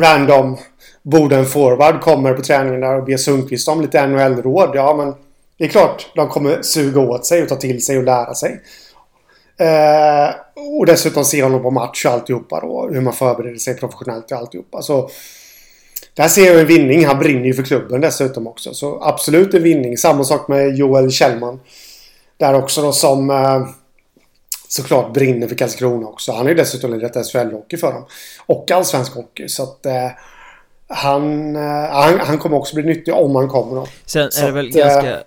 random 0.00 0.56
Boden 1.02 1.46
forward 1.46 2.00
kommer 2.00 2.34
på 2.34 2.42
träningen 2.42 2.80
där 2.80 2.98
och 2.98 3.04
ber 3.04 3.16
Sundqvist 3.16 3.68
om 3.68 3.80
lite 3.80 4.06
NHL-råd. 4.06 4.70
Ja, 4.74 4.94
men 4.96 5.14
det 5.58 5.64
är 5.64 5.68
klart 5.68 6.06
de 6.14 6.28
kommer 6.28 6.62
suga 6.62 7.00
åt 7.00 7.26
sig 7.26 7.42
och 7.42 7.48
ta 7.48 7.56
till 7.56 7.84
sig 7.84 7.98
och 7.98 8.04
lära 8.04 8.34
sig. 8.34 8.60
Eh, 9.58 10.34
och 10.78 10.86
dessutom 10.86 11.24
se 11.24 11.42
honom 11.42 11.62
på 11.62 11.70
match 11.70 12.04
och 12.04 12.12
alltihopa 12.12 12.60
då. 12.60 12.88
Hur 12.92 13.00
man 13.00 13.12
förbereder 13.12 13.58
sig 13.58 13.76
professionellt 13.76 14.32
och 14.32 14.38
alltihopa. 14.38 14.82
Så 14.82 15.10
där 16.14 16.28
ser 16.28 16.46
jag 16.46 16.60
en 16.60 16.66
vinning. 16.66 17.06
Han 17.06 17.18
brinner 17.18 17.44
ju 17.44 17.54
för 17.54 17.62
klubben 17.62 18.00
dessutom 18.00 18.46
också. 18.46 18.74
Så 18.74 19.02
absolut 19.02 19.54
en 19.54 19.62
vinning. 19.62 19.96
Samma 19.96 20.24
sak 20.24 20.48
med 20.48 20.76
Joel 20.76 21.10
Kjellman. 21.10 21.60
Där 22.36 22.54
också 22.54 22.82
då 22.82 22.92
som 22.92 23.30
eh, 23.30 23.68
såklart 24.68 25.12
brinner 25.14 25.48
för 25.48 25.54
Karlskrona 25.54 26.06
också. 26.06 26.32
Han 26.32 26.46
är 26.46 26.50
ju 26.50 26.56
dessutom 26.56 26.94
lirat 26.94 27.16
SHL-hockey 27.16 27.76
för 27.76 27.92
dem. 27.92 28.06
Och 28.46 28.70
allsvensk 28.70 29.14
hockey. 29.14 29.48
Så 29.48 29.62
att 29.62 29.86
eh, 29.86 30.10
han, 30.88 31.56
eh, 31.56 31.62
han, 31.90 32.20
han, 32.20 32.38
kommer 32.38 32.56
också 32.56 32.74
bli 32.74 32.84
nyttig 32.84 33.14
om 33.14 33.36
han 33.36 33.48
kommer 33.48 33.76
då. 33.76 33.86
Sen 34.06 34.30
så 34.30 34.42
är 34.42 34.46
det 34.46 34.52
väl 34.52 34.68
att, 34.68 34.76
eh, 34.76 34.82
ganska 34.82 35.18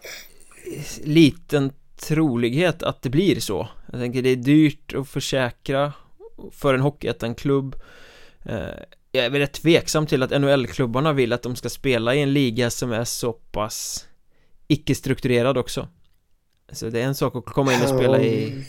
liten 1.04 1.72
trolighet 2.02 2.84
att 2.84 3.02
det 3.02 3.10
blir 3.10 3.40
så. 3.40 3.68
Jag 3.92 4.00
tänker 4.00 4.22
det 4.22 4.30
är 4.30 4.36
dyrt 4.36 4.94
att 4.94 5.08
försäkra 5.10 5.94
för 6.52 6.74
en 6.74 6.82
Hockeyettan-klubb. 6.82 7.76
Eh, 8.46 8.60
jag 9.12 9.26
är 9.26 9.30
väl 9.30 9.42
rätt 9.42 9.54
tveksam 9.54 10.08
till 10.08 10.24
att 10.24 10.42
NHL-klubbarna 10.42 11.14
vill 11.14 11.34
att 11.34 11.44
de 11.44 11.56
ska 11.56 11.70
spela 11.70 12.16
i 12.16 12.22
en 12.22 12.34
liga 12.34 12.70
som 12.70 12.92
är 12.92 13.04
så 13.04 13.34
pass 13.34 14.08
icke-strukturerad 14.68 15.58
också. 15.58 15.88
Så 16.72 16.90
det 16.90 17.02
är 17.02 17.06
en 17.06 17.16
sak 17.16 17.36
att 17.36 17.46
komma 17.46 17.74
in 17.74 17.82
och 17.82 17.90
spela 17.90 18.22
i 18.22 18.66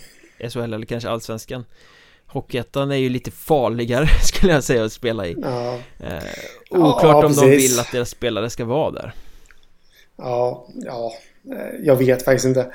SHL 0.51 0.59
eller 0.59 0.87
kanske 0.87 1.09
Allsvenskan 1.09 1.65
Hockeyettan 2.27 2.91
är 2.91 2.97
ju 2.97 3.09
lite 3.09 3.31
farligare 3.31 4.07
skulle 4.23 4.53
jag 4.53 4.65
säga 4.65 4.85
att 4.85 4.93
spela 4.93 5.27
i 5.27 5.37
ja. 5.43 5.79
eh, 5.99 6.23
Oklart 6.71 7.03
ja, 7.03 7.27
om 7.27 7.35
de 7.35 7.51
vill 7.51 7.81
att 7.81 7.93
deras 7.93 8.11
spelare 8.11 8.51
ska 8.51 8.65
vara 8.65 8.91
där 8.91 9.13
Ja, 10.17 10.67
ja 10.75 11.13
Jag 11.83 11.97
vet 11.97 12.25
faktiskt 12.25 12.47
inte 12.47 12.73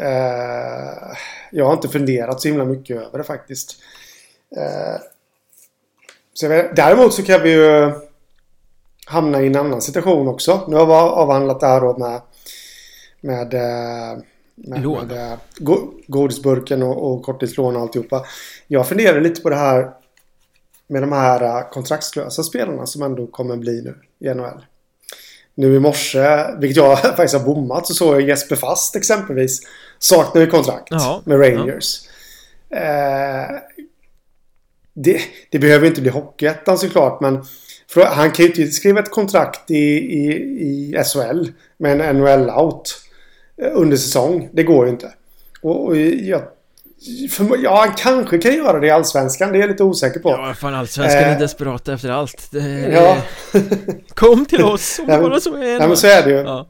eh, 0.00 1.16
Jag 1.50 1.64
har 1.64 1.72
inte 1.72 1.88
funderat 1.88 2.40
så 2.40 2.48
himla 2.48 2.64
mycket 2.64 2.96
över 2.96 3.18
det 3.18 3.24
faktiskt 3.24 3.76
eh, 4.56 5.02
så 6.34 6.48
vet, 6.48 6.76
Däremot 6.76 7.14
så 7.14 7.22
kan 7.22 7.42
vi 7.42 7.52
ju 7.52 7.92
Hamna 9.06 9.42
i 9.42 9.46
en 9.46 9.56
annan 9.56 9.82
situation 9.82 10.28
också 10.28 10.64
Nu 10.68 10.76
har 10.76 10.86
vi 10.86 10.92
avhandlat 10.92 11.60
det 11.60 11.66
här 11.66 11.80
då 11.80 11.98
med 11.98 12.20
Med 13.20 13.54
eh, 13.54 14.22
med, 14.68 15.06
med 15.06 15.38
godisburken 16.06 16.82
och, 16.82 17.12
och 17.12 17.22
korttidslån 17.22 17.76
och 17.76 17.82
alltihopa. 17.82 18.24
Jag 18.66 18.88
funderar 18.88 19.20
lite 19.20 19.40
på 19.40 19.50
det 19.50 19.56
här 19.56 19.90
med 20.86 21.02
de 21.02 21.12
här 21.12 21.42
äh, 21.42 21.70
kontraktslösa 21.70 22.42
spelarna 22.42 22.86
som 22.86 23.02
ändå 23.02 23.26
kommer 23.26 23.56
bli 23.56 23.82
nu 23.82 23.94
i 24.28 24.34
NHL. 24.34 24.64
Nu 25.54 25.76
i 25.76 25.80
morse, 25.80 26.54
vilket 26.58 26.76
jag 26.76 26.98
faktiskt 27.16 27.34
har 27.34 27.44
bommat, 27.44 27.86
så 27.86 27.94
såg 27.94 28.14
jag 28.14 28.28
Jesper 28.28 28.56
Fast 28.56 28.96
exempelvis 28.96 29.60
saknar 30.00 30.42
ju 30.42 30.50
kontrakt 30.50 30.88
Jaha, 30.90 31.22
med 31.24 31.40
Rangers. 31.40 32.00
Ja. 32.68 32.76
Eh, 32.76 33.50
det, 34.94 35.20
det, 35.50 35.58
behöver 35.58 35.86
inte 35.86 36.00
bli 36.00 36.10
Hockeyettan 36.10 36.78
såklart, 36.78 37.20
men 37.20 37.44
han 37.94 38.30
kan 38.30 38.46
ju 38.46 38.52
inte 38.52 38.66
skriva 38.66 39.00
ett 39.00 39.10
kontrakt 39.10 39.70
i, 39.70 39.74
i, 39.76 40.32
i 40.60 41.02
SHL 41.04 41.48
med 41.78 42.00
en 42.00 42.16
NHL-out. 42.16 43.00
Eh, 43.62 43.70
under 43.72 43.96
säsong. 43.96 44.48
Det 44.52 44.62
går 44.62 44.86
ju 44.86 44.92
inte. 44.92 45.12
Och, 45.62 45.84
och 45.86 45.96
jag, 45.96 46.42
för, 47.30 47.64
ja, 47.64 47.76
han 47.80 47.94
kanske 47.94 48.38
kan 48.38 48.54
göra 48.54 48.80
det 48.80 48.86
i 48.86 48.90
Allsvenskan. 48.90 49.52
Det 49.52 49.58
är 49.58 49.60
jag 49.60 49.70
lite 49.70 49.84
osäker 49.84 50.20
på. 50.20 50.30
Ja, 50.30 50.54
fan 50.54 50.74
Allsvenskan 50.74 51.22
är 51.22 51.32
eh, 51.32 51.38
desperata 51.38 51.92
efter 51.92 52.10
allt. 52.10 52.48
Det, 52.50 52.90
ja. 52.92 53.16
kom 54.14 54.46
till 54.46 54.64
oss 54.64 54.98
om 54.98 55.06
det 55.06 55.18
bara 55.18 55.40
så 55.40 55.54
är 55.54 55.78
Nej, 55.78 55.88
men 55.88 55.96
så 55.96 56.06
är 56.06 56.22
det 56.22 56.30
ju. 56.30 56.36
Ja. 56.36 56.66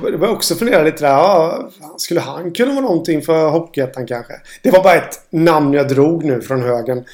Det 0.00 0.16
var 0.16 0.28
också 0.28 0.54
fundera 0.54 0.82
lite 0.82 1.04
där. 1.04 1.10
Ja, 1.10 1.70
skulle 1.96 2.20
han 2.20 2.52
kunna 2.52 2.72
vara 2.72 2.84
någonting 2.84 3.22
för 3.22 3.50
Hockeyettan 3.50 4.06
kanske? 4.06 4.32
Det 4.62 4.70
var 4.70 4.82
bara 4.82 4.94
ett 4.94 5.26
namn 5.30 5.72
jag 5.72 5.88
drog 5.88 6.24
nu 6.24 6.40
från 6.40 6.62
högen. 6.62 7.04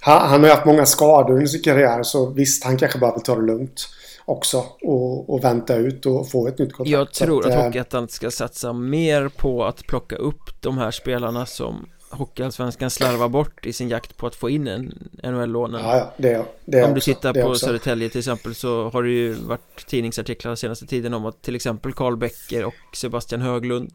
Han, 0.00 0.28
han 0.28 0.42
har 0.42 0.50
haft 0.50 0.66
många 0.66 0.86
skador 0.86 1.34
under 1.34 1.46
sin 1.46 1.62
karriär 1.62 2.02
så 2.02 2.30
visst, 2.30 2.64
han 2.64 2.76
kanske 2.76 2.98
bara 2.98 3.12
vill 3.12 3.22
ta 3.22 3.34
det 3.34 3.42
lugnt 3.42 3.88
också 4.24 4.64
och, 4.82 5.30
och 5.34 5.44
vänta 5.44 5.76
ut 5.76 6.06
och 6.06 6.30
få 6.30 6.48
ett 6.48 6.58
nytt 6.58 6.72
kontrakt. 6.72 6.90
Jag 6.90 7.12
tror 7.12 7.40
att, 7.40 7.52
att 7.52 7.58
eh, 7.58 7.64
Hockeyettan 7.64 8.08
ska 8.08 8.30
satsa 8.30 8.72
mer 8.72 9.28
på 9.28 9.64
att 9.64 9.86
plocka 9.86 10.16
upp 10.16 10.60
de 10.60 10.78
här 10.78 10.90
spelarna 10.90 11.46
som 11.46 11.86
Hockeyallsvenskan 12.10 12.90
slarvar 12.90 13.28
bort 13.28 13.66
i 13.66 13.72
sin 13.72 13.88
jakt 13.88 14.16
på 14.16 14.26
att 14.26 14.34
få 14.34 14.50
in 14.50 14.66
en 14.66 15.08
NHL-lånen 15.22 15.80
ja, 15.84 15.96
ja, 15.96 16.12
det, 16.16 16.44
det 16.64 16.84
Om 16.84 16.94
du 16.94 17.00
tittar 17.00 17.32
på 17.32 17.48
också. 17.48 17.66
Södertälje 17.66 18.08
till 18.08 18.18
exempel 18.18 18.54
så 18.54 18.88
har 18.88 19.02
det 19.02 19.10
ju 19.10 19.32
varit 19.32 19.86
tidningsartiklar 19.86 20.54
senaste 20.54 20.86
tiden 20.86 21.14
om 21.14 21.26
att 21.26 21.42
till 21.42 21.56
exempel 21.56 21.92
Karl 21.92 22.16
Bäcker 22.16 22.64
och 22.64 22.74
Sebastian 22.96 23.40
Höglund 23.40 23.92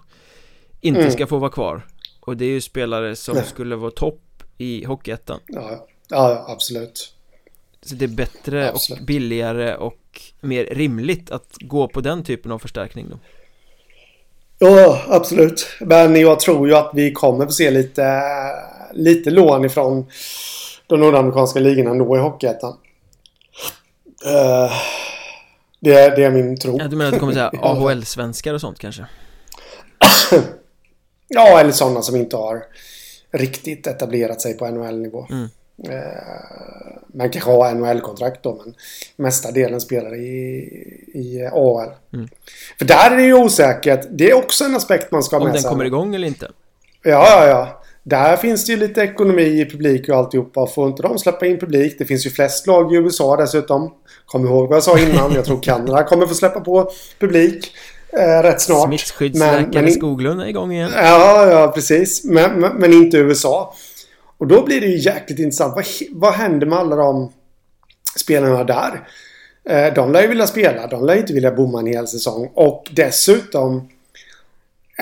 inte 0.82 1.00
mm. 1.00 1.12
ska 1.12 1.28
få 1.28 1.38
vara 1.38 1.52
kvar 1.52 1.86
och 2.20 2.38
det 2.38 2.46
är 2.46 2.50
ju 2.50 2.62
spelare 2.62 3.16
som 3.16 3.36
Nej. 3.36 3.46
skulle 3.46 3.76
vara 3.76 3.92
topp 3.92 4.44
i 4.58 4.86
Hockeyettan 4.86 5.40
ja, 5.48 5.88
ja, 6.10 6.46
absolut 6.48 7.14
Så 7.82 7.96
det 7.96 8.06
är 8.06 8.10
bättre 8.10 8.70
absolut. 8.70 9.02
och 9.02 9.06
billigare 9.06 9.76
och 9.76 10.22
mer 10.40 10.66
rimligt 10.66 11.32
att 11.32 11.56
gå 11.60 11.88
på 11.88 12.02
den 12.02 12.24
typen 12.24 12.52
av 12.52 12.60
förstärkning 12.60 13.10
då? 13.10 13.20
Ja, 14.60 15.02
absolut. 15.08 15.68
Men 15.80 16.16
jag 16.16 16.40
tror 16.40 16.68
ju 16.68 16.76
att 16.76 16.92
vi 16.94 17.12
kommer 17.12 17.46
få 17.46 17.52
se 17.52 17.72
lite, 17.72 18.22
lite 18.94 19.30
lån 19.30 19.66
ifrån 19.66 20.06
de 20.88 21.00
nordamerikanska 21.00 21.60
ligorna 21.60 21.92
ändå 21.92 22.18
i 22.18 22.20
Hockeyettan. 22.20 22.78
Uh, 24.26 24.72
det, 25.80 26.16
det 26.16 26.24
är 26.24 26.32
min 26.32 26.58
tro. 26.58 26.78
Ja, 26.80 26.88
du 26.88 26.96
menar 26.96 27.08
att 27.08 27.14
du 27.14 27.20
kommer 27.20 27.34
säga 27.34 27.52
AHL-svenskar 27.62 28.54
och 28.54 28.62
sånt 28.62 28.80
kanske? 28.80 29.06
ja, 31.28 31.60
eller 31.60 31.72
sådana 31.72 32.02
som 32.02 32.16
inte 32.16 32.36
har 32.36 32.64
riktigt 33.34 33.88
etablerat 33.88 34.42
sig 34.42 34.58
på 34.58 34.68
NHL-nivå. 34.68 35.28
Mm. 35.30 35.50
Eh, 35.84 37.06
man 37.14 37.30
kanske 37.30 37.52
har 37.52 37.74
NHL-kontrakt 37.74 38.44
då 38.44 38.62
men 38.66 38.74
mesta 39.16 39.52
delen 39.52 39.82
spelar 39.82 40.16
i, 40.16 40.28
i 41.14 41.50
AHL. 41.54 41.90
Mm. 42.14 42.28
För 42.78 42.86
där 42.86 43.12
är 43.12 43.18
det 43.18 43.24
ju 43.24 43.34
osäkert. 43.34 44.08
Det 44.12 44.30
är 44.30 44.34
också 44.34 44.64
en 44.64 44.76
aspekt 44.76 45.12
man 45.12 45.24
ska 45.24 45.36
ha 45.36 45.42
Om 45.42 45.52
med 45.52 45.62
sig. 45.62 45.68
Om 45.68 45.72
den 45.72 45.74
kommer 45.74 45.86
igång 45.86 46.16
eller 46.16 46.28
inte? 46.28 46.52
Ja, 47.04 47.28
ja, 47.30 47.48
ja. 47.48 47.82
Där 48.04 48.38
finns 48.38 48.66
det 48.66 48.72
ju 48.72 48.80
lite 48.80 49.02
ekonomi 49.02 49.62
i 49.62 49.70
publik 49.70 50.10
och 50.10 50.16
alltihopa. 50.16 50.68
Får 50.68 50.88
inte 50.88 51.02
de 51.02 51.20
släppa 51.20 51.46
in 51.46 51.60
publik? 51.60 51.96
Det 52.00 52.06
finns 52.06 52.26
ju 52.26 52.30
flest 52.30 52.68
lag 52.68 52.94
i 52.94 52.96
USA 52.96 53.36
dessutom. 53.36 53.94
Kom 54.26 54.46
ihåg 54.46 54.70
vad 54.70 54.76
jag 54.76 54.84
sa 54.84 55.00
innan. 55.00 55.34
Jag 55.34 55.46
tror 55.46 55.62
Kanada 55.62 56.04
kommer 56.04 56.28
få 56.28 56.34
släppa 56.34 56.60
på 56.60 56.92
publik. 57.20 57.72
Eh, 58.20 58.44
rätt 58.44 58.62
snart. 58.62 58.88
Smittskyddsläkare 58.88 59.92
Skoglund 59.92 60.42
är 60.42 60.46
igång 60.46 60.72
igen. 60.72 60.92
Ja, 60.96 61.50
ja 61.50 61.72
precis. 61.76 62.24
Men, 62.24 62.60
men, 62.60 62.74
men 62.76 62.94
inte 62.94 63.18
USA. 63.18 63.76
Och 64.38 64.48
då 64.48 64.66
blir 64.66 64.82
det 64.82 64.88
ju 64.88 64.98
jäkligt 64.98 65.40
intressant. 65.40 65.76
Vad, 65.76 65.86
vad 66.12 66.34
händer 66.34 66.68
med 66.68 66.80
alla 66.80 66.96
de 66.96 67.32
spelarna 68.18 68.64
där? 68.64 69.08
Eh, 69.70 69.94
de 69.94 70.12
lär 70.12 70.22
ju 70.22 70.28
vilja 70.28 70.48
spela. 70.48 70.88
De 70.88 71.06
lär 71.06 71.16
inte 71.16 71.34
vilja 71.34 71.52
bomma 71.52 71.80
en 71.80 71.88
hel 71.88 72.08
säsong. 72.08 72.52
Och 72.54 72.90
dessutom 72.92 73.90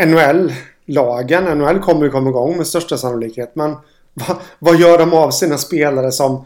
NHL-lagen. 0.06 1.58
NHL 1.58 1.80
kommer 1.80 2.04
ju 2.04 2.10
komma 2.10 2.30
igång 2.30 2.58
med 2.58 2.68
största 2.68 2.98
sannolikhet. 2.98 3.52
Men 3.56 3.76
vad, 4.14 4.38
vad 4.60 4.80
gör 4.80 4.98
de 4.98 5.14
av 5.14 5.32
sina 5.32 5.58
spelare 5.58 6.12
som, 6.12 6.46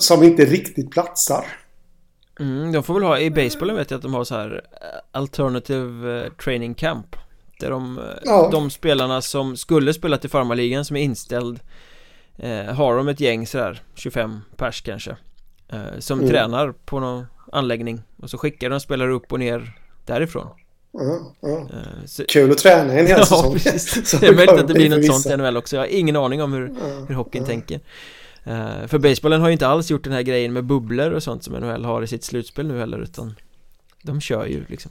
som 0.00 0.22
inte 0.22 0.44
riktigt 0.44 0.90
platsar? 0.90 1.44
Mm, 2.40 2.72
de 2.72 2.82
får 2.82 2.94
väl 2.94 3.02
ha, 3.02 3.18
i 3.18 3.30
basebollen 3.30 3.76
vet 3.76 3.90
jag 3.90 3.98
att 3.98 4.02
de 4.02 4.14
har 4.14 4.24
så 4.24 4.34
här 4.34 4.62
eh, 4.72 4.88
Alternative 5.12 6.24
eh, 6.24 6.32
Training 6.32 6.74
Camp 6.74 7.16
Där 7.60 7.70
de, 7.70 8.00
ja. 8.24 8.48
de 8.52 8.70
spelarna 8.70 9.22
som 9.22 9.56
skulle 9.56 9.94
spela 9.94 10.18
till 10.18 10.30
farmarligan 10.30 10.84
som 10.84 10.96
är 10.96 11.00
inställd 11.00 11.60
eh, 12.38 12.64
Har 12.64 12.96
de 12.96 13.08
ett 13.08 13.20
gäng 13.20 13.46
sådär 13.46 13.82
25 13.94 14.40
pers 14.56 14.82
kanske 14.82 15.16
eh, 15.68 15.98
Som 15.98 16.18
mm. 16.18 16.30
tränar 16.30 16.72
på 16.72 17.00
någon 17.00 17.26
anläggning 17.52 18.02
Och 18.22 18.30
så 18.30 18.38
skickar 18.38 18.70
de 18.70 18.80
spelare 18.80 19.12
upp 19.12 19.32
och 19.32 19.38
ner 19.38 19.72
därifrån. 20.06 20.46
Mm, 21.00 21.22
mm. 21.42 21.66
Uh, 21.66 22.06
så... 22.06 22.24
Kul 22.28 22.50
att 22.50 22.58
träna 22.58 22.92
en 22.92 23.06
hel 23.06 23.18
ja, 23.18 23.26
säsong. 23.26 23.52
Det 24.20 24.26
är 24.26 24.34
möjligt 24.34 24.60
att 24.60 24.68
det 24.68 24.74
blir 24.74 24.90
något 24.90 25.06
sånt 25.06 25.26
i 25.26 25.36
NHL 25.36 25.56
också. 25.56 25.76
Jag 25.76 25.82
har 25.82 25.86
ingen 25.86 26.16
aning 26.16 26.42
om 26.42 26.52
hur, 26.52 26.68
uh, 26.68 27.04
hur 27.08 27.14
hockeyn 27.14 27.42
uh. 27.42 27.48
tänker. 27.48 27.80
Uh, 28.46 28.86
För 28.86 28.98
basebollen 28.98 29.40
har 29.40 29.48
ju 29.48 29.52
inte 29.52 29.66
alls 29.66 29.90
gjort 29.90 30.04
den 30.04 30.12
här 30.12 30.22
grejen 30.22 30.52
med 30.52 30.64
bubblor 30.64 31.10
och 31.10 31.22
sånt 31.22 31.44
som 31.44 31.54
NHL 31.54 31.84
har 31.84 32.02
i 32.02 32.06
sitt 32.06 32.24
slutspel 32.24 32.66
nu 32.66 32.78
heller 32.78 32.98
utan 32.98 33.34
De 34.02 34.20
kör 34.20 34.46
ju 34.46 34.64
liksom. 34.68 34.90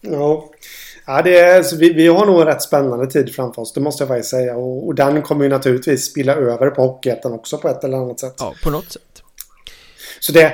Ja 0.00 0.50
Ja, 1.06 1.22
det 1.22 1.38
är, 1.38 1.62
så 1.62 1.76
vi, 1.76 1.92
vi 1.92 2.06
har 2.06 2.26
nog 2.26 2.40
en 2.40 2.46
rätt 2.46 2.62
spännande 2.62 3.06
tid 3.06 3.34
framför 3.34 3.62
oss. 3.62 3.72
Det 3.72 3.80
måste 3.80 4.02
jag 4.02 4.08
faktiskt 4.08 4.30
säga. 4.30 4.56
Och, 4.56 4.86
och 4.86 4.94
den 4.94 5.22
kommer 5.22 5.44
ju 5.44 5.50
naturligtvis 5.50 6.04
spilla 6.04 6.34
över 6.34 6.70
på 6.70 6.82
Hockeyettan 6.82 7.32
också 7.32 7.58
på 7.58 7.68
ett 7.68 7.84
eller 7.84 7.98
annat 7.98 8.20
sätt. 8.20 8.34
Ja, 8.38 8.54
på 8.62 8.70
något 8.70 8.92
sätt. 8.92 9.22
Så 10.20 10.32
det... 10.32 10.52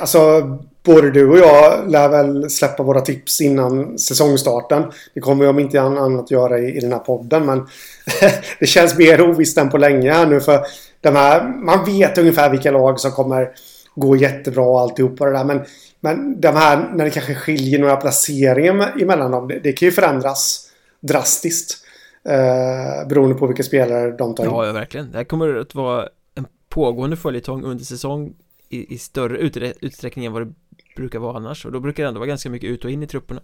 Alltså, 0.00 0.42
både 0.84 1.10
du 1.10 1.28
och 1.30 1.38
jag 1.38 1.90
lär 1.90 2.08
väl 2.08 2.50
släppa 2.50 2.82
våra 2.82 3.00
tips 3.00 3.40
innan 3.40 3.98
säsongstarten. 3.98 4.84
Det 5.14 5.20
kommer 5.20 5.44
vi 5.44 5.50
om 5.50 5.58
inte 5.58 5.80
annat 5.80 6.30
göra 6.30 6.58
i, 6.58 6.76
i 6.76 6.80
den 6.80 6.92
här 6.92 6.98
podden. 6.98 7.46
Men 7.46 7.66
det 8.60 8.66
känns 8.66 8.98
mer 8.98 9.30
ovisst 9.30 9.58
än 9.58 9.70
på 9.70 9.78
länge 9.78 10.12
här 10.12 10.26
nu. 10.26 10.40
För 10.40 10.60
de 11.00 11.16
här, 11.16 11.44
man 11.44 11.84
vet 11.84 12.18
ungefär 12.18 12.50
vilka 12.50 12.70
lag 12.70 13.00
som 13.00 13.12
kommer 13.12 13.48
gå 13.94 14.16
jättebra 14.16 14.64
och 14.64 14.80
alltihopa 14.80 15.24
det 15.24 15.32
där. 15.32 15.44
Men 15.44 15.64
men 16.06 16.40
de 16.40 16.48
här, 16.48 16.92
när 16.94 17.04
det 17.04 17.10
kanske 17.10 17.34
skiljer 17.34 17.78
några 17.78 17.96
placeringar 17.96 19.02
emellan 19.02 19.30
dem, 19.30 19.48
det, 19.48 19.58
det 19.58 19.72
kan 19.72 19.86
ju 19.86 19.92
förändras 19.92 20.70
drastiskt. 21.00 21.84
Eh, 22.28 23.08
beroende 23.08 23.34
på 23.34 23.46
vilka 23.46 23.62
spelare 23.62 24.10
de 24.10 24.34
tar 24.34 24.44
in. 24.44 24.50
Ja, 24.50 24.72
verkligen. 24.72 25.10
Det 25.10 25.18
här 25.18 25.24
kommer 25.24 25.54
att 25.54 25.74
vara 25.74 26.08
en 26.34 26.46
pågående 26.68 27.16
följetong 27.16 27.64
under 27.64 27.84
säsong 27.84 28.34
i, 28.68 28.94
i 28.94 28.98
större 28.98 29.38
utsträckning 29.80 30.24
än 30.24 30.32
vad 30.32 30.46
det 30.46 30.52
brukar 30.96 31.18
vara 31.18 31.36
annars 31.36 31.66
och 31.66 31.72
då 31.72 31.80
brukar 31.80 32.02
det 32.02 32.08
ändå 32.08 32.20
vara 32.20 32.28
ganska 32.28 32.50
mycket 32.50 32.70
ut 32.70 32.84
och 32.84 32.90
in 32.90 33.02
i 33.02 33.06
trupperna. 33.06 33.40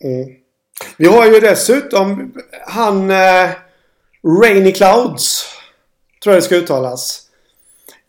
Mm. 0.00 0.28
Vi 0.96 1.06
har 1.06 1.26
ju 1.26 1.40
dessutom 1.40 2.32
han 2.66 3.10
eh, 3.10 3.50
Rainy 4.42 4.72
Clouds. 4.72 5.44
Tror 6.22 6.34
jag 6.34 6.42
det 6.42 6.46
ska 6.46 6.56
uttalas. 6.56 7.29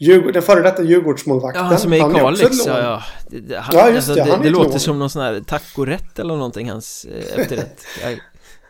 Djurgård, 0.02 0.34
den 0.34 0.42
före 0.42 0.62
detta 0.62 0.84
Djurgårdsmålvakten. 0.84 1.64
Ja, 1.64 1.70
han 1.70 1.80
som 1.80 1.94
är 1.94 1.98
i 1.98 2.14
Kalix, 2.14 2.66
ja, 2.66 2.80
ja. 2.80 3.04
Det, 3.28 3.56
han, 3.58 3.76
ja, 3.78 3.90
just 3.90 4.10
alltså, 4.10 4.26
det. 4.26 4.38
det, 4.38 4.44
det 4.44 4.50
låter 4.50 4.80
som 4.80 5.00
någon 5.00 5.10
sån 5.10 5.22
här 5.22 5.42
tacorätt 5.48 6.20
eller 6.20 6.36
någonting, 6.36 6.70
hans 6.70 7.06
eh, 7.06 7.40
efterrätt. 7.40 7.82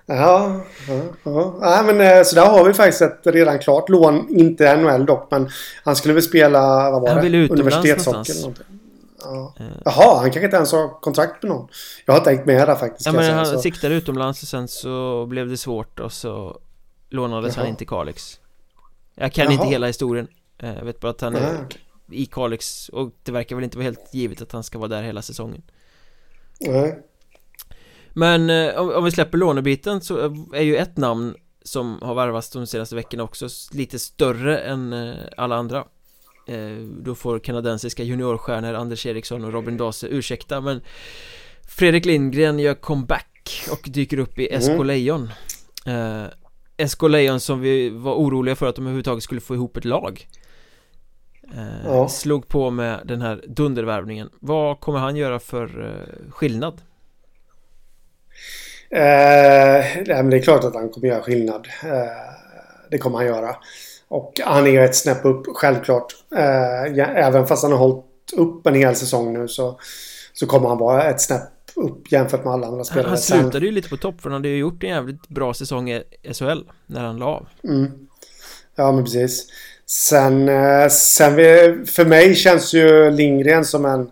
Ja, 0.06 0.62
ja, 0.88 1.02
ja. 1.24 1.58
Nej, 1.62 1.84
men 1.94 2.18
eh, 2.18 2.24
så 2.24 2.36
där 2.36 2.46
har 2.46 2.66
vi 2.66 2.74
faktiskt 2.74 3.02
ett 3.02 3.22
redan 3.24 3.60
klart 3.60 3.90
lån. 3.90 4.28
Inte 4.30 4.76
NHL 4.76 5.06
dock, 5.06 5.28
men 5.32 5.50
han 5.84 5.96
skulle 5.96 6.14
väl 6.14 6.24
spela, 6.24 6.92
vad 6.92 7.02
var 7.02 7.10
han 7.10 7.32
det? 7.32 7.50
Universitetshockey 7.50 8.32
eller 8.32 8.42
någonting. 8.42 8.66
Ja. 9.24 9.54
Jaha, 9.86 10.16
han 10.16 10.24
kanske 10.24 10.46
inte 10.46 10.58
ens 10.58 10.72
har 10.72 11.02
kontrakt 11.02 11.44
med 11.44 11.52
någon. 11.52 11.68
Jag 12.06 12.14
har 12.14 12.22
tänkt 12.22 12.46
med 12.46 12.68
där 12.68 12.76
faktiskt. 12.76 13.06
Ja, 13.06 13.12
men 13.12 13.24
säga, 13.24 13.36
han 13.36 13.46
så. 13.46 13.60
siktade 13.60 13.96
utomlands 13.96 14.42
och 14.42 14.48
sen 14.48 14.68
så 14.68 15.26
blev 15.26 15.50
det 15.50 15.58
svårt 15.58 16.00
och 16.00 16.12
så 16.12 16.58
lånades 17.10 17.56
Jaha. 17.56 17.64
han 17.64 17.70
in 17.70 17.76
till 17.76 17.88
Kalix. 17.88 18.40
Jag 19.16 19.34
kan 19.34 19.46
Jaha. 19.46 19.54
inte 19.54 19.66
hela 19.66 19.88
historien. 19.88 20.28
Eh, 20.62 20.74
Jag 20.76 20.86
vet 20.86 21.00
bara 21.00 21.10
att 21.12 21.22
han 21.22 21.36
är 21.36 21.56
Ah, 21.56 21.66
i 22.12 22.26
Kalix 22.26 22.90
och 22.90 23.12
det 23.24 23.32
verkar 23.32 23.56
väl 23.56 23.64
inte 23.64 23.78
vara 23.78 23.84
helt 23.84 24.14
givet 24.14 24.42
att 24.42 24.52
han 24.52 24.64
ska 24.64 24.78
vara 24.80 24.88
där 24.88 25.04
hela 25.04 25.22
säsongen. 25.22 25.62
Nej. 26.60 27.00
Men 28.14 28.50
eh, 28.50 28.76
om, 28.82 28.90
om 28.90 29.04
vi 29.04 29.12
släpper 29.12 29.38
lånebiten 29.38 30.02
så 30.02 30.18
är 30.54 30.62
ju 30.62 30.76
ett 30.78 30.98
namn 30.98 31.36
som 31.64 32.02
har 32.02 32.16
värvats 32.16 32.50
de 32.50 32.68
senaste 32.68 32.96
veckorna 32.96 33.24
också 33.24 33.48
lite 33.72 34.00
större 34.00 34.58
än 34.60 34.94
eh, 34.94 35.16
alla 35.38 35.56
andra 35.56 35.78
eh, 36.48 36.78
Då 37.04 37.16
får 37.16 37.40
kanadensiska 37.40 38.04
juniorstjärnor 38.04 38.74
Anders 38.74 39.06
Eriksson 39.06 39.44
och 39.46 39.54
Robin 39.54 39.78
Dase 39.78 40.08
ursäkta 40.08 40.62
men 40.62 40.82
Fredrik 41.68 42.06
Lindgren 42.06 42.60
gör 42.60 42.74
comeback 42.74 43.64
och 43.72 43.90
dyker 43.90 44.20
upp 44.20 44.40
i 44.40 44.62
SK 44.62 44.70
Mm. 44.70 44.88
Lejon 44.88 45.30
eh, 45.86 46.88
SK 46.88 47.02
Lejon 47.10 47.40
som 47.40 47.60
vi 47.60 47.90
var 47.90 48.16
oroliga 48.16 48.56
för 48.56 48.66
att 48.68 48.76
de 48.76 48.82
överhuvudtaget 48.82 49.24
skulle 49.24 49.42
få 49.42 49.56
ihop 49.56 49.78
ett 49.78 49.86
lag 49.86 50.28
eh, 51.58 51.86
Ja. 51.86 52.10
Slog 52.10 52.48
på 52.48 52.70
med 52.70 53.02
den 53.06 53.22
här 53.22 53.44
dundervärvningen 53.48 54.30
Vad 54.40 54.80
kommer 54.80 55.00
han 55.00 55.16
göra 55.16 55.40
för 55.40 55.86
eh, 55.86 56.32
skillnad? 56.32 56.82
Eh, 58.90 59.86
nej, 59.96 60.06
men 60.08 60.30
det 60.30 60.38
är 60.38 60.42
klart 60.42 60.64
att 60.64 60.74
han 60.74 60.90
kommer 60.90 61.08
göra 61.08 61.22
skillnad. 61.22 61.68
Eh, 61.84 61.90
det 62.92 62.98
kommer 62.98 63.18
han 63.18 63.28
göra. 63.28 63.56
Och 64.08 64.42
han 64.46 64.68
är 64.68 64.72
ju 64.72 64.84
ett 64.84 64.96
snäpp 64.96 65.26
upp, 65.26 65.46
självklart. 65.56 66.06
Eh, 66.36 66.94
ja, 66.96 67.06
även 67.06 67.48
fast 67.48 67.64
han 67.64 67.72
har 67.72 67.80
hållit 67.80 68.06
upp 68.38 68.68
en 68.68 68.76
hel 68.76 68.96
säsong 68.96 69.34
nu 69.34 69.48
så, 69.48 69.80
så 70.34 70.48
kommer 70.48 70.70
han 70.70 70.78
vara 70.78 71.04
ett 71.04 71.22
snäpp 71.22 71.42
upp 71.76 72.12
jämfört 72.12 72.44
med 72.44 72.54
alla 72.54 72.68
andra 72.68 72.84
spelare. 72.84 73.08
han 73.08 73.18
slutade 73.18 73.66
ju 73.66 73.72
lite 73.72 73.90
på 73.90 73.98
topp 73.98 74.22
för 74.22 74.30
han 74.30 74.34
hade 74.40 74.48
ju 74.50 74.58
gjort 74.58 74.84
en 74.84 74.90
jävligt 74.90 75.28
bra 75.28 75.54
säsong 75.54 75.90
i 75.92 76.04
SHL 76.34 76.60
när 76.86 77.04
han 77.04 77.18
la 77.18 77.26
av 77.26 77.48
Mm. 77.64 77.92
Ja, 78.76 78.92
men 78.92 79.04
precis. 79.04 79.48
Sen, 79.86 80.50
eh, 80.50 80.88
sen 80.88 81.36
vi, 81.36 81.78
för 81.86 82.06
mig 82.06 82.36
känns 82.36 82.74
ju 82.74 83.12
Lindgren 83.12 83.66
som 83.66 83.86
en 83.86 84.10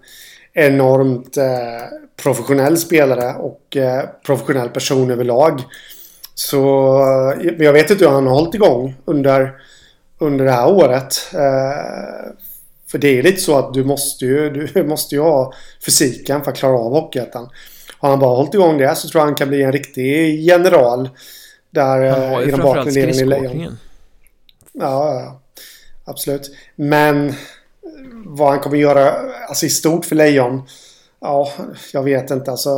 enormt 0.53 1.37
eh, 1.37 1.45
professionell 2.23 2.77
spelare 2.77 3.33
och 3.33 3.77
eh, 3.77 4.03
professionell 4.25 4.69
person 4.69 5.11
överlag. 5.11 5.61
Så 6.35 6.57
jag 7.57 7.73
vet 7.73 7.91
inte 7.91 8.05
hur 8.05 8.11
han 8.11 8.27
har 8.27 8.33
hållit 8.33 8.55
igång 8.55 8.95
under, 9.05 9.53
under 10.19 10.45
det 10.45 10.51
här 10.51 10.69
året. 10.69 11.13
Eh, 11.33 12.31
för 12.91 12.97
det 12.97 13.19
är 13.19 13.23
lite 13.23 13.41
så 13.41 13.57
att 13.57 13.73
du 13.73 13.83
måste 13.83 14.25
ju, 14.25 14.49
du 14.49 14.83
måste 14.87 15.15
ju 15.15 15.21
ha 15.21 15.53
fysiken 15.85 16.43
för 16.43 16.51
att 16.51 16.57
klara 16.57 16.77
av 16.77 16.93
Hockeyettan. 16.93 17.49
Har 17.99 18.09
han 18.09 18.19
bara 18.19 18.35
hållit 18.35 18.53
igång 18.53 18.77
det 18.77 18.95
så 18.95 19.09
tror 19.09 19.21
jag 19.21 19.25
han 19.25 19.35
kan 19.35 19.49
bli 19.49 19.63
en 19.63 19.71
riktig 19.71 20.41
general. 20.41 21.09
Där 21.71 22.09
Han 22.09 22.29
har 22.29 22.41
ju 22.41 22.51
framförallt 22.51 22.91
skridskoåkningen 22.91 23.77
ja, 24.73 25.21
ja. 25.21 25.41
Absolut. 26.09 26.51
Men 26.75 27.33
vad 28.25 28.49
han 28.49 28.59
kommer 28.59 28.77
göra 28.77 29.11
alltså 29.49 29.65
i 29.65 29.69
stort 29.69 30.05
för 30.05 30.15
Lejon. 30.15 30.61
Ja, 31.21 31.51
jag 31.93 32.03
vet 32.03 32.31
inte. 32.31 32.51
Alltså, 32.51 32.69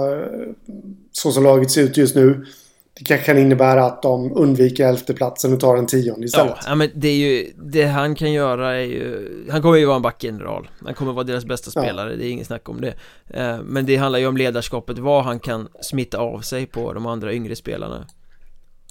så 1.11 1.31
som 1.31 1.43
laget 1.43 1.71
ser 1.71 1.81
ut 1.81 1.97
just 1.97 2.15
nu. 2.15 2.45
Det 2.93 3.03
kanske 3.05 3.25
kan 3.25 3.37
innebära 3.37 3.85
att 3.85 4.01
de 4.01 4.37
undviker 4.37 4.87
elfteplatsen 4.87 5.53
och 5.53 5.59
tar 5.59 5.77
en 5.77 5.85
tionde 5.87 6.25
istället. 6.25 6.55
Ja, 6.65 6.75
men 6.75 6.89
det 6.95 7.07
är 7.07 7.15
ju 7.15 7.51
Det 7.63 7.83
han 7.85 8.15
kan 8.15 8.31
göra 8.31 8.73
är 8.75 8.81
ju 8.85 9.29
Han 9.51 9.61
kommer 9.61 9.77
ju 9.77 9.85
vara 9.85 9.95
en 9.95 10.01
backgeneral 10.01 10.69
Han 10.85 10.93
kommer 10.93 11.13
vara 11.13 11.23
deras 11.23 11.45
bästa 11.45 11.71
Ja. 11.75 11.81
spelare, 11.81 12.15
det 12.15 12.25
är 12.25 12.29
inget 12.31 12.47
snack 12.47 12.69
om 12.69 12.81
det 12.81 12.93
eh, 13.29 13.57
Men 13.63 13.85
det 13.85 13.95
handlar 13.97 14.19
ju 14.19 14.27
om 14.27 14.37
ledarskapet, 14.37 14.97
vad 14.97 15.23
han 15.23 15.39
kan 15.39 15.67
smitta 15.81 16.17
av 16.17 16.39
sig 16.41 16.65
på 16.65 16.93
de 16.93 17.05
andra 17.05 17.33
yngre 17.33 17.55
spelarna 17.55 18.05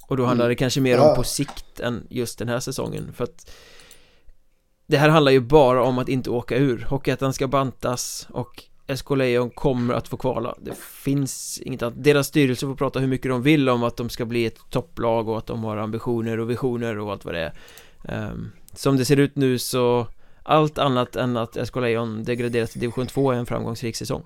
Och 0.07 0.17
då 0.17 0.25
handlar 0.25 0.49
det 0.49 0.55
kanske 0.55 0.81
mer 0.81 0.93
Mm. 0.93 1.03
Ja. 1.03 1.09
om 1.09 1.15
på 1.15 1.23
sikt 1.23 1.79
än 1.79 2.07
just 2.09 2.39
den 2.39 2.47
här 2.47 2.59
säsongen 2.59 3.13
för 3.15 3.23
att 3.23 3.51
det 4.91 4.97
här 4.97 5.09
handlar 5.09 5.31
ju 5.31 5.39
bara 5.39 5.83
om 5.83 5.97
att 5.97 6.09
inte 6.09 6.29
åka 6.29 6.55
ur 6.55 6.85
Hockeyettan 6.89 7.33
ska 7.33 7.47
bantas 7.47 8.27
och 8.29 8.63
SK 8.95 9.09
Lejon 9.09 9.49
kommer 9.49 9.93
att 9.93 10.07
få 10.07 10.17
kvala 10.17 10.55
Det 10.61 10.77
finns 10.77 11.61
inget 11.65 11.81
annat 11.81 12.03
Deras 12.03 12.27
styrelse 12.27 12.65
får 12.65 12.75
prata 12.75 12.99
hur 12.99 13.07
mycket 13.07 13.31
de 13.31 13.43
vill 13.43 13.69
om 13.69 13.83
att 13.83 13.97
de 13.97 14.09
ska 14.09 14.25
bli 14.25 14.45
ett 14.45 14.57
topplag 14.69 15.29
och 15.29 15.37
att 15.37 15.45
de 15.45 15.63
har 15.63 15.77
ambitioner 15.77 16.39
och 16.39 16.49
visioner 16.49 16.99
och 16.99 17.11
allt 17.11 17.25
vad 17.25 17.33
det 17.33 17.39
är 17.39 17.53
Ehm, 18.07 18.51
Som 18.73 18.97
det 18.97 19.05
ser 19.05 19.17
ut 19.17 19.35
nu 19.35 19.59
så 19.59 20.07
Allt 20.43 20.77
annat 20.77 21.15
än 21.15 21.37
att 21.37 21.67
SK 21.67 21.75
Lejon 21.75 22.23
degraderas 22.23 22.71
till 22.71 22.81
division 22.81 23.07
2 23.07 23.31
är 23.31 23.35
en 23.35 23.45
framgångsrik 23.45 23.95
säsong 23.95 24.23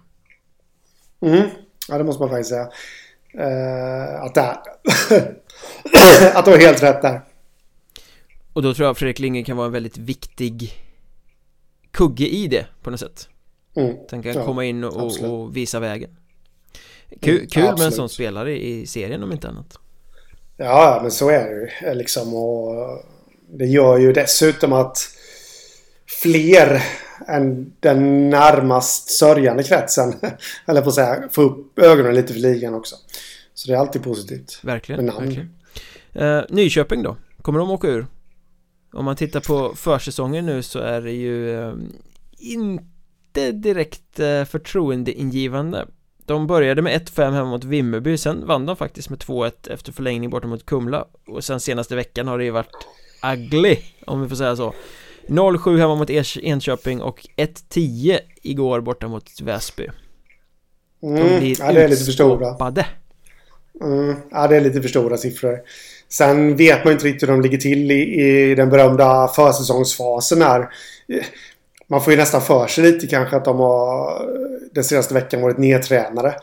Mm. 1.21 1.49
Ja, 1.89 1.97
det 1.97 2.03
måste 2.03 2.21
man 2.21 2.29
faktiskt 2.29 2.49
säga. 2.49 2.69
Eh, 3.33 4.23
att 4.23 4.33
det 4.33 4.41
är... 4.41 6.37
att 6.37 6.45
du 6.45 6.51
har 6.51 6.57
helt 6.57 6.83
rätt 6.83 7.01
där. 7.01 7.21
Och 8.55 8.61
då 8.61 8.73
tror 8.73 8.87
jag 8.87 8.97
Fredrik 8.97 9.19
Lindgren 9.19 9.45
kan 9.45 9.57
vara 9.57 9.67
en 9.67 9.73
väldigt 9.73 9.97
viktig 9.97 10.73
Kugge 11.91 12.27
i 12.27 12.47
det 12.47 12.65
på 12.81 12.89
något 12.89 12.99
sätt 12.99 13.29
Mm. 13.77 13.95
Han 14.11 14.23
kan 14.23 14.33
Ja, 14.33 14.45
komma 14.45 14.65
in 14.65 14.83
och, 14.83 15.23
och 15.23 15.57
visa 15.57 15.79
vägen 15.79 16.17
Kul, 17.21 17.35
Mm, 17.35 17.47
kul 17.47 17.63
med 17.63 17.81
en 17.81 17.91
sån 17.91 18.09
spelare 18.09 18.65
i 18.65 18.87
serien 18.87 19.23
om 19.23 19.31
inte 19.31 19.47
annat 19.47 19.79
Ja, 20.57 20.99
men 21.01 21.11
så 21.11 21.29
är 21.29 21.45
det 21.45 21.51
ju. 21.51 21.93
Liksom, 21.93 22.33
och 22.33 22.99
det 23.49 23.65
gör 23.65 23.97
ju 23.97 24.13
dessutom 24.13 24.73
att 24.73 24.97
fler 26.21 26.83
än 27.27 27.73
den 27.79 28.29
närmast 28.29 29.09
sörjande 29.09 29.63
kretsen, 29.63 30.13
eller 30.65 30.81
på 30.81 30.89
att 30.89 30.95
säga, 30.95 31.29
får 31.31 31.43
upp 31.43 31.79
ögonen 31.79 32.15
lite 32.15 32.33
för 32.33 32.39
ligan 32.39 32.73
också. 32.73 32.95
Så 33.53 33.67
det 33.67 33.73
är 33.73 33.77
alltid 33.79 34.03
positivt. 34.03 34.59
Verkligen, 34.63 35.05
verkligen 35.05 35.49
eh, 36.13 36.41
Nyköping 36.49 37.03
då? 37.03 37.17
Kommer 37.41 37.59
de 37.59 37.71
åka 37.71 37.87
ur? 37.87 38.05
Om 38.95 39.05
man 39.05 39.15
tittar 39.15 39.39
på 39.39 39.75
försäsongen 39.75 40.45
nu 40.45 40.61
så 40.61 40.79
är 40.79 41.01
det 41.01 41.11
ju 41.11 41.61
eh, 41.61 41.73
inte 42.39 43.51
direkt 43.51 44.19
eh, 44.19 44.43
förtroendeingivande. 44.43 45.87
De 46.25 46.47
började 46.47 46.81
med 46.81 47.01
1-5 47.01 47.31
hemma 47.31 47.49
mot 47.49 47.63
Vimmerby, 47.63 48.17
sen 48.17 48.47
vann 48.47 48.65
de 48.65 48.75
faktiskt 48.75 49.09
med 49.09 49.19
2-1 49.19 49.73
efter 49.73 49.91
förlängning 49.91 50.29
borta 50.29 50.47
mot 50.47 50.65
Kumla. 50.65 51.05
Och 51.27 51.43
sen 51.43 51.59
senaste 51.59 51.95
veckan 51.95 52.27
har 52.27 52.37
det 52.37 52.43
ju 52.43 52.51
varit 52.51 52.87
ugly, 53.33 53.77
om 54.05 54.21
vi 54.21 54.29
får 54.29 54.35
säga 54.35 54.55
så. 54.55 54.73
0-7 55.27 55.77
hemma 55.77 55.95
mot 55.95 56.09
Enköping 56.37 57.01
och 57.01 57.27
1-10 57.37 58.19
igår 58.41 58.81
borta 58.81 59.07
mot 59.07 59.41
Väsby. 59.41 59.89
De 61.01 61.07
Mm, 61.07 61.39
blir 61.39 61.59
ja, 61.59 61.71
det 61.71 61.83
är 61.83 61.87
lite 61.87 62.05
för 62.05 62.11
stora. 62.11 62.55
Mm, 63.81 64.15
ja, 64.31 64.47
det 64.47 64.55
är 64.55 64.61
lite 64.61 64.81
för 64.81 64.89
stora 64.89 65.17
siffror. 65.17 65.59
Sen 66.17 66.55
vet 66.55 66.83
man 66.83 66.93
inte 66.93 67.05
riktigt 67.05 67.23
hur 67.29 67.33
de 67.33 67.41
ligger 67.41 67.57
till 67.57 67.91
i, 67.91 68.21
i 68.51 68.55
den 68.55 68.69
berömda 68.69 69.27
försäsongsfasen 69.27 70.41
här. 70.41 70.69
Man 71.87 72.01
får 72.01 72.13
ju 72.13 72.19
nästan 72.19 72.41
för 72.41 72.67
sig 72.67 72.83
lite 72.91 73.07
kanske 73.07 73.35
att 73.35 73.45
de 73.45 73.59
har 73.59 74.21
den 74.73 74.83
senaste 74.83 75.13
veckan 75.13 75.41
varit 75.41 75.57
nedtränade. 75.57 76.35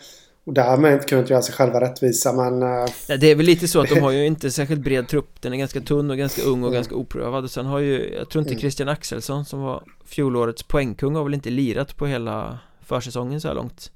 Och 0.47 0.53
därmed 0.53 0.93
inte 0.93 1.07
kunnat 1.07 1.31
göra 1.31 1.43
sig 1.43 1.55
själva 1.55 1.81
rättvisa 1.81 2.33
men... 2.33 2.63
eh, 2.63 2.87
Ja, 3.07 3.17
det 3.17 3.27
är 3.31 3.35
väl 3.35 3.47
lite 3.47 3.69
så 3.69 3.81
att 3.81 3.89
de 3.89 4.01
har 4.03 4.11
ju 4.11 4.27
inte 4.27 4.51
särskilt 4.51 4.81
bred 4.81 5.09
trupp 5.09 5.31
Den 5.43 5.53
är 5.53 5.57
ganska 5.57 5.81
tunn 5.81 6.11
och 6.11 6.17
ganska 6.19 6.43
ung 6.43 6.53
och 6.63 6.69
Mm. 6.69 6.73
ganska 6.73 6.95
oprövad 6.95 7.45
och 7.45 7.51
sen 7.51 7.67
har 7.67 7.79
ju 7.79 8.15
Jag 8.19 8.29
tror 8.29 8.43
inte 8.43 8.53
Mm. 8.53 8.61
Christian 8.61 8.89
Axelsson 8.89 9.45
som 9.45 9.61
var 9.63 9.83
fjolårets 10.07 10.63
poängkung 10.63 11.15
har 11.15 11.25
väl 11.25 11.35
inte 11.35 11.51
lirat 11.51 11.97
på 11.97 12.07
hela 12.07 12.59
försäsongen 12.87 13.41
så 13.41 13.49
här 13.49 13.55
långt 13.55 13.91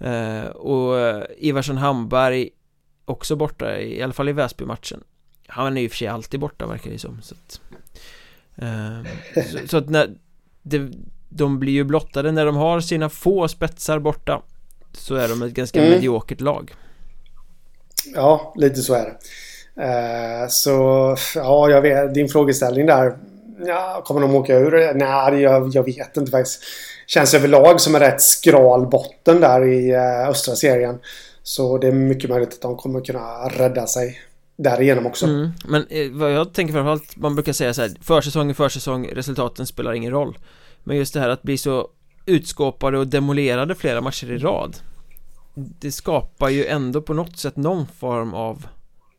eh, 0.00 0.50
Och 0.50 0.98
eh, 0.98 1.22
Ivarsson 1.38 1.76
Hamberg 1.76 2.48
Också 3.08 3.36
borta, 3.36 3.78
i, 3.78 4.02
alla 4.02 4.12
fall 4.12 4.28
i 4.28 4.32
Väsby-matchen 4.32 5.04
Han 5.46 5.76
är 5.76 5.80
ju 5.80 5.84
i 5.84 5.88
och 5.88 5.90
för 5.90 5.98
sig 5.98 6.08
alltid 6.08 6.40
borta 6.40 6.66
verkar 6.66 6.90
det 6.90 6.98
som 6.98 7.22
så 7.22 7.34
att, 7.34 7.60
eh, 8.56 9.42
så, 9.52 9.68
så 9.68 9.76
att 9.76 9.88
när 9.88 10.10
det, 10.62 10.90
De 11.28 11.58
blir 11.58 11.72
ju 11.72 11.84
blottade 11.84 12.32
när 12.32 12.46
de 12.46 12.56
har 12.56 12.80
sina 12.80 13.08
få 13.08 13.48
spetsar 13.48 13.98
borta 13.98 14.42
Så 14.92 15.14
är 15.14 15.28
de 15.28 15.42
ett 15.42 15.52
ganska 15.52 15.80
Mm. 15.80 15.90
mediokert 15.92 16.40
lag 16.40 16.74
Ja, 18.14 18.54
lite 18.56 18.82
så 18.82 18.94
är 18.94 19.04
det. 19.04 19.16
Eh, 19.82 20.48
så 20.48 21.16
ja, 21.34 21.70
jag 21.70 21.82
vet. 21.82 22.14
Din 22.14 22.28
frågeställning 22.28 22.86
där 22.86 23.16
ja, 23.66 24.02
kommer 24.04 24.20
de 24.20 24.34
åka 24.34 24.54
ur? 24.56 24.94
Nej, 24.94 25.42
jag, 25.42 25.68
jag 25.74 25.84
vet 25.84 26.16
inte 26.16 26.30
faktiskt. 26.30 26.62
Känns 27.06 27.34
överlag 27.34 27.80
som 27.80 27.94
en 27.94 28.00
rätt 28.00 28.22
skral 28.22 28.86
botten 28.86 29.40
där 29.40 29.64
i 29.68 29.94
uh, 29.94 30.28
östra 30.28 30.54
serien. 30.54 30.98
Så 31.46 31.78
det 31.78 31.88
är 31.88 31.92
mycket 31.92 32.30
möjligt 32.30 32.54
att 32.54 32.60
de 32.60 32.76
kommer 32.76 33.00
kunna 33.00 33.48
rädda 33.48 33.86
sig 33.86 34.20
därigenom 34.56 35.06
också. 35.06 35.26
Mm, 35.26 35.50
men 35.64 35.86
eh, 35.90 36.10
vad 36.10 36.32
jag 36.32 36.52
tänker 36.52 36.74
framförallt, 36.74 37.16
man 37.16 37.34
brukar 37.34 37.52
säga 37.52 37.74
så 37.74 37.82
här, 37.82 37.90
försäsong 38.00 38.50
är 38.50 38.54
försäsong, 38.54 39.06
resultaten 39.06 39.66
spelar 39.66 39.92
ingen 39.92 40.10
roll. 40.10 40.38
Men 40.84 40.96
just 40.96 41.14
det 41.14 41.20
här 41.20 41.28
att 41.28 41.42
bli 41.42 41.58
så 41.58 41.88
utskåpade 42.26 42.98
och 42.98 43.06
demolerade 43.06 43.74
flera 43.74 44.00
matcher 44.00 44.30
i 44.30 44.38
rad 44.38 44.76
Det 45.54 45.92
skapar 45.92 46.48
ju 46.48 46.66
ändå 46.66 47.02
på 47.02 47.14
något 47.14 47.38
sätt 47.38 47.56
någon 47.56 47.86
form 47.86 48.34
av 48.34 48.66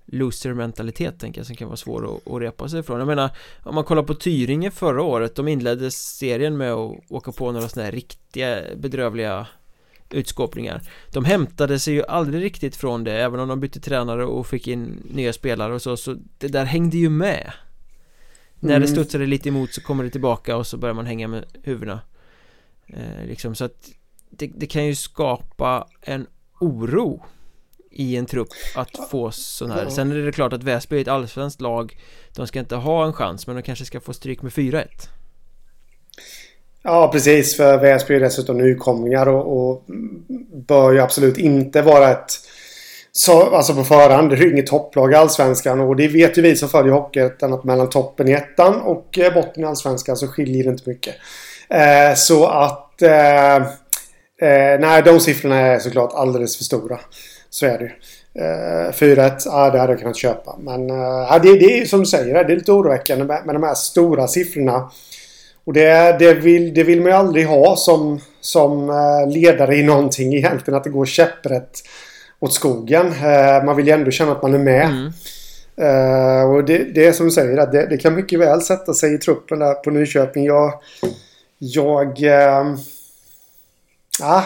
loser-mentalitet 0.05 1.19
tänker 1.19 1.39
jag 1.39 1.47
som 1.47 1.55
kan 1.55 1.67
vara 1.67 1.77
svår 1.77 2.05
att, 2.05 2.33
att 2.33 2.41
repa 2.41 2.69
sig 2.69 2.79
ifrån 2.79 2.99
Jag 2.99 3.07
menar, 3.07 3.29
om 3.63 3.75
man 3.75 3.83
kollar 3.83 4.03
på 4.03 4.13
Tyringe 4.13 4.71
förra 4.71 5.03
året 5.03 5.35
De 5.35 5.47
inledde 5.47 5.91
serien 5.91 6.57
med 6.57 6.73
att 6.73 6.99
åka 7.09 7.31
på 7.31 7.51
några 7.51 7.67
sådana 7.67 7.85
här 7.85 7.91
riktiga 7.91 8.61
bedrövliga 8.77 9.47
utskåpningar. 10.09 10.81
De 11.11 11.25
hämtade 11.25 11.79
sig 11.79 11.93
ju 11.93 12.03
aldrig 12.05 12.43
riktigt 12.43 12.75
från 12.75 13.03
det 13.03 13.13
Även 13.13 13.39
om 13.39 13.47
de 13.47 13.59
bytte 13.59 13.79
tränare 13.79 14.25
och 14.25 14.47
fick 14.47 14.67
in 14.67 15.03
nya 15.11 15.33
spelare 15.33 15.73
och 15.73 15.81
så 15.81 15.97
Så 15.97 16.17
det 16.37 16.47
där 16.47 16.65
hängde 16.65 16.97
ju 16.97 17.09
med. 17.09 17.41
Mm. 17.41 17.53
När 18.59 18.79
det 18.79 18.85
mm. 18.85 18.87
studsade 18.87 19.25
lite 19.25 19.49
emot 19.49 19.73
så 19.73 19.81
kommer 19.81 20.03
det 20.03 20.09
tillbaka 20.09 20.57
och 20.57 20.67
så 20.67 20.77
börjar 20.77 20.95
man 20.95 21.05
hänga 21.05 21.27
med 21.27 21.45
huvudena. 21.63 21.99
Eh, 22.87 23.25
Liksom 23.27 23.55
så 23.55 23.65
att 23.65 23.89
det, 24.29 24.51
det 24.55 24.67
kan 24.67 24.85
ju 24.85 24.95
skapa 24.95 25.87
en 26.01 26.27
oro 26.59 27.25
i 27.91 28.15
en 28.15 28.25
trupp 28.25 28.49
att 28.75 29.09
få 29.09 29.31
sån 29.31 29.71
här. 29.71 29.89
Sen 29.89 30.11
är 30.11 30.15
det 30.15 30.31
klart 30.31 30.53
att 30.53 30.63
Väsby 30.63 30.97
är 30.97 31.01
ett 31.01 31.07
allsvenskt 31.07 31.61
lag. 31.61 31.99
De 32.35 32.47
ska 32.47 32.59
inte 32.59 32.75
ha 32.75 33.05
en 33.05 33.13
chans 33.13 33.47
men 33.47 33.55
de 33.55 33.61
kanske 33.61 33.85
ska 33.85 33.99
få 33.99 34.13
stryk 34.13 34.41
med 34.41 34.51
4-1 34.51 34.87
Ja 36.89 37.09
precis 37.11 37.57
för 37.57 37.77
Väsby 37.77 38.15
är 38.15 38.19
dessutom 38.19 38.57
nykomlingar 38.57 39.27
och, 39.27 39.69
och 39.69 39.83
bör 40.67 40.91
ju 40.91 40.99
absolut 40.99 41.37
inte 41.37 41.81
vara 41.81 42.11
ett 42.11 42.31
så, 43.11 43.55
alltså 43.55 43.73
på 43.73 43.83
förhand, 43.83 44.29
det 44.29 44.35
är 44.35 44.51
inget 44.51 44.67
topplag 44.67 45.11
i 45.11 45.15
Allsvenskan 45.15 45.79
och 45.79 45.95
det 45.95 46.07
vet 46.07 46.37
ju 46.37 46.41
vi 46.41 46.55
som 46.55 46.69
följer 46.69 46.93
Hockeyettan 46.93 47.53
att 47.53 47.63
mellan 47.63 47.89
toppen 47.89 48.27
i 48.27 48.31
ettan 48.31 48.81
och 48.81 49.19
eh, 49.19 49.33
botten 49.33 49.63
i 49.63 49.65
Allsvenskan 49.65 50.17
så 50.17 50.27
skiljer 50.27 50.63
det 50.63 50.69
inte 50.69 50.89
mycket. 50.89 51.15
Eh, 51.69 52.15
så 52.15 52.45
att... 52.45 53.01
Eh, 53.01 53.55
eh, 53.55 54.79
nej, 54.79 55.03
de 55.05 55.19
siffrorna 55.19 55.57
är 55.57 55.79
såklart 55.79 56.13
alldeles 56.13 56.57
för 56.57 56.63
stora. 56.63 56.99
Så 57.49 57.65
är 57.65 57.77
det 57.77 57.83
ju. 57.83 57.91
Eh, 58.43 58.91
4-1, 58.91 59.41
ja 59.45 59.69
det 59.69 59.79
hade 59.79 59.93
jag 59.93 59.99
kunnat 59.99 60.17
köpa. 60.17 60.55
Men 60.59 60.89
eh, 60.89 61.41
det, 61.41 61.59
det 61.59 61.79
är 61.79 61.85
som 61.85 61.99
du 61.99 62.05
säger, 62.05 62.43
det 62.43 62.53
är 62.53 62.57
lite 62.57 62.71
oroväckande 62.71 63.25
med, 63.25 63.45
med 63.45 63.55
de 63.55 63.63
här 63.63 63.75
stora 63.75 64.27
siffrorna. 64.27 64.91
Och 65.67 65.73
det, 65.73 66.15
det, 66.19 66.33
vill, 66.33 66.73
det 66.73 66.83
vill 66.83 67.01
man 67.01 67.11
ju 67.11 67.17
aldrig 67.17 67.47
ha 67.47 67.75
som, 67.75 68.19
som 68.41 68.89
uh, 68.89 69.29
ledare 69.29 69.75
i 69.75 69.83
någonting 69.83 70.33
egentligen. 70.33 70.77
Att 70.77 70.83
det 70.83 70.89
går 70.89 71.05
käpprätt 71.05 71.83
åt 72.39 72.53
skogen. 72.53 73.05
Uh, 73.05 73.65
man 73.65 73.75
vill 73.75 73.87
ju 73.87 73.93
ändå 73.93 74.11
känna 74.11 74.31
att 74.31 74.41
man 74.41 74.53
är 74.53 74.59
med. 74.59 74.85
Mm. 74.85 75.11
Uh, 75.81 76.55
och 76.55 76.65
det, 76.65 76.77
det 76.77 77.05
är 77.05 77.11
som 77.11 77.25
du 77.25 77.31
säger, 77.31 77.71
det, 77.71 77.87
det 77.89 77.97
kan 77.97 78.15
mycket 78.15 78.39
väl 78.39 78.61
sätta 78.61 78.93
sig 78.93 79.13
i 79.13 79.17
truppen 79.17 79.59
där 79.59 79.73
på 79.73 79.89
Nyköping. 79.89 80.45
Jag... 80.45 80.73
Jag... 81.57 82.21
Uh, 82.21 82.77
ah, 84.21 84.43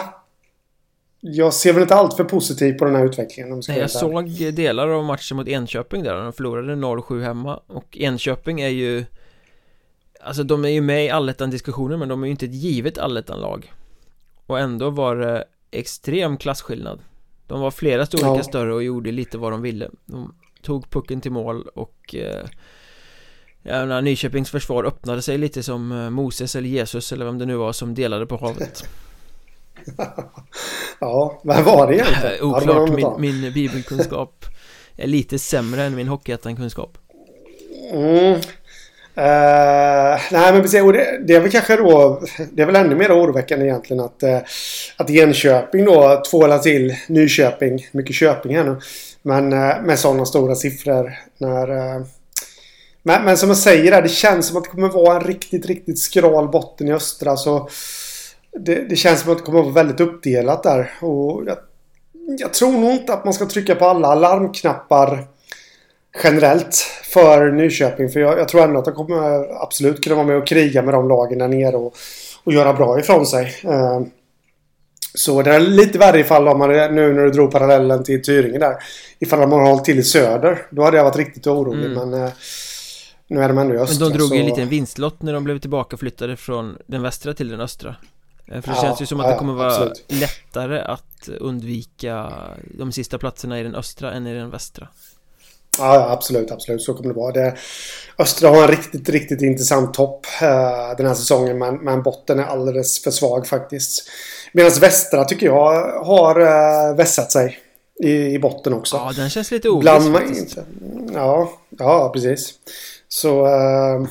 jag 1.20 1.54
ser 1.54 1.72
väl 1.72 1.82
inte 1.82 1.94
allt 1.94 2.16
för 2.16 2.24
positivt 2.24 2.78
på 2.78 2.84
den 2.84 2.94
här 2.94 3.04
utvecklingen 3.04 3.62
Nej, 3.68 3.78
jag 3.78 3.90
såg 3.90 4.54
delar 4.54 4.88
av 4.88 5.04
matchen 5.04 5.36
mot 5.36 5.48
Enköping 5.48 6.02
där 6.02 6.14
De 6.14 6.32
förlorade 6.32 6.74
0-7 6.74 7.22
hemma 7.22 7.60
Och 7.66 7.98
Enköping 7.98 8.60
är 8.60 8.68
ju 8.68 9.04
Alltså 10.24 10.42
de 10.42 10.64
är 10.64 10.68
ju 10.68 10.80
med 10.80 11.04
i 11.04 11.10
allettan-diskussionen 11.10 11.98
men 11.98 12.08
de 12.08 12.22
är 12.22 12.26
ju 12.26 12.30
inte 12.30 12.46
ett 12.46 12.54
givet 12.54 12.98
allettan-lag. 12.98 13.72
Och 14.46 14.58
ändå 14.58 14.90
var 14.90 15.16
det 15.16 15.44
extrem 15.70 16.36
klasskillnad. 16.36 17.00
De 17.46 17.60
var 17.60 17.70
flera 17.70 18.06
storlekar 18.06 18.36
ja. 18.36 18.42
större 18.42 18.74
och 18.74 18.82
gjorde 18.82 19.12
lite 19.12 19.38
vad 19.38 19.52
de 19.52 19.62
ville. 19.62 19.90
De 20.04 20.34
tog 20.62 20.90
pucken 20.90 21.20
till 21.20 21.32
mål 21.32 21.68
och 21.74 22.14
eh, 22.14 22.46
Ja, 23.62 23.84
när 23.84 24.02
Nyköpings 24.02 24.50
försvar 24.50 24.84
öppnade 24.84 25.22
sig 25.22 25.38
lite 25.38 25.62
som 25.62 25.92
eh, 25.92 26.10
Moses 26.10 26.56
eller 26.56 26.68
Jesus 26.68 27.12
eller 27.12 27.24
vem 27.24 27.38
det 27.38 27.46
nu 27.46 27.56
var 27.56 27.72
som 27.72 27.94
delade 27.94 28.26
på 28.26 28.36
havet. 28.36 28.88
Ja, 30.98 31.40
vad 31.44 31.64
var 31.64 31.86
det 31.86 31.94
egentligen? 31.94 32.34
Äh, 32.40 32.48
oklart, 32.48 33.18
min, 33.18 33.40
min 33.40 33.52
bibelkunskap 33.52 34.44
är 34.96 35.06
lite 35.06 35.38
sämre 35.38 35.82
än 35.82 35.94
min 35.94 36.08
hockeyettan-kunskap. 36.08 36.98
Mm. 37.92 38.40
Uh, 39.18 40.20
nej 40.30 40.52
men 40.52 40.62
precis, 40.62 40.82
och 40.82 40.92
det, 40.92 41.20
det, 41.26 41.34
är 41.34 41.40
väl 41.40 41.50
kanske 41.50 41.76
då 41.76 42.22
Det 42.52 42.62
är 42.62 42.66
väl 42.66 42.76
ännu 42.76 42.94
mer 42.94 43.12
oroväckande 43.12 43.64
egentligen 43.66 44.04
att 44.04 44.22
uh, 44.22 44.38
Att 44.96 45.10
Enköping 45.10 45.84
då 45.84 46.22
tvålar 46.30 46.58
till 46.58 46.96
Nyköping 47.06 47.88
Mycket 47.92 48.16
Köping 48.16 48.56
här 48.56 48.64
nu 48.64 48.80
Men 49.22 49.52
uh, 49.52 49.82
med 49.82 49.98
sådana 49.98 50.24
stora 50.26 50.54
siffror 50.54 51.12
när 51.38 51.66
men, 53.02 53.24
men 53.24 53.36
som 53.36 53.48
jag 53.48 53.58
säger 53.58 53.90
där, 53.90 54.02
det 54.02 54.08
känns 54.08 54.46
som 54.46 54.56
att 54.56 54.64
det 54.64 54.70
kommer 54.70 54.88
vara 54.88 55.16
en 55.16 55.26
riktigt, 55.26 55.66
riktigt 55.66 55.98
skral 55.98 56.48
botten 56.48 56.88
i 56.88 56.92
östra 56.92 57.36
så 57.36 57.68
det, 58.58 58.74
det, 58.74 58.96
känns 58.96 59.20
som 59.20 59.32
att 59.32 59.38
det 59.38 59.44
kommer 59.44 59.62
vara 59.62 59.72
väldigt 59.72 60.00
uppdelat 60.00 60.62
där. 60.62 60.90
Och 61.00 61.42
jag, 61.46 61.56
jag, 62.38 62.54
tror 62.54 62.72
nog 62.72 62.90
inte 62.90 63.12
att 63.12 63.24
man 63.24 63.34
ska 63.34 63.46
trycka 63.46 63.74
på 63.74 63.84
alla 63.84 64.14
larmknappar 64.14 65.26
generellt 66.24 66.74
för 67.12 67.50
Nyköping. 67.50 68.08
För 68.08 68.20
jag, 68.20 68.38
jag 68.38 68.48
tror 68.48 68.62
ändå 68.62 68.78
att 68.78 68.84
de 68.84 68.94
kommer 68.94 69.62
absolut 69.62 70.04
kunna 70.04 70.16
vara 70.16 70.26
med 70.26 70.36
och 70.36 70.46
kriga 70.46 70.82
med 70.82 70.94
de 70.94 71.08
lagen 71.08 71.38
där 71.38 71.48
nere 71.48 71.76
och, 71.76 71.94
och 72.44 72.52
göra 72.52 72.72
bra 72.72 73.00
ifrån 73.00 73.26
sig. 73.26 73.54
Uh, 73.64 74.00
så 75.14 75.42
det 75.42 75.54
är 75.54 75.60
lite 75.60 75.98
värre 75.98 76.20
ifall 76.20 76.44
de 76.44 76.60
hade, 76.60 76.90
nu 76.90 77.12
när 77.12 77.22
du 77.22 77.30
drog 77.30 77.50
parallellen 77.50 78.04
till 78.04 78.22
Tyringe 78.22 78.58
där. 78.58 78.76
Ifall 79.18 79.40
de 79.40 79.52
har 79.52 79.60
hållit 79.60 79.84
till 79.84 79.98
i 79.98 80.02
söder. 80.02 80.66
Då 80.70 80.82
hade 80.82 80.96
jag 80.96 81.04
varit 81.04 81.16
riktigt 81.16 81.46
orolig. 81.46 81.92
Mm. 81.92 82.10
Men 82.10 82.22
uh, 82.22 82.30
nu 83.26 83.42
är 83.42 83.48
de 83.48 83.58
ändå 83.58 83.74
i 83.74 83.78
östra. 83.78 84.04
Men 84.04 84.12
de 84.12 84.18
drog 84.18 84.36
ju 84.36 84.50
så... 84.50 84.60
en 84.60 84.68
vinstlott 84.68 85.22
när 85.22 85.32
de 85.32 85.44
blev 85.44 85.58
tillbaka 85.58 85.96
flyttade 85.96 86.36
från 86.36 86.78
den 86.86 87.02
västra 87.02 87.34
till 87.34 87.48
den 87.48 87.60
östra. 87.60 87.96
Eh, 88.46 88.60
för 88.60 88.70
det 88.70 88.76
ja, 88.76 88.82
känns 88.82 89.02
ju 89.02 89.06
som 89.06 89.20
att 89.20 89.28
det 89.28 89.36
kommer 89.36 89.52
vara 89.52 89.72
absolut. 89.72 90.04
lättare 90.08 90.80
att 90.80 91.28
undvika 91.40 92.32
de 92.78 92.92
sista 92.92 93.18
platserna 93.18 93.60
i 93.60 93.62
den 93.62 93.74
östra 93.74 94.12
än 94.12 94.26
i 94.26 94.34
den 94.34 94.50
västra. 94.50 94.88
Ja, 95.78 96.10
absolut, 96.10 96.50
absolut. 96.50 96.82
Så 96.82 96.94
kommer 96.94 97.08
det 97.08 97.20
vara. 97.20 97.32
Det, 97.32 97.54
östra 98.18 98.48
har 98.48 98.62
en 98.62 98.68
riktigt, 98.68 99.08
riktigt 99.08 99.42
intressant 99.42 99.94
topp 99.94 100.26
uh, 100.42 100.96
den 100.96 101.06
här 101.06 101.14
säsongen. 101.14 101.58
Men, 101.58 101.76
men 101.76 102.02
botten 102.02 102.38
är 102.38 102.44
alldeles 102.44 103.02
för 103.02 103.10
svag 103.10 103.46
faktiskt. 103.46 104.08
Medan 104.52 104.70
västra 104.80 105.24
tycker 105.24 105.46
jag 105.46 105.92
har 106.04 106.40
uh, 106.40 106.96
vässat 106.96 107.32
sig 107.32 107.58
i, 108.02 108.12
i 108.12 108.38
botten 108.38 108.74
också. 108.74 108.96
Ja, 108.96 109.12
den 109.16 109.30
känns 109.30 109.50
lite 109.50 109.68
oviss 109.68 110.12
faktiskt. 110.12 110.58
Ja, 111.14 111.52
ja, 111.78 112.10
precis. 112.14 112.54
Så... 113.08 113.46
Uh, 113.46 114.06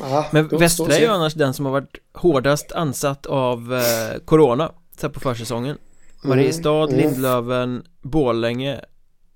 Ja, 0.00 0.26
Men 0.32 0.48
Västra 0.48 0.94
är 0.94 1.00
ju 1.00 1.06
annars 1.06 1.34
den 1.34 1.54
som 1.54 1.64
har 1.64 1.72
varit 1.72 1.96
hårdast 2.12 2.72
ansatt 2.72 3.26
av 3.26 3.74
eh, 3.74 4.20
Corona 4.24 4.72
så 5.00 5.08
på 5.10 5.20
försäsongen 5.20 5.78
Mariestad, 6.24 6.82
mm, 6.82 6.94
mm. 6.94 7.00
Lindlöven, 7.00 7.84
Borlänge 8.02 8.80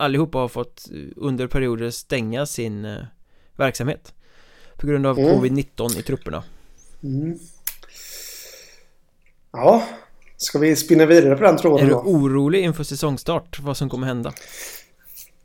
Allihopa 0.01 0.38
har 0.38 0.48
fått 0.48 0.88
eh, 0.92 0.96
under 1.16 1.46
perioder 1.46 1.90
stänga 1.90 2.46
sin 2.46 2.84
eh, 2.84 2.96
verksamhet 3.57 4.14
På 4.76 4.86
grund 4.86 5.07
av 5.07 5.18
mm. 5.18 5.30
covid-19 5.30 5.98
i 5.98 6.03
trupperna 6.03 6.42
mm. 7.03 7.38
Ja 9.53 9.82
Ska 10.36 10.59
vi 10.59 10.76
spinna 10.76 11.07
vidare 11.07 11.36
på 11.36 11.44
den 11.44 11.57
tråden 11.57 11.86
Är 11.86 11.90
du 11.90 11.96
orolig 11.96 12.64
inför 12.64 12.84
säsongstart? 12.84 13.59
Vad 13.61 13.76
som 13.76 13.88
kommer 13.88 14.07
hända? 14.07 14.32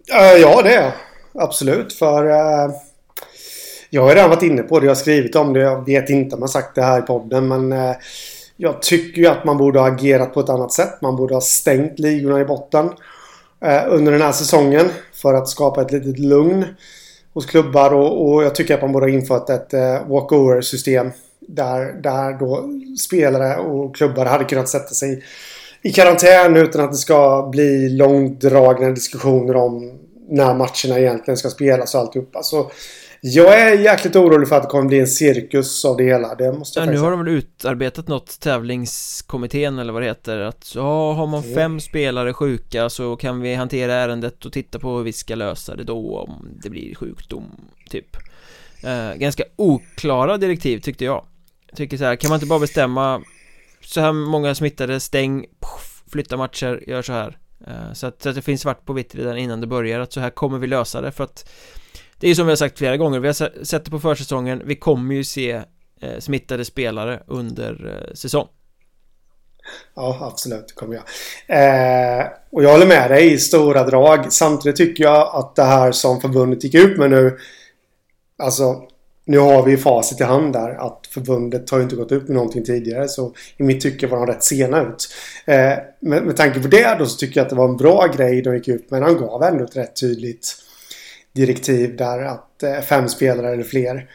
Ja 0.05 0.61
det 0.61 0.73
är 0.73 0.83
jag 0.83 0.93
Absolut 1.33 1.93
för 1.93 2.25
uh 2.25 2.75
jag 3.95 4.01
har 4.01 4.15
redan 4.15 4.29
varit 4.29 4.43
inne 4.43 4.63
på 4.63 4.79
det. 4.79 4.85
Jag 4.85 4.91
har 4.91 4.95
skrivit 4.95 5.35
om 5.35 5.53
det. 5.53 5.59
Jag 5.59 5.85
vet 5.85 6.09
inte 6.09 6.35
om 6.35 6.41
jag 6.41 6.49
sagt 6.49 6.75
det 6.75 6.81
här 6.81 6.99
i 6.99 7.01
podden. 7.01 7.47
Men 7.47 7.73
eh, 7.73 7.95
jag 8.57 8.81
tycker 8.81 9.21
ju 9.21 9.27
att 9.27 9.45
man 9.45 9.57
borde 9.57 9.79
ha 9.79 9.87
agerat 9.87 10.33
på 10.33 10.39
ett 10.39 10.49
annat 10.49 10.73
sätt. 10.73 11.01
Man 11.01 11.15
borde 11.15 11.33
ha 11.33 11.41
stängt 11.41 11.99
ligorna 11.99 12.39
i 12.39 12.45
botten. 12.45 12.89
Eh, 13.65 13.83
under 13.87 14.11
den 14.11 14.21
här 14.21 14.31
säsongen. 14.31 14.89
För 15.13 15.33
att 15.33 15.49
skapa 15.49 15.81
ett 15.81 15.91
litet 15.91 16.19
lugn 16.19 16.65
hos 17.33 17.45
klubbar. 17.45 17.93
Och, 17.93 18.25
och 18.25 18.43
jag 18.43 18.55
tycker 18.55 18.73
att 18.73 18.81
man 18.81 18.91
borde 18.91 19.05
ha 19.05 19.11
infört 19.11 19.49
ett 19.49 19.73
eh, 19.73 20.07
walkover 20.07 20.61
system. 20.61 21.11
Där, 21.39 21.93
där 22.01 22.39
då 22.39 22.69
spelare 22.99 23.57
och 23.57 23.95
klubbar 23.95 24.25
hade 24.25 24.43
kunnat 24.43 24.69
sätta 24.69 24.93
sig 24.93 25.23
i 25.81 25.91
karantän 25.91 26.55
utan 26.55 26.81
att 26.81 26.91
det 26.91 26.97
ska 26.97 27.49
bli 27.51 27.89
långdragna 27.89 28.89
diskussioner 28.89 29.55
om 29.55 29.99
när 30.29 30.53
matcherna 30.53 30.99
egentligen 30.99 31.37
ska 31.37 31.49
spelas 31.49 31.95
och 31.95 32.01
alltihopa. 32.01 32.43
Så 32.43 32.71
jag 33.27 33.61
är 33.61 33.79
jäkligt 33.79 34.15
orolig 34.15 34.47
för 34.47 34.55
att 34.55 34.63
det 34.63 34.69
kommer 34.69 34.85
bli 34.85 34.99
en 34.99 35.07
cirkus 35.07 35.85
av 35.85 35.97
det 35.97 36.03
hela, 36.03 36.35
det 36.35 36.53
måste 36.53 36.79
jag 36.79 36.87
ja, 36.87 36.91
Nu 36.91 36.97
har 36.97 37.11
de 37.11 37.19
väl 37.19 37.33
utarbetat 37.33 38.07
något 38.07 38.39
tävlingskommittén 38.39 39.79
eller 39.79 39.93
vad 39.93 40.01
det 40.01 40.05
heter 40.05 40.39
att 40.39 40.75
ja, 40.75 41.13
har 41.13 41.27
man 41.27 41.43
fem 41.43 41.57
mm. 41.57 41.79
spelare 41.79 42.33
sjuka 42.33 42.89
så 42.89 43.15
kan 43.15 43.41
vi 43.41 43.55
hantera 43.55 43.93
ärendet 43.93 44.45
och 44.45 44.53
titta 44.53 44.79
på 44.79 44.97
hur 44.97 45.03
vi 45.03 45.13
ska 45.13 45.35
lösa 45.35 45.75
det 45.75 45.83
då 45.83 46.19
om 46.19 46.47
det 46.63 46.69
blir 46.69 46.95
sjukdom, 46.95 47.51
typ. 47.89 48.17
Eh, 48.83 49.13
Ganska 49.15 49.43
oklara 49.55 50.37
direktiv 50.37 50.79
tyckte 50.79 51.05
jag. 51.05 51.25
Jag 51.67 51.77
tycker 51.77 51.97
så 51.97 52.03
här, 52.03 52.15
kan 52.15 52.29
man 52.29 52.35
inte 52.35 52.47
bara 52.47 52.59
bestämma 52.59 53.21
Så 53.81 54.01
här 54.01 54.13
många 54.13 54.55
smittade, 54.55 54.99
stäng, 54.99 55.41
puff, 55.41 56.03
flytta 56.11 56.37
matcher, 56.37 56.83
gör 56.87 57.01
så 57.01 57.13
här 57.13 57.37
eh, 57.67 57.93
så, 57.93 58.07
att, 58.07 58.21
så 58.21 58.29
att 58.29 58.35
det 58.35 58.41
finns 58.41 58.61
svart 58.61 58.85
på 58.85 58.93
vitt 58.93 59.15
redan 59.15 59.37
innan 59.37 59.61
det 59.61 59.67
börjar 59.67 59.99
att 59.99 60.13
så 60.13 60.19
här 60.19 60.29
kommer 60.29 60.57
vi 60.57 60.67
lösa 60.67 61.01
det 61.01 61.11
för 61.11 61.23
att 61.23 61.49
det 62.19 62.27
är 62.27 62.29
ju 62.29 62.35
som 62.35 62.45
vi 62.45 62.51
har 62.51 62.57
sagt 62.57 62.77
flera 62.77 62.97
gånger, 62.97 63.19
vi 63.19 63.27
har 63.27 63.63
sett 63.63 63.85
det 63.85 63.91
på 63.91 63.99
försäsongen, 63.99 64.61
vi 64.65 64.75
kommer 64.75 65.15
ju 65.15 65.23
se 65.23 65.51
eh, 66.01 66.19
smittade 66.19 66.65
spelare 66.65 67.23
under 67.27 68.01
eh, 68.09 68.13
säsong 68.13 68.47
Ja, 69.95 70.17
absolut, 70.21 70.67
det 70.67 70.73
kommer 70.73 70.95
jag. 70.95 71.03
Eh, 71.47 72.25
och 72.51 72.63
jag 72.63 72.71
håller 72.71 72.85
med 72.85 73.11
dig 73.11 73.33
i 73.33 73.37
stora 73.37 73.83
drag. 73.83 74.33
Samtidigt 74.33 74.75
tycker 74.75 75.03
jag 75.03 75.35
att 75.35 75.55
det 75.55 75.63
här 75.63 75.91
som 75.91 76.21
förbundet 76.21 76.63
gick 76.63 76.75
ut 76.75 76.97
med 76.97 77.09
nu. 77.09 77.37
Alltså, 78.43 78.83
nu 79.25 79.37
har 79.37 79.63
vi 79.63 79.71
ju 79.71 79.77
facit 79.77 80.21
i 80.21 80.23
hand 80.23 80.53
där. 80.53 80.69
Att 80.69 81.07
förbundet 81.07 81.69
har 81.69 81.77
ju 81.77 81.83
inte 81.83 81.95
gått 81.95 82.11
ut 82.11 82.27
med 82.27 82.35
någonting 82.35 82.63
tidigare. 82.63 83.07
Så 83.07 83.33
i 83.57 83.63
mitt 83.63 83.81
tycke 83.81 84.07
var 84.07 84.17
de 84.17 84.27
rätt 84.27 84.43
sena 84.43 84.81
ut. 84.81 85.07
Eh, 85.45 85.73
med, 85.99 86.23
med 86.23 86.37
tanke 86.37 86.59
på 86.59 86.67
det 86.67 86.95
då 86.99 87.05
så 87.05 87.17
tycker 87.17 87.39
jag 87.39 87.45
att 87.45 87.49
det 87.49 87.55
var 87.55 87.69
en 87.69 87.77
bra 87.77 88.07
grej 88.17 88.41
de 88.41 88.55
gick 88.55 88.67
ut 88.67 88.91
med. 88.91 89.01
Han 89.01 89.17
gav 89.17 89.43
ändå 89.43 89.63
ett 89.63 89.77
rätt 89.77 89.95
tydligt 90.01 90.55
direktiv 91.35 91.97
där 91.97 92.23
att 92.23 92.63
eh, 92.63 92.79
fem 92.81 93.09
spelare 93.09 93.53
eller 93.53 93.63
fler 93.63 94.07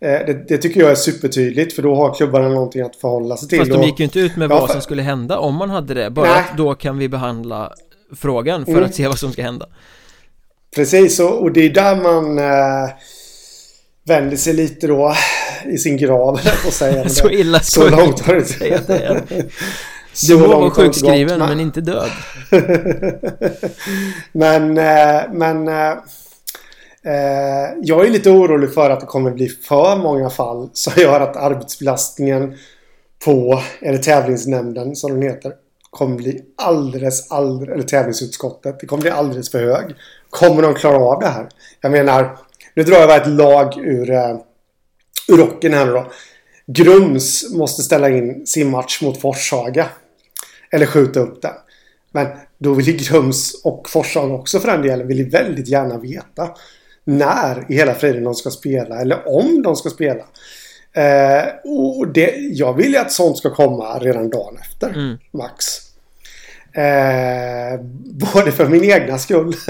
Eh, 0.00 0.26
det, 0.26 0.48
det, 0.48 0.58
tycker 0.58 0.80
jag 0.80 0.90
är 0.90 0.94
supertydligt 0.94 1.72
för 1.72 1.82
då 1.82 1.94
har 1.94 2.14
klubbarna 2.14 2.48
någonting 2.48 2.82
att 2.82 2.96
förhålla 2.96 3.36
sig 3.36 3.48
till. 3.48 3.58
Fast 3.58 3.70
de 3.70 3.82
gick 3.82 3.98
ju 3.98 4.04
inte 4.04 4.20
ut 4.20 4.36
med 4.36 4.50
ja, 4.50 4.60
vad 4.60 4.70
som 4.70 4.80
skulle 4.80 5.02
hända 5.02 5.38
om 5.38 5.54
man 5.54 5.70
hade 5.70 5.94
det. 5.94 6.10
Bara 6.10 6.26
Nej. 6.26 6.38
att 6.38 6.56
då 6.56 6.74
kan 6.74 6.98
vi 6.98 7.08
behandla 7.08 7.72
frågan 8.16 8.64
för 8.64 8.72
mm. 8.72 8.84
att 8.84 8.94
se 8.94 9.08
vad 9.08 9.18
som 9.18 9.32
ska 9.32 9.42
hända. 9.42 9.66
Precis, 10.74 11.20
och, 11.20 11.42
och 11.42 11.52
det 11.52 11.60
är 11.60 11.70
där 11.70 11.96
man 11.96 12.38
äh, 12.38 12.90
vänder 14.04 14.36
sig 14.36 14.54
lite 14.54 14.86
då 14.86 15.14
i 15.66 15.78
sin 15.78 15.96
grav, 15.96 16.40
på 16.64 16.70
säga. 16.70 17.08
så 17.08 17.30
illa 17.30 17.60
så 17.60 17.90
långt 17.90 18.20
har 18.20 18.34
det 18.34 18.44
säga 18.44 18.80
det 18.86 19.22
Du 20.28 20.38
må 20.38 20.46
vara 20.46 20.70
sjukskriven 20.70 21.38
men 21.38 21.60
inte 21.60 21.80
död. 21.80 22.10
men, 24.32 24.78
äh, 24.78 25.22
men 25.32 25.68
Eh, 25.68 25.96
Eh, 27.08 27.74
jag 27.82 28.06
är 28.06 28.10
lite 28.10 28.30
orolig 28.30 28.74
för 28.74 28.90
att 28.90 29.00
det 29.00 29.06
kommer 29.06 29.30
bli 29.30 29.48
för 29.48 29.96
många 29.96 30.30
fall 30.30 30.70
som 30.72 31.02
gör 31.02 31.20
att 31.20 31.36
arbetsbelastningen 31.36 32.56
på, 33.24 33.62
eller 33.80 33.98
tävlingsnämnden 33.98 34.96
som 34.96 35.12
den 35.12 35.22
heter, 35.22 35.52
kommer 35.90 36.16
bli 36.16 36.42
alldeles, 36.56 37.30
alldeles, 37.30 37.74
eller 37.74 37.82
tävlingsutskottet, 37.82 38.80
det 38.80 38.86
kommer 38.86 39.02
bli 39.02 39.10
alldeles 39.10 39.50
för 39.50 39.64
hög. 39.64 39.94
Kommer 40.30 40.62
de 40.62 40.74
klara 40.74 40.96
av 40.96 41.20
det 41.20 41.26
här? 41.26 41.48
Jag 41.80 41.92
menar, 41.92 42.38
nu 42.74 42.82
drar 42.82 42.96
jag 42.96 43.08
bara 43.08 43.22
ett 43.22 43.28
lag 43.28 43.78
ur, 43.78 44.10
uh, 44.10 44.36
ur 45.28 45.36
rocken 45.36 45.72
här 45.72 45.86
nu 45.86 45.92
då. 45.92 46.06
Grums 46.66 47.54
måste 47.54 47.82
ställa 47.82 48.08
in 48.08 48.46
sin 48.46 48.70
match 48.70 49.02
mot 49.02 49.20
Forshaga. 49.20 49.86
Eller 50.70 50.86
skjuta 50.86 51.20
upp 51.20 51.42
den. 51.42 51.54
Men 52.12 52.26
då 52.58 52.74
vill 52.74 52.86
ju 52.86 52.92
Grums 52.92 53.60
och 53.64 53.88
Forshaga 53.88 54.34
också 54.34 54.60
för 54.60 54.68
den 54.68 54.82
delen 54.82 55.08
vill 55.08 55.18
ju 55.18 55.28
väldigt 55.28 55.68
gärna 55.68 55.98
veta 55.98 56.48
när 57.08 57.66
i 57.68 57.74
hela 57.74 57.94
friden 57.94 58.24
de 58.24 58.34
ska 58.34 58.50
spela 58.50 59.00
eller 59.00 59.28
om 59.28 59.62
de 59.62 59.76
ska 59.76 59.90
spela. 59.90 60.24
Eh, 60.92 61.44
och 61.64 62.08
det, 62.08 62.34
jag 62.36 62.76
vill 62.76 62.92
ju 62.92 62.96
att 62.96 63.12
sånt 63.12 63.38
ska 63.38 63.54
komma 63.54 63.98
redan 63.98 64.30
dagen 64.30 64.58
efter, 64.60 64.88
mm. 64.88 65.18
max. 65.30 65.64
Eh, 66.72 67.80
både 68.32 68.52
för 68.52 68.68
min 68.68 68.84
egna 68.84 69.18
skull 69.18 69.54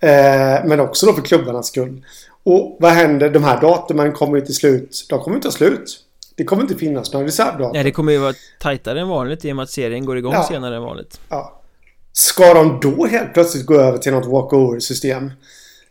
eh, 0.00 0.64
men 0.64 0.80
också 0.80 1.06
då 1.06 1.12
för 1.12 1.22
klubbarnas 1.22 1.66
skull. 1.66 2.04
Och 2.42 2.76
vad 2.80 2.92
händer? 2.92 3.30
De 3.30 3.44
här 3.44 3.60
datumen 3.60 4.12
kommer 4.12 4.36
ju 4.36 4.44
till 4.44 4.54
slut. 4.54 5.06
De 5.08 5.20
kommer 5.20 5.36
inte 5.36 5.48
ta 5.48 5.52
slut. 5.52 6.00
Det 6.36 6.44
kommer 6.44 6.62
inte 6.62 6.74
finnas 6.74 7.12
några 7.12 7.26
reservdatum. 7.26 7.70
Nej, 7.74 7.84
det 7.84 7.90
kommer 7.90 8.12
ju 8.12 8.18
vara 8.18 8.34
tajtare 8.60 9.00
än 9.00 9.08
vanligt 9.08 9.44
i 9.44 9.52
och 9.52 9.56
med 9.56 9.62
att 9.62 9.70
serien 9.70 10.04
går 10.04 10.18
igång 10.18 10.32
ja. 10.32 10.46
senare 10.48 10.76
än 10.76 10.82
vanligt. 10.82 11.20
Ja. 11.28 11.60
Ska 12.12 12.54
de 12.54 12.80
då 12.82 13.06
helt 13.06 13.34
plötsligt 13.34 13.66
gå 13.66 13.74
över 13.74 13.98
till 13.98 14.12
något 14.12 14.26
walkover-system? 14.26 15.32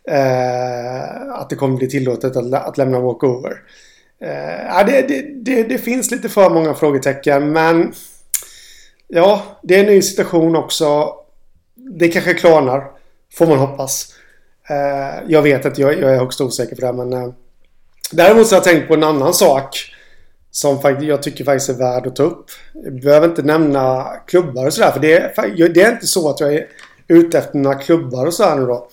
Eh, 0.08 1.32
att 1.32 1.50
det 1.50 1.56
kommer 1.56 1.76
bli 1.76 1.90
tillåtet 1.90 2.36
att, 2.36 2.54
att 2.54 2.78
lämna 2.78 3.00
walkover. 3.00 3.62
Eh, 4.20 4.86
det, 4.86 5.08
det, 5.08 5.22
det, 5.34 5.62
det, 5.62 5.78
finns 5.78 6.10
lite 6.10 6.28
för 6.28 6.50
många 6.50 6.74
frågetecken 6.74 7.52
men 7.52 7.92
ja, 9.08 9.42
det 9.62 9.76
är 9.76 9.80
en 9.80 9.86
ny 9.86 10.02
situation 10.02 10.56
också. 10.56 11.14
Det 11.74 12.08
kanske 12.08 12.34
klarnar. 12.34 12.90
Får 13.34 13.46
man 13.46 13.58
hoppas. 13.58 14.14
Eh, 14.68 15.22
jag 15.28 15.42
vet 15.42 15.66
att 15.66 15.78
jag, 15.78 15.98
jag, 15.98 16.14
är 16.14 16.18
högst 16.18 16.40
osäker 16.40 16.76
på 16.76 16.80
det 16.80 16.92
men 16.92 17.12
eh, 17.12 17.28
däremot 18.10 18.46
så 18.46 18.54
har 18.54 18.56
jag 18.56 18.64
tänkt 18.64 18.88
på 18.88 18.94
en 18.94 19.04
annan 19.04 19.34
sak. 19.34 19.96
Som 20.52 20.96
jag 21.00 21.22
tycker 21.22 21.44
faktiskt 21.44 21.68
är 21.68 21.74
värd 21.74 22.06
att 22.06 22.16
ta 22.16 22.22
upp. 22.22 22.44
Jag 22.84 23.00
behöver 23.00 23.28
inte 23.28 23.42
nämna 23.42 24.06
klubbar 24.26 24.66
och 24.66 24.72
sådär. 24.72 24.90
För 24.90 25.00
det 25.00 25.12
är, 25.14 25.68
det 25.68 25.82
är 25.82 25.92
inte 25.92 26.06
så 26.06 26.30
att 26.30 26.40
jag 26.40 26.54
är 26.54 26.66
ute 27.08 27.38
efter 27.38 27.58
några 27.58 27.78
klubbar 27.78 28.26
och 28.26 28.34
sådär 28.34 28.56
nu 28.56 28.66
då. 28.66 28.88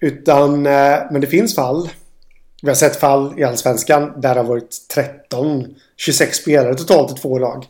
Utan, 0.00 0.66
eh, 0.66 0.98
men 1.10 1.20
det 1.20 1.26
finns 1.26 1.54
fall. 1.54 1.90
Vi 2.62 2.68
har 2.68 2.74
sett 2.74 2.96
fall 2.96 3.34
i 3.38 3.44
Allsvenskan 3.44 4.20
där 4.20 4.34
det 4.34 4.40
har 4.40 4.48
varit 4.48 4.76
13, 4.94 5.66
26 5.96 6.36
spelare 6.36 6.74
totalt 6.74 7.18
i 7.18 7.20
två 7.20 7.38
lag. 7.38 7.66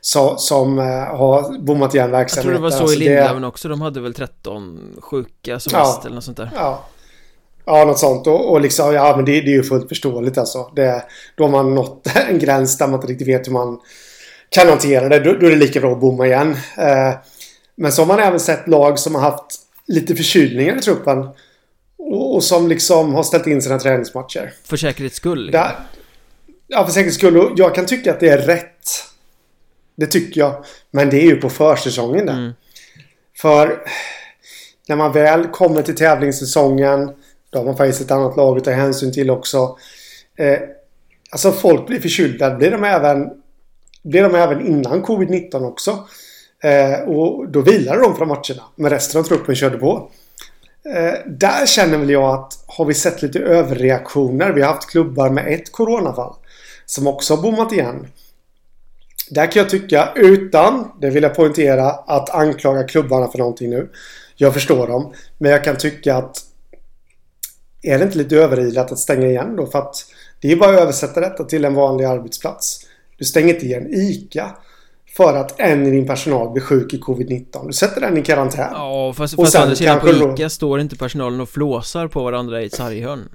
Så, 0.00 0.36
som 0.36 0.78
uh, 0.78 0.84
har 1.16 1.58
bommat 1.58 1.94
igen 1.94 2.10
verksamheten. 2.10 2.52
Jag 2.52 2.60
tror 2.60 2.68
det 2.68 2.70
var 2.70 2.78
så 2.78 2.82
alltså 2.82 2.96
i 2.96 2.98
Lindlöven 2.98 3.42
det... 3.42 3.48
också. 3.48 3.68
De 3.68 3.80
hade 3.80 4.00
väl 4.00 4.14
13 4.14 4.96
sjuka 5.00 5.60
som 5.60 5.70
ja, 5.74 5.78
mest 5.78 6.04
eller 6.04 6.14
något 6.14 6.24
sånt 6.24 6.36
där. 6.36 6.50
Ja. 6.54 6.84
Ja, 7.64 7.84
något 7.84 7.98
sånt. 7.98 8.26
Och, 8.26 8.50
och 8.50 8.60
liksom, 8.60 8.94
ja 8.94 9.16
men 9.16 9.24
det, 9.24 9.32
det 9.32 9.50
är 9.50 9.56
ju 9.56 9.62
fullt 9.62 9.88
förståeligt 9.88 10.38
alltså. 10.38 10.70
Det, 10.76 11.04
då 11.36 11.44
har 11.44 11.50
man 11.50 11.74
nått 11.74 12.06
en 12.28 12.38
gräns 12.38 12.78
där 12.78 12.86
man 12.86 12.94
inte 12.94 13.06
riktigt 13.06 13.28
vet 13.28 13.46
hur 13.46 13.52
man 13.52 13.80
kan 14.48 14.68
hantera 14.68 15.08
det. 15.08 15.18
Då, 15.18 15.32
då 15.32 15.46
är 15.46 15.50
det 15.50 15.56
lika 15.56 15.80
bra 15.80 15.92
att 15.92 16.00
bomma 16.00 16.26
igen. 16.26 16.50
Uh, 16.78 17.14
men 17.76 17.92
så 17.92 18.02
har 18.02 18.06
man 18.06 18.18
även 18.18 18.40
sett 18.40 18.68
lag 18.68 18.98
som 18.98 19.14
har 19.14 19.22
haft 19.22 19.60
lite 19.86 20.16
förkylningar 20.16 20.76
i 20.76 20.80
truppen. 20.80 21.28
Och, 22.10 22.44
som 22.44 22.68
liksom 22.68 23.14
har 23.14 23.22
ställt 23.22 23.46
in 23.46 23.62
sina 23.62 23.78
träningsmatcher. 23.78 24.52
För 24.64 24.76
säkerhets 24.76 25.16
skull? 25.16 25.46
Liksom. 25.46 25.60
Där, 25.60 25.76
ja, 26.66 26.84
för 26.84 26.92
säkerhets 26.92 27.16
skull. 27.16 27.36
Och 27.36 27.52
jag 27.56 27.74
kan 27.74 27.86
tycka 27.86 28.12
att 28.12 28.20
det 28.20 28.28
är 28.28 28.38
rätt. 28.38 28.88
Det 29.96 30.06
tycker 30.06 30.40
jag. 30.40 30.64
Men 30.90 31.10
det 31.10 31.16
är 31.16 31.26
ju 31.26 31.36
på 31.36 31.50
försäsongen 31.50 32.26
där. 32.26 32.32
Mm. 32.32 32.52
För 33.36 33.78
när 34.88 34.96
man 34.96 35.12
väl 35.12 35.46
kommer 35.46 35.82
till 35.82 35.96
tävlingssäsongen. 35.96 37.10
Då 37.50 37.58
har 37.58 37.64
man 37.64 37.76
faktiskt 37.76 38.00
ett 38.00 38.10
annat 38.10 38.36
lag 38.36 38.58
att 38.58 38.64
ta 38.64 38.70
hänsyn 38.70 39.12
till 39.12 39.30
också. 39.30 39.76
Eh, 40.38 40.58
alltså 41.30 41.52
folk 41.52 41.86
blir 41.86 42.00
förkylda. 42.00 42.54
Blir 42.54 42.70
de 42.70 42.84
även, 42.84 43.30
blir 44.02 44.22
de 44.22 44.34
även 44.34 44.66
innan 44.66 45.04
covid-19 45.04 45.66
också. 45.66 46.08
Eh, 46.62 47.00
och 47.00 47.48
då 47.48 47.60
vilade 47.60 48.00
de 48.00 48.16
från 48.16 48.28
matcherna. 48.28 48.62
Men 48.76 48.90
resten 48.90 49.20
av 49.20 49.24
truppen 49.24 49.54
körde 49.54 49.78
på. 49.78 50.10
Eh, 50.88 51.14
där 51.26 51.66
känner 51.66 51.98
väl 51.98 52.10
jag 52.10 52.34
att 52.34 52.64
har 52.66 52.84
vi 52.84 52.94
sett 52.94 53.22
lite 53.22 53.38
överreaktioner. 53.38 54.52
Vi 54.52 54.62
har 54.62 54.72
haft 54.72 54.90
klubbar 54.90 55.30
med 55.30 55.54
ett 55.54 55.72
coronafall. 55.72 56.34
Som 56.86 57.06
också 57.06 57.34
har 57.34 57.42
bommat 57.42 57.72
igen. 57.72 58.06
Där 59.30 59.46
kan 59.46 59.62
jag 59.62 59.70
tycka, 59.70 60.12
utan, 60.16 60.90
det 61.00 61.10
vill 61.10 61.22
jag 61.22 61.34
poängtera, 61.34 61.90
att 61.90 62.30
anklaga 62.30 62.84
klubbarna 62.84 63.28
för 63.28 63.38
någonting 63.38 63.70
nu. 63.70 63.90
Jag 64.36 64.54
förstår 64.54 64.86
dem. 64.86 65.12
Men 65.38 65.50
jag 65.50 65.64
kan 65.64 65.76
tycka 65.76 66.16
att 66.16 66.38
är 67.82 67.98
det 67.98 68.04
inte 68.04 68.18
lite 68.18 68.36
överilat 68.36 68.92
att 68.92 68.98
stänga 68.98 69.26
igen 69.26 69.56
då? 69.56 69.66
För 69.66 69.78
att 69.78 69.96
det 70.40 70.52
är 70.52 70.56
bara 70.56 70.74
att 70.74 70.80
översätta 70.80 71.20
detta 71.20 71.44
till 71.44 71.64
en 71.64 71.74
vanlig 71.74 72.04
arbetsplats. 72.04 72.86
Du 73.18 73.24
stänger 73.24 73.54
inte 73.54 73.66
igen 73.66 73.86
ICA 73.90 74.56
för 75.16 75.34
att 75.34 75.60
en 75.60 75.86
i 75.86 75.90
din 75.90 76.06
personal 76.06 76.52
blir 76.52 76.62
sjuk 76.62 76.94
i 76.94 76.98
covid-19. 76.98 77.66
Du 77.66 77.72
sätter 77.72 78.00
den 78.00 78.18
i 78.18 78.22
karantän. 78.22 78.70
Ja, 78.72 79.12
fast, 79.16 79.38
och 79.38 79.44
fast 79.44 79.56
andra 79.56 79.76
sidan 79.76 80.00
på 80.00 80.08
ICA 80.08 80.34
då... 80.36 80.48
står 80.48 80.80
inte 80.80 80.96
personalen 80.96 81.40
och 81.40 81.48
flåsar 81.48 82.08
på 82.08 82.24
varandra 82.24 82.62
i 82.62 82.66
ett 82.66 82.74
sarghörn. 82.74 83.28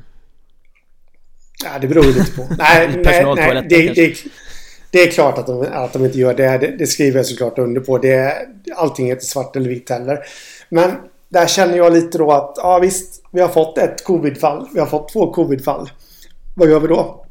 Ja, 1.64 1.80
det 1.82 1.88
beror 1.88 2.04
lite 2.04 2.32
på. 2.32 2.42
nej, 2.58 3.02
nej, 3.04 3.26
nej 3.36 3.66
det, 3.70 3.94
det, 3.94 4.16
det, 4.92 5.04
är 5.04 5.12
klart 5.12 5.38
att 5.38 5.48
de, 5.48 5.68
att 5.72 5.94
de 5.94 6.06
inte 6.06 6.20
gör 6.20 6.34
det. 6.34 6.58
det. 6.58 6.76
Det 6.78 6.88
skriver 6.88 7.18
jag 7.18 7.26
såklart 7.26 7.60
under 7.60 7.82
på. 7.82 7.98
Det, 7.98 8.34
allting 8.76 9.10
är 9.10 9.14
inte 9.14 9.26
svart 9.26 9.56
eller 9.56 9.70
vitt 9.70 9.90
heller. 9.90 10.20
Men 10.70 10.92
där 11.30 11.48
känner 11.48 11.78
jag 11.78 11.94
lite 11.94 12.18
då 12.18 12.32
att, 12.32 12.54
ja 12.58 12.80
visst, 12.80 13.24
vi 13.32 13.42
har 13.42 13.50
fått 13.50 13.78
ett 13.78 14.04
covid-fall. 14.04 14.68
Vi 14.74 14.80
har 14.80 14.88
fått 14.88 15.14
två 15.14 15.34
covid-fall. 15.34 15.90
Vad 16.56 16.70
gör 16.70 16.80
vi 16.80 16.88
då? 16.88 17.26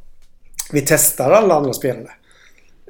Vi 0.73 0.81
testar 0.81 1.31
alla 1.31 1.55
andra 1.55 1.73
spelare. 1.73 2.11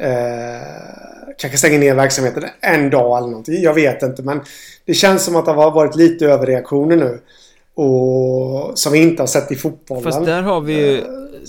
Eh, 0.01 1.35
kanske 1.39 1.59
stänger 1.59 1.79
ner 1.79 1.95
verksamheten 1.95 2.45
en 2.61 2.91
dag 2.91 3.19
eller 3.19 3.29
någonting. 3.29 3.63
Jag 3.63 3.75
vet 3.75 4.03
inte 4.03 4.23
men 4.23 4.41
det 4.85 4.95
känns 4.95 5.25
som 5.25 5.37
att 5.37 5.45
det 5.45 5.53
har 5.53 5.71
varit 5.71 5.97
lite 5.97 6.27
överreaktioner 6.27 6.97
nu. 6.97 7.21
Och 7.75 8.79
som 8.79 8.93
vi 8.93 8.99
inte 8.99 9.23
har 9.23 9.27
sett 9.27 9.53
i 9.53 9.57
fotbollen. 9.57 10.05
Fast 10.05 10.25
där 10.25 10.43
har 10.43 10.61
vi 10.61 10.73
ju, 10.73 10.99
eh, 10.99 11.05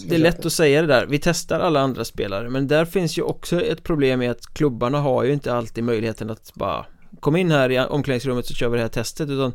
det 0.10 0.16
är 0.16 0.20
lätt 0.20 0.46
att 0.46 0.54
säga 0.54 0.82
det 0.82 0.88
där. 0.88 1.06
Vi 1.06 1.20
testar 1.20 1.60
alla 1.60 1.80
andra 1.80 2.06
spelare. 2.06 2.50
Men 2.50 2.68
där 2.68 2.86
finns 2.86 3.18
ju 3.18 3.22
också 3.22 3.62
ett 3.62 3.84
problem 3.84 4.20
med 4.20 4.32
att 4.32 4.54
klubbarna 4.54 5.02
har 5.02 5.24
ju 5.24 5.34
inte 5.34 5.54
alltid 5.54 5.84
möjligheten 5.84 6.30
att 6.30 6.54
bara 6.54 6.86
Kom 7.20 7.36
in 7.36 7.52
här 7.52 7.72
i 7.72 7.80
omklädningsrummet 7.80 8.46
så 8.46 8.54
kör 8.54 8.70
vi 8.70 8.78
det 8.78 8.84
här 8.84 8.90
testet 8.90 9.30
utan 9.30 9.54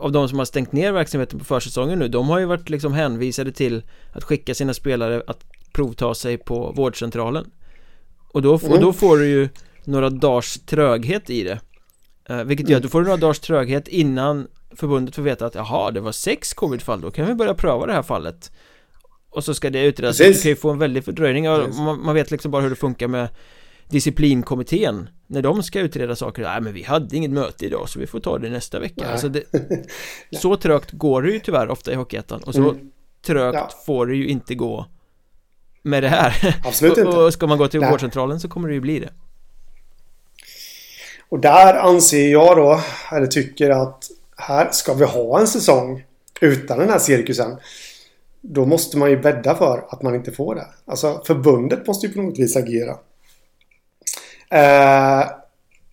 av 0.00 0.12
de 0.12 0.28
som 0.28 0.38
har 0.38 0.44
stängt 0.44 0.72
ner 0.72 0.92
verksamheten 0.92 1.38
på 1.38 1.44
försäsongen 1.44 1.98
nu 1.98 2.08
De 2.08 2.28
har 2.28 2.38
ju 2.38 2.44
varit 2.44 2.68
liksom 2.68 2.92
hänvisade 2.92 3.52
till 3.52 3.82
att 4.12 4.24
skicka 4.24 4.54
sina 4.54 4.74
spelare 4.74 5.22
att 5.26 5.38
provta 5.72 6.14
sig 6.14 6.38
på 6.38 6.72
vårdcentralen 6.76 7.50
Och 8.28 8.42
då, 8.42 8.54
och 8.54 8.80
då 8.80 8.92
får 8.92 9.18
du 9.18 9.26
ju 9.26 9.48
några 9.84 10.10
dagars 10.10 10.58
tröghet 10.66 11.30
i 11.30 11.42
det. 11.42 11.60
Eh, 12.28 12.44
Vilket 12.44 12.68
gör 12.68 12.76
att 12.76 12.82
du 12.82 12.88
får 12.88 13.02
några 13.02 13.16
dagars 13.16 13.38
tröghet 13.40 13.88
innan 13.88 14.48
förbundet 14.70 15.14
får 15.14 15.22
veta 15.22 15.46
att 15.46 15.54
jaha, 15.54 15.90
det 15.90 16.00
var 16.00 16.12
sex 16.12 16.54
covidfall, 16.54 17.00
då 17.00 17.10
kan 17.10 17.26
vi 17.26 17.34
börja 17.34 17.54
pröva 17.54 17.86
det 17.86 17.92
här 17.92 18.02
fallet. 18.02 18.52
Och 19.30 19.44
så 19.44 19.54
ska 19.54 19.70
det 19.70 19.84
utredas, 19.84 20.18
du 20.18 20.34
kan 20.34 20.50
ju 20.50 20.56
få 20.56 20.70
en 20.70 20.78
väldig 20.78 21.04
fördröjning. 21.04 21.44
Man, 21.44 22.04
man 22.04 22.14
vet 22.14 22.30
liksom 22.30 22.50
bara 22.50 22.62
hur 22.62 22.70
det 22.70 22.76
funkar 22.76 23.08
med 23.08 23.28
disciplinkommittén. 23.88 25.08
När 25.26 25.42
de 25.42 25.62
ska 25.62 25.80
utreda 25.80 26.16
saker, 26.16 26.42
nej 26.42 26.60
men 26.60 26.72
vi 26.72 26.82
hade 26.82 27.16
inget 27.16 27.30
möte 27.30 27.66
idag 27.66 27.88
så 27.88 27.98
vi 27.98 28.06
får 28.06 28.20
ta 28.20 28.38
det 28.38 28.50
nästa 28.50 28.80
vecka. 28.80 29.08
Alltså 29.08 29.28
det, 29.28 29.42
Så 30.40 30.56
trögt 30.56 30.92
går 30.92 31.22
det 31.22 31.30
ju 31.30 31.40
tyvärr 31.40 31.68
ofta 31.68 31.92
i 31.92 31.94
Hockeyettan. 31.94 32.42
Och 32.42 32.54
så 32.54 32.70
mm. 32.70 32.90
trögt 33.26 33.54
ja. 33.54 33.70
får 33.86 34.06
det 34.06 34.16
ju 34.16 34.28
inte 34.28 34.54
gå 34.54 34.86
med 35.88 36.02
det 36.02 36.08
här 36.08 36.56
Absolut 36.64 36.98
inte 36.98 37.10
Och 37.10 37.32
ska 37.32 37.46
man 37.46 37.58
gå 37.58 37.68
till 37.68 37.80
nej. 37.80 37.90
vårdcentralen 37.90 38.40
så 38.40 38.48
kommer 38.48 38.68
det 38.68 38.74
ju 38.74 38.80
bli 38.80 38.98
det 38.98 39.10
Och 41.28 41.38
där 41.38 41.74
anser 41.74 42.28
jag 42.28 42.56
då, 42.56 42.80
eller 43.12 43.26
tycker 43.26 43.70
att 43.70 44.04
här 44.36 44.68
ska 44.72 44.94
vi 44.94 45.04
ha 45.04 45.40
en 45.40 45.46
säsong 45.46 46.04
utan 46.40 46.78
den 46.78 46.88
här 46.88 46.98
cirkusen 46.98 47.56
då 48.40 48.66
måste 48.66 48.98
man 48.98 49.10
ju 49.10 49.20
bädda 49.20 49.54
för 49.54 49.84
att 49.88 50.02
man 50.02 50.14
inte 50.14 50.32
får 50.32 50.54
det. 50.54 50.66
Alltså 50.84 51.22
förbundet 51.26 51.86
måste 51.86 52.06
ju 52.06 52.12
på 52.12 52.22
något 52.22 52.38
vis 52.38 52.56
agera. 52.56 52.96
Eh, 54.50 55.30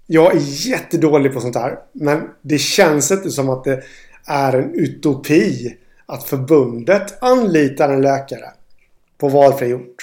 jag 0.07 0.35
är 0.35 0.67
jättedålig 0.67 1.33
på 1.33 1.39
sånt 1.39 1.55
här. 1.55 1.79
Men 1.91 2.29
det 2.41 2.57
känns 2.57 3.11
inte 3.11 3.29
som 3.29 3.49
att 3.49 3.63
det 3.63 3.83
är 4.25 4.53
en 4.53 4.73
utopi 4.73 5.77
att 6.05 6.23
förbundet 6.23 7.23
anlitar 7.23 7.89
en 7.89 8.01
läkare 8.01 8.45
på 9.17 9.29
valfri 9.29 9.73
ort. 9.73 9.95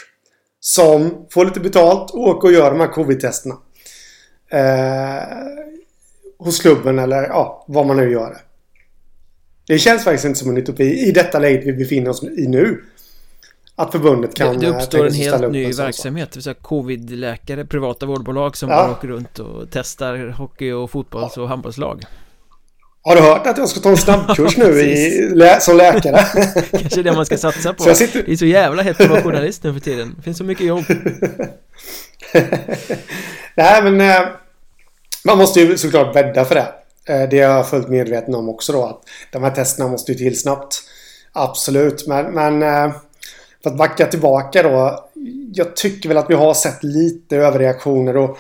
Som 0.60 1.26
får 1.30 1.44
lite 1.44 1.60
betalt 1.60 2.10
och 2.10 2.20
åker 2.20 2.48
och 2.48 2.54
gör 2.54 2.70
de 2.70 2.80
här 2.80 2.92
covid-testerna. 2.92 3.54
Eh, 4.50 5.22
hos 6.38 6.60
klubben 6.60 6.98
eller 6.98 7.22
ja, 7.22 7.64
vad 7.68 7.86
man 7.86 7.96
nu 7.96 8.10
gör 8.10 8.30
det. 8.30 8.40
Det 9.66 9.78
känns 9.78 10.04
faktiskt 10.04 10.24
inte 10.24 10.38
som 10.38 10.50
en 10.50 10.56
utopi 10.56 11.08
i 11.08 11.12
detta 11.12 11.38
läget 11.38 11.66
vi 11.66 11.72
befinner 11.72 12.10
oss 12.10 12.22
i 12.22 12.46
nu. 12.48 12.84
Att 13.76 13.92
förbundet 13.92 14.34
kan... 14.34 14.58
Det, 14.58 14.66
det 14.66 14.76
uppstår 14.76 15.06
en 15.06 15.14
helt 15.14 15.52
ny 15.52 15.72
verksamhet, 15.72 16.32
det 16.32 16.36
vill 16.36 16.42
säga 16.42 16.54
covid-läkare, 16.54 17.66
privata 17.66 18.06
vårdbolag 18.06 18.56
som 18.56 18.70
ja. 18.70 18.90
åker 18.90 19.08
runt 19.08 19.38
och 19.38 19.66
testar 19.70 20.28
hockey 20.28 20.72
och 20.72 20.90
fotbolls 20.90 21.36
och 21.36 21.48
handbollslag. 21.48 22.04
Har 23.05 23.16
du 23.16 23.22
hört 23.22 23.46
att 23.46 23.59
jag 23.59 23.68
ska 23.68 23.80
ta 23.80 23.88
en 23.88 23.96
snabbkurs 23.96 24.57
nu 24.57 24.80
i, 24.80 25.28
lä 25.34 25.61
som 25.61 25.76
läkare? 25.76 26.24
Kanske 26.70 27.03
det 27.03 27.12
man 27.12 27.26
ska 27.26 27.38
satsa 27.38 27.72
på. 27.72 27.94
Sitter... 27.94 28.22
Det 28.22 28.32
är 28.32 28.36
så 28.36 28.46
jävla 28.46 28.82
hett 28.82 29.00
att 29.00 29.11
vara 29.11 29.22
journalist 29.22 29.62
nu 29.62 29.72
för 29.72 29.80
tiden. 29.80 30.14
Det 30.16 30.22
finns 30.22 30.38
så 30.38 30.44
mycket 30.44 30.66
jobb. 30.66 30.84
Nej 33.55 33.82
men... 33.82 34.00
Eh, 34.00 34.28
man 35.24 35.38
måste 35.38 35.61
ju 35.61 35.78
såklart 35.78 36.14
bädda 36.14 36.44
för 36.44 36.55
det. 36.55 36.74
Eh, 37.05 37.28
det 37.28 37.38
är 37.38 37.50
jag 37.50 37.68
fullt 37.68 37.88
medveten 37.88 38.34
om 38.34 38.48
också 38.48 38.72
då. 38.72 38.84
Att 38.84 39.03
de 39.32 39.42
här 39.42 39.50
testerna 39.50 39.88
måste 39.88 40.12
ju 40.12 40.18
till 40.18 40.40
snabbt. 40.40 40.82
Absolut. 41.32 42.07
Men, 42.07 42.34
men 42.34 42.62
eh, 42.62 42.92
för 43.62 43.70
att 43.70 43.76
backa 43.76 44.07
tillbaka 44.07 44.62
då. 44.62 45.09
Jag 45.55 45.76
tycker 45.76 46.09
väl 46.09 46.18
att 46.18 46.30
vi 46.30 46.34
har 46.34 46.55
sett 46.55 46.84
lite 46.84 47.36
överreaktioner 47.36 48.16
och 48.16 48.38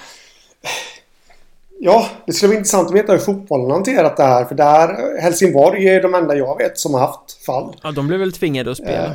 Ja, 1.84 2.06
det 2.26 2.32
skulle 2.32 2.48
vara 2.48 2.58
intressant 2.58 2.88
att 2.88 2.94
veta 2.94 3.12
hur 3.12 3.18
fotbollen 3.18 3.70
hanterat 3.70 4.16
det 4.16 4.22
här. 4.22 4.44
För 4.44 4.54
där, 4.54 5.20
Helsingborg 5.20 5.88
är 5.88 6.02
de 6.02 6.14
enda 6.14 6.34
jag 6.36 6.58
vet 6.58 6.78
som 6.78 6.94
har 6.94 7.00
haft 7.00 7.44
fall. 7.46 7.76
Ja, 7.82 7.92
de 7.92 8.08
blev 8.08 8.20
väl 8.20 8.32
tvingade 8.32 8.70
att 8.70 8.76
spela. 8.76 9.04
Eh, 9.04 9.12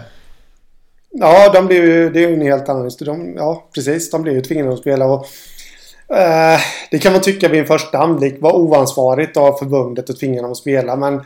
ja, 1.11 1.51
de 1.53 1.65
blev 1.65 1.85
ju... 1.85 2.09
Det 2.09 2.23
är 2.23 2.27
ju 2.27 2.33
en 2.33 2.41
helt 2.41 2.69
annan 2.69 2.83
historia. 2.83 3.33
Ja, 3.35 3.67
precis. 3.73 4.11
De 4.11 4.21
blev 4.21 4.35
ju 4.35 4.41
tvingade 4.41 4.73
att 4.73 4.79
spela. 4.79 5.05
Och, 5.05 5.25
eh, 6.17 6.59
det 6.91 6.99
kan 6.99 7.11
man 7.11 7.21
tycka 7.21 7.49
vid 7.49 7.59
en 7.59 7.67
första 7.67 7.97
anblick 7.97 8.41
var 8.41 8.55
oansvarigt 8.55 9.37
av 9.37 9.53
förbundet 9.53 10.09
att 10.09 10.19
tvinga 10.19 10.41
dem 10.41 10.51
att 10.51 10.57
spela. 10.57 10.95
Men 10.95 11.23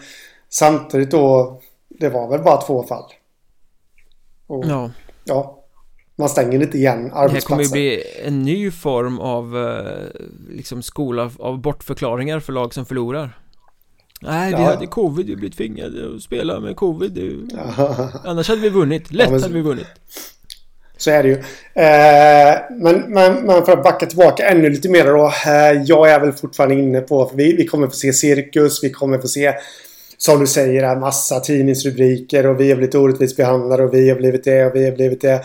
samtidigt 0.49 1.11
då... 1.11 1.59
Det 1.89 2.09
var 2.09 2.29
väl 2.29 2.41
bara 2.41 2.61
två 2.61 2.83
fall. 2.83 3.05
Och, 4.47 4.65
ja. 4.65 4.91
Ja. 5.23 5.60
Man 6.15 6.29
stänger 6.29 6.59
lite 6.59 6.77
igen 6.77 7.11
arbetsplatser. 7.13 7.27
Det 7.27 7.33
här 7.33 7.41
kommer 7.41 7.63
ju 7.63 7.69
bli 7.69 8.03
en 8.25 8.41
ny 8.41 8.71
form 8.71 9.19
av 9.19 9.57
eh, 9.57 10.21
liksom 10.49 10.83
skola 10.83 11.31
av 11.39 11.61
bortförklaringar 11.61 12.39
för 12.39 12.53
lag 12.53 12.73
som 12.73 12.85
förlorar. 12.85 13.37
Nej, 14.21 14.53
vi 14.53 14.61
ja. 14.61 14.69
hade 14.69 14.87
covid, 14.87 15.25
vi 15.25 15.35
blev 15.35 15.49
tvingade 15.49 16.15
att 16.15 16.21
spela 16.21 16.59
med 16.59 16.75
covid. 16.75 17.49
Ja. 17.77 18.11
Annars 18.25 18.49
hade 18.49 18.61
vi 18.61 18.69
vunnit, 18.69 19.13
lätt 19.13 19.25
ja, 19.25 19.31
men... 19.31 19.41
hade 19.41 19.53
vi 19.53 19.61
vunnit. 19.61 19.87
Så 20.97 21.11
är 21.11 21.23
det 21.23 21.29
ju. 21.29 21.35
Eh, 21.73 22.59
men, 22.69 23.13
men, 23.13 23.33
men, 23.45 23.65
för 23.65 23.71
att 23.71 23.83
backa 23.83 24.05
tillbaka 24.05 24.49
ännu 24.49 24.69
lite 24.69 24.89
mer 24.89 25.05
då. 25.05 25.25
Eh, 25.25 25.83
jag 25.85 26.11
är 26.11 26.19
väl 26.19 26.31
fortfarande 26.31 26.75
inne 26.75 27.01
på, 27.01 27.25
för 27.25 27.37
vi, 27.37 27.55
vi 27.55 27.67
kommer 27.67 27.87
få 27.87 27.93
se 27.93 28.13
cirkus, 28.13 28.83
vi 28.83 28.89
kommer 28.89 29.17
få 29.17 29.27
se 29.27 29.53
som 30.17 30.39
du 30.39 30.47
säger, 30.47 30.83
en 30.83 30.99
massa 30.99 31.39
tidningsrubriker 31.39 32.47
och 32.47 32.59
vi 32.59 32.69
har 32.69 32.77
blivit 32.77 32.95
orättvist 32.95 33.37
behandlade 33.37 33.83
och 33.83 33.93
vi 33.93 34.09
har 34.09 34.17
blivit 34.17 34.43
det 34.43 34.65
och 34.65 34.75
vi 34.75 34.85
har 34.85 34.91
blivit 34.91 35.21
det. 35.21 35.41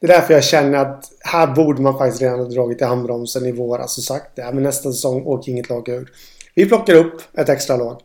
Det 0.00 0.06
är 0.06 0.08
därför 0.08 0.34
jag 0.34 0.44
känner 0.44 0.78
att 0.78 1.04
här 1.20 1.46
borde 1.46 1.82
man 1.82 1.98
faktiskt 1.98 2.22
redan 2.22 2.38
ha 2.38 2.46
dragit 2.46 2.80
i 2.80 2.84
handbromsen 2.84 3.46
i 3.46 3.52
våras 3.52 3.98
och 3.98 4.04
sagt 4.04 4.36
det. 4.36 4.50
Men 4.52 4.62
nästa 4.62 4.92
säsong 4.92 5.22
åker 5.26 5.52
inget 5.52 5.68
lag 5.68 5.88
ur. 5.88 6.10
Vi 6.54 6.66
plockar 6.66 6.94
upp 6.94 7.22
ett 7.38 7.48
extra 7.48 7.76
lag. 7.76 8.00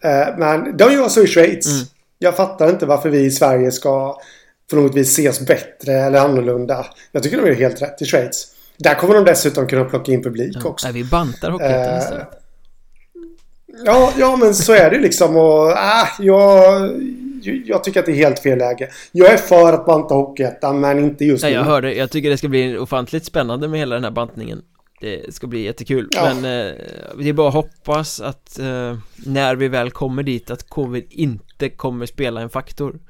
Eh, 0.00 0.38
men 0.38 0.76
de 0.76 0.92
gör 0.92 1.08
så 1.08 1.22
i 1.22 1.26
Schweiz. 1.26 1.66
Mm. 1.66 1.86
Jag 2.18 2.36
fattar 2.36 2.70
inte 2.70 2.86
varför 2.86 3.08
vi 3.08 3.20
i 3.20 3.30
Sverige 3.30 3.72
ska 3.72 4.20
på 4.70 4.76
något 4.76 4.94
vis 4.94 5.18
ses 5.18 5.40
bättre 5.40 5.92
eller 5.92 6.18
annorlunda. 6.18 6.86
Jag 7.12 7.22
tycker 7.22 7.36
de 7.36 7.50
är 7.50 7.54
helt 7.54 7.82
rätt 7.82 8.02
i 8.02 8.04
Schweiz. 8.04 8.46
Där 8.76 8.94
kommer 8.94 9.14
de 9.14 9.24
dessutom 9.24 9.66
kunna 9.66 9.84
plocka 9.84 10.12
in 10.12 10.22
publik 10.22 10.56
ja, 10.62 10.68
också. 10.68 10.86
Nej, 10.86 10.94
vi 10.94 11.04
bantar 11.04 11.50
Hockeyettan 11.50 11.98
istället. 11.98 12.20
Eh, 12.22 12.38
Ja, 13.84 14.12
ja 14.18 14.36
men 14.36 14.54
så 14.54 14.72
är 14.72 14.90
det 14.90 14.98
liksom. 14.98 15.36
Och, 15.36 15.70
äh, 15.70 16.08
jag, 16.18 16.90
jag 17.46 17.84
tycker 17.84 18.00
att 18.00 18.06
det 18.06 18.12
är 18.12 18.16
helt 18.16 18.38
fel 18.38 18.58
läge. 18.58 18.88
Jag 19.12 19.32
är 19.32 19.36
för 19.36 19.72
att 19.72 19.86
banta 19.86 20.14
Hockeyettan, 20.14 20.80
men 20.80 20.98
inte 20.98 21.24
just 21.24 21.44
nu. 21.44 21.48
Nej, 21.48 21.56
jag 21.56 21.64
hörde. 21.64 21.94
Jag 21.94 22.10
tycker 22.10 22.30
det 22.30 22.38
ska 22.38 22.48
bli 22.48 22.78
ofantligt 22.78 23.24
spännande 23.24 23.68
med 23.68 23.80
hela 23.80 23.94
den 23.94 24.04
här 24.04 24.10
bantningen. 24.10 24.62
Det 25.00 25.34
ska 25.34 25.46
bli 25.46 25.62
jättekul. 25.62 26.08
Ja. 26.10 26.34
Men 26.34 26.36
eh, 26.36 26.74
det 27.18 27.28
är 27.28 27.32
bara 27.32 27.48
att 27.48 27.54
hoppas 27.54 28.20
att 28.20 28.58
eh, 28.58 28.98
när 29.26 29.56
vi 29.56 29.68
väl 29.68 29.90
kommer 29.90 30.22
dit 30.22 30.50
att 30.50 30.68
covid 30.68 31.06
inte 31.10 31.68
kommer 31.68 32.06
spela 32.06 32.40
en 32.40 32.50
faktor. 32.50 33.00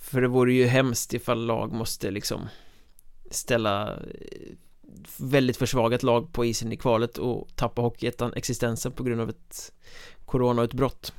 För 0.00 0.20
det 0.20 0.28
vore 0.28 0.52
ju 0.52 0.66
hemskt 0.66 1.14
ifall 1.14 1.46
lag 1.46 1.72
måste 1.72 2.10
liksom 2.10 2.48
ställa 3.30 3.92
eh, 3.92 3.96
väldigt 5.16 5.56
försvagat 5.56 6.02
lag 6.02 6.32
på 6.32 6.44
isen 6.44 6.72
i 6.72 6.76
kvalet 6.76 7.18
och 7.18 7.48
tappa 7.54 7.82
Hockeyettan 7.82 8.32
existensen 8.36 8.92
på 8.92 9.02
grund 9.02 9.20
av 9.20 9.30
ett 9.30 9.72
coronautbrott. 10.24 11.12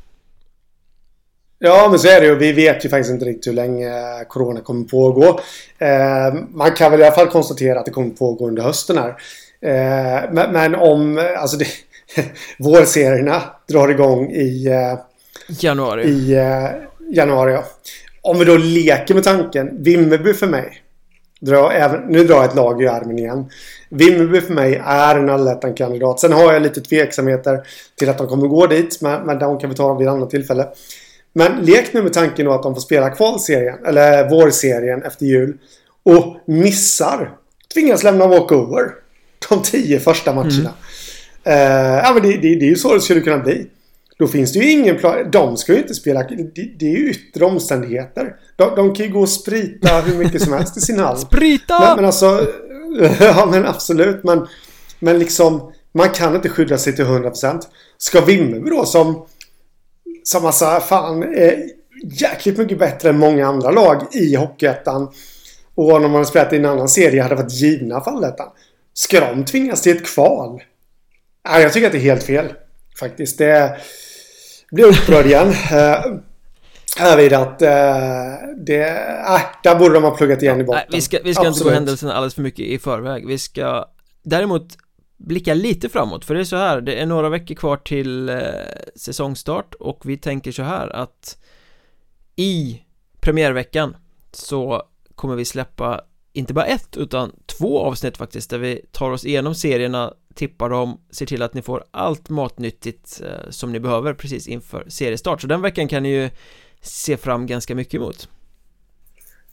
Ja, 1.60 1.88
men 1.90 2.00
så 2.00 2.08
är 2.08 2.22
det 2.22 2.28
ju. 2.28 2.36
Vi 2.36 2.52
vet 2.52 2.86
ju 2.86 2.90
faktiskt 2.90 3.12
inte 3.12 3.26
riktigt 3.26 3.48
hur 3.48 3.56
länge 3.56 3.92
corona 4.28 4.62
kommer 4.62 4.86
pågå. 4.86 5.40
Eh, 5.78 6.34
man 6.52 6.72
kan 6.72 6.92
väl 6.92 7.02
i 7.02 7.04
alla 7.04 7.16
fall 7.16 7.28
konstatera 7.28 7.80
att 7.80 7.86
det 7.86 7.92
kommer 7.92 8.10
pågå 8.10 8.48
under 8.48 8.64
hösten 8.64 8.98
här. 8.98 9.10
Eh, 9.62 10.32
men, 10.52 10.76
om, 10.76 11.28
alltså 11.38 11.58
det, 11.58 11.68
vårserierna 12.60 13.42
drar 13.70 13.90
igång 13.90 14.32
i 14.32 14.68
eh, 14.68 15.00
januari. 15.48 16.04
I 16.04 16.32
januari, 17.14 17.54
ja. 17.54 17.64
Om 18.22 18.40
vi 18.40 18.46
då 18.46 18.58
leker 18.58 19.14
med 19.14 19.24
tanken, 19.24 19.84
Vimmerby 19.84 20.34
för 20.34 20.48
mig 20.48 20.84
Dra, 21.40 21.72
även, 21.72 22.02
nu 22.02 22.24
drar 22.24 22.36
jag 22.36 22.46
ett 22.46 22.56
lag 22.56 22.82
i 22.82 22.88
armen 22.88 23.20
igen. 23.20 23.50
Vimmerby 23.90 24.42
för 24.42 24.54
mig 24.54 24.82
är 24.86 25.16
en 25.16 25.30
allettan-kandidat. 25.30 26.20
Sen 26.20 26.34
har 26.34 26.54
jag 26.54 26.62
lite 26.62 26.82
tveksamheter 26.82 27.60
till 27.96 28.10
att 28.10 28.18
de 28.18 28.28
kommer 28.28 28.48
gå 28.48 28.68
dit. 28.68 29.02
Men, 29.02 29.26
men 29.26 29.40
de 29.40 29.60
kan 29.60 29.70
vi 29.70 29.76
ta 29.76 29.94
vid 29.94 30.08
ett 30.08 30.14
annat 30.14 30.30
tillfälle. 30.30 30.68
Men 31.38 31.66
lek 31.66 31.94
nu 31.94 32.02
med 32.02 32.14
tanken 32.14 32.46
då 32.46 32.54
att 32.54 32.64
de 32.64 32.74
får 32.74 32.82
spela 32.82 33.10
kvalserien. 33.10 33.86
Eller 33.86 34.30
vårserien 34.30 35.04
efter 35.04 35.26
jul. 35.26 35.58
Och 36.04 36.38
missar. 36.46 37.32
Tvingas 37.74 38.04
lämna 38.04 38.28
walkover. 38.28 38.92
De 39.50 39.62
tio 39.62 40.00
första 40.00 40.34
matcherna. 40.34 40.74
Mm. 41.44 41.62
Uh, 41.62 42.04
ja 42.04 42.12
men 42.14 42.24
det, 42.24 42.32
det, 42.32 42.56
det 42.56 42.66
är 42.66 42.70
ju 42.70 42.76
så 42.76 42.94
det 42.94 43.02
skulle 43.02 43.22
kunna 43.22 43.38
bli. 43.38 43.68
Då 44.20 44.28
finns 44.28 44.54
det 44.54 44.60
ju 44.60 44.72
ingen 44.72 44.98
plan. 44.98 45.32
De 45.32 45.58
ska 45.58 45.74
ju 45.74 45.78
inte 45.78 45.94
spela. 45.94 46.24
Det, 46.24 46.78
det 46.80 46.86
är 46.86 46.98
ju 46.98 47.10
yttre 47.10 47.46
omständigheter. 47.46 48.36
De, 48.56 48.76
de 48.76 48.96
kan 48.96 49.06
ju 49.06 49.12
gå 49.12 49.20
och 49.20 49.30
sprita 49.30 50.02
hur 50.02 50.18
mycket 50.18 50.42
som 50.42 50.54
helst 50.54 50.78
i 50.78 50.82
sin 50.82 51.00
hall. 51.00 51.18
Sprita! 51.28 51.80
Men, 51.80 51.96
men 51.96 52.06
alltså... 52.06 52.48
ja 53.20 53.48
men 53.52 53.66
absolut. 53.66 54.24
Men, 54.24 54.48
men 55.00 55.20
liksom... 55.20 55.72
Man 55.92 56.10
kan 56.10 56.36
inte 56.36 56.50
skydda 56.50 56.78
sig 56.78 56.96
till 56.96 57.06
100%. 57.06 57.62
Ska 57.98 58.22
Vimmerby 58.22 58.70
då 58.70 58.86
som... 58.86 59.26
Som 60.28 60.46
alltså 60.46 60.66
fan 60.66 61.24
är 61.24 61.70
jäkligt 62.04 62.58
mycket 62.58 62.80
bättre 62.80 63.10
än 63.10 63.18
många 63.18 63.48
andra 63.48 63.72
lag 63.72 64.02
i 64.12 64.36
Hockeyettan. 64.36 65.12
Och 65.76 65.92
om 65.92 66.02
man 66.02 66.16
har 66.16 66.24
spelat 66.24 66.54
i 66.54 66.56
en 66.56 66.66
annan 66.66 66.90
serie 66.90 67.22
hade 67.22 67.36
varit 67.36 67.52
givna 67.52 68.02
fallettan. 68.02 68.48
Ska 68.94 69.20
de 69.20 69.46
tvingas 69.46 69.82
till 69.82 69.98
ett 69.98 70.06
kval? 70.06 70.62
Nej, 71.50 71.62
jag 71.62 71.74
tycker 71.74 71.88
att 71.88 71.94
det 71.94 71.98
är 71.98 72.02
helt 72.02 72.24
fel. 72.24 72.54
Faktiskt. 73.00 73.38
Det 73.38 73.78
blir 74.72 74.86
upprörd 74.86 75.26
igen. 75.26 75.54
Uh, 77.02 77.16
vid 77.16 77.34
att 77.34 77.62
uh, 77.62 77.68
det... 78.66 78.88
Äh, 79.28 79.42
där 79.64 79.80
borde 79.80 79.94
de 79.94 80.04
ha 80.04 80.12
pluggat 80.12 80.42
igen 80.42 80.62
i 80.62 80.64
botten. 80.64 80.84
Nej, 80.90 80.98
vi 80.98 81.02
ska, 81.02 81.20
vi 81.24 81.34
ska 81.34 81.48
inte 81.48 81.64
gå 81.64 81.70
händelserna 81.70 82.14
alldeles 82.14 82.36
för 82.36 82.42
mycket 82.42 82.66
i 82.66 82.80
förväg. 82.80 83.28
Vi 83.28 83.38
ska 83.38 83.86
däremot 84.24 84.78
blicka 85.18 85.54
lite 85.54 85.90
framåt 85.90 86.26
för 86.26 86.34
det 86.34 86.40
är 86.40 86.44
så 86.44 86.56
här, 86.56 86.82
det 86.82 86.96
är 86.96 87.06
några 87.06 87.30
veckor 87.30 87.56
kvar 87.56 87.78
till 87.78 88.30
eh, 88.30 88.38
säsongstart 88.96 89.74
och 89.74 90.02
vi 90.06 90.18
tänker 90.18 90.52
så 90.52 90.64
här 90.64 90.96
att 90.96 91.38
i 92.36 92.82
premiärveckan 93.20 93.96
så 94.32 94.84
kommer 95.16 95.36
vi 95.36 95.46
släppa 95.46 96.02
inte 96.34 96.54
bara 96.54 96.66
ett 96.66 96.98
utan 96.98 97.32
två 97.46 97.80
avsnitt 97.80 98.18
faktiskt 98.18 98.50
där 98.50 98.58
vi 98.58 98.82
tar 98.92 99.12
oss 99.12 99.26
igenom 99.26 99.56
serierna, 99.56 100.14
tippar 100.36 100.70
dem, 100.70 101.02
ser 101.10 101.26
till 101.26 101.42
att 101.42 101.54
ni 101.54 101.62
får 101.62 101.84
allt 101.92 102.30
matnyttigt 102.30 103.22
eh, 103.26 103.50
som 103.50 103.72
ni 103.72 103.80
behöver 103.80 104.14
precis 104.14 104.48
inför 104.48 104.86
seriestart. 104.88 105.42
Så 105.42 105.48
den 105.48 105.62
veckan 105.62 105.88
kan 105.88 106.04
ni 106.04 106.10
ju 106.10 106.30
se 106.82 107.18
fram 107.18 107.46
ganska 107.46 107.76
mycket 107.76 107.94
emot 107.94 108.30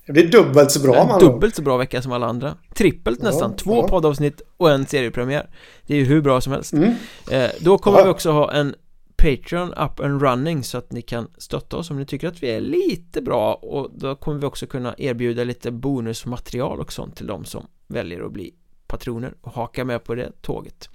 det 0.06 0.12
blir 0.12 0.28
dubbelt 0.28 0.70
så 0.70 0.80
bra 0.80 1.06
man 1.06 1.20
Dubbelt 1.20 1.56
så 1.56 1.62
bra 1.62 1.76
vecka 1.76 2.02
som 2.02 2.12
alla 2.12 2.26
andra 2.26 2.56
Trippelt 2.74 3.18
ja, 3.22 3.28
nästan, 3.28 3.56
två 3.56 3.74
ja. 3.76 3.88
poddavsnitt 3.88 4.42
och 4.56 4.70
en 4.70 4.86
seriepremiär 4.86 5.50
Det 5.86 5.94
är 5.94 5.98
ju 5.98 6.04
hur 6.04 6.20
bra 6.20 6.40
som 6.40 6.52
helst 6.52 6.72
mm. 6.72 6.94
eh, 7.30 7.50
Då 7.60 7.78
kommer 7.78 7.98
ja. 7.98 8.04
vi 8.04 8.10
också 8.10 8.30
ha 8.30 8.52
en 8.52 8.74
Patreon 9.16 9.72
up 9.72 10.00
and 10.00 10.22
running 10.22 10.64
så 10.64 10.78
att 10.78 10.92
ni 10.92 11.02
kan 11.02 11.28
stötta 11.38 11.76
oss 11.76 11.90
om 11.90 11.98
ni 11.98 12.06
tycker 12.06 12.28
att 12.28 12.42
vi 12.42 12.50
är 12.50 12.60
lite 12.60 13.22
bra 13.22 13.54
och 13.54 13.90
då 13.94 14.14
kommer 14.14 14.40
vi 14.40 14.46
också 14.46 14.66
kunna 14.66 14.94
erbjuda 14.98 15.44
lite 15.44 15.70
bonusmaterial 15.70 16.80
och 16.80 16.92
sånt 16.92 17.16
till 17.16 17.26
de 17.26 17.44
som 17.44 17.66
väljer 17.86 18.26
att 18.26 18.32
bli 18.32 18.54
patroner 18.86 19.34
och 19.40 19.52
haka 19.52 19.84
med 19.84 20.04
på 20.04 20.14
det 20.14 20.42
tåget 20.42 20.88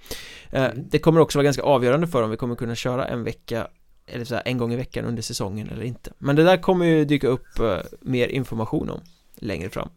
eh, 0.52 0.66
mm. 0.66 0.88
Det 0.90 1.00
kommer 1.00 1.20
också 1.20 1.38
vara 1.38 1.44
ganska 1.44 1.64
avgörande 1.64 2.08
för 2.08 2.24
om 2.24 2.30
vi 2.30 2.38
kommer 2.38 2.56
kunna 2.56 2.76
köra 2.76 3.08
en 3.08 3.24
vecka 3.24 3.68
eller 4.14 4.26
så 4.26 4.36
här, 4.36 4.44
en 4.46 4.58
gång 4.58 4.74
i 4.74 4.76
veckan 4.76 5.06
under 5.06 5.22
säsongen 5.22 5.70
eller 5.70 5.84
inte. 5.84 6.12
Men 6.18 6.36
det 6.36 6.44
där 6.44 6.58
kommer 6.58 6.86
ju 6.86 7.06
dyka 7.06 7.28
upp 7.28 7.60
uh, 7.60 7.78
mer 8.02 8.28
information 8.28 8.90
om 8.90 9.02
längre 9.36 9.70
fram. 9.70 9.90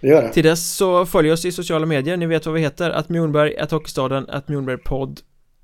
Det 0.00 0.08
gör 0.08 0.22
det. 0.22 0.32
Till 0.32 0.44
dess 0.44 0.76
så 0.76 1.06
följ 1.06 1.32
oss 1.32 1.44
i 1.44 1.52
sociala 1.52 1.86
medier, 1.86 2.16
ni 2.16 2.26
vet 2.26 2.46
vad 2.46 2.54
vi 2.54 2.60
heter. 2.60 2.90
Att 2.90 3.08
Mjornberg, 3.08 3.56
att 3.56 3.70
Hockeystaden, 3.70 4.26
att 4.28 4.48
Mjornberg 4.48 4.78
podd 4.78 5.20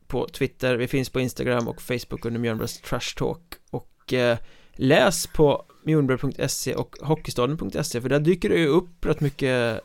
på 0.07 0.29
Twitter, 0.29 0.77
vi 0.77 0.89
finns 0.89 1.11
på 1.11 1.21
Instagram 1.21 1.69
och 1.69 1.83
Facebook 1.83 2.25
under 2.25 2.41
Mjölnbergs 2.41 2.81
Trash 2.81 3.15
Talk. 3.17 3.43
Och 3.71 4.13
eh, 4.13 4.39
läs 4.73 5.27
på 5.27 5.65
mjolnberg.se 5.83 6.75
och 6.75 6.97
hockeystaden.se 7.01 8.01
för 8.01 8.09
där 8.09 8.21
dyker 8.21 8.49
det 8.49 8.59
ju 8.59 8.67
upp 8.67 9.07
rätt 9.07 9.21
mycket 9.21 9.81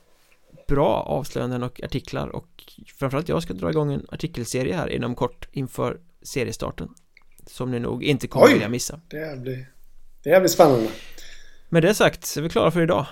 bra 0.68 1.04
avslöjanden 1.08 1.64
och 1.64 1.84
artiklar. 1.84 2.28
Och 2.28 2.64
framförallt 2.96 3.30
jag 3.30 3.44
ska 3.44 3.54
dra 3.54 3.70
igång 3.70 3.94
en 3.94 4.06
artikelserie 4.10 4.76
här 4.76 4.90
inom 4.90 5.16
kort 5.16 5.48
inför 5.52 6.00
seriestarten 6.24 6.90
som 7.48 7.72
ni 7.72 7.80
nog 7.80 8.04
inte 8.04 8.28
kommer 8.28 8.46
Oj, 8.46 8.54
vilja 8.54 8.70
missa. 8.70 9.00
Det 9.08 9.40
blir, 9.42 9.66
det 10.24 10.40
blir 10.40 10.50
spännande. 10.50 10.90
Med 11.70 11.84
det 11.84 11.94
sagt 11.94 12.26
så 12.26 12.40
är 12.40 12.42
vi 12.42 12.50
klara 12.50 12.72
för 12.72 12.82
idag. 12.82 13.06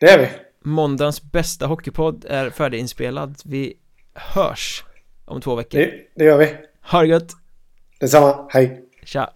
Det 0.00 0.10
är 0.10 0.18
vi. 0.18 0.28
Måndagens 0.60 1.22
bästa 1.22 1.66
hockeypodd 1.66 2.24
är 2.28 2.50
färdiginspelad. 2.50 3.38
Vi 3.44 3.74
hörs 4.14 4.84
om 5.24 5.40
två 5.40 5.54
veckor. 5.54 5.78
Det, 5.78 5.92
det 6.14 6.24
gör 6.24 6.38
vi. 6.38 6.56
Ha 6.90 7.00
det 7.00 7.08
gött. 7.08 7.32
Detsamma. 8.00 8.48
Hej. 8.50 8.84
Tja. 9.04 9.32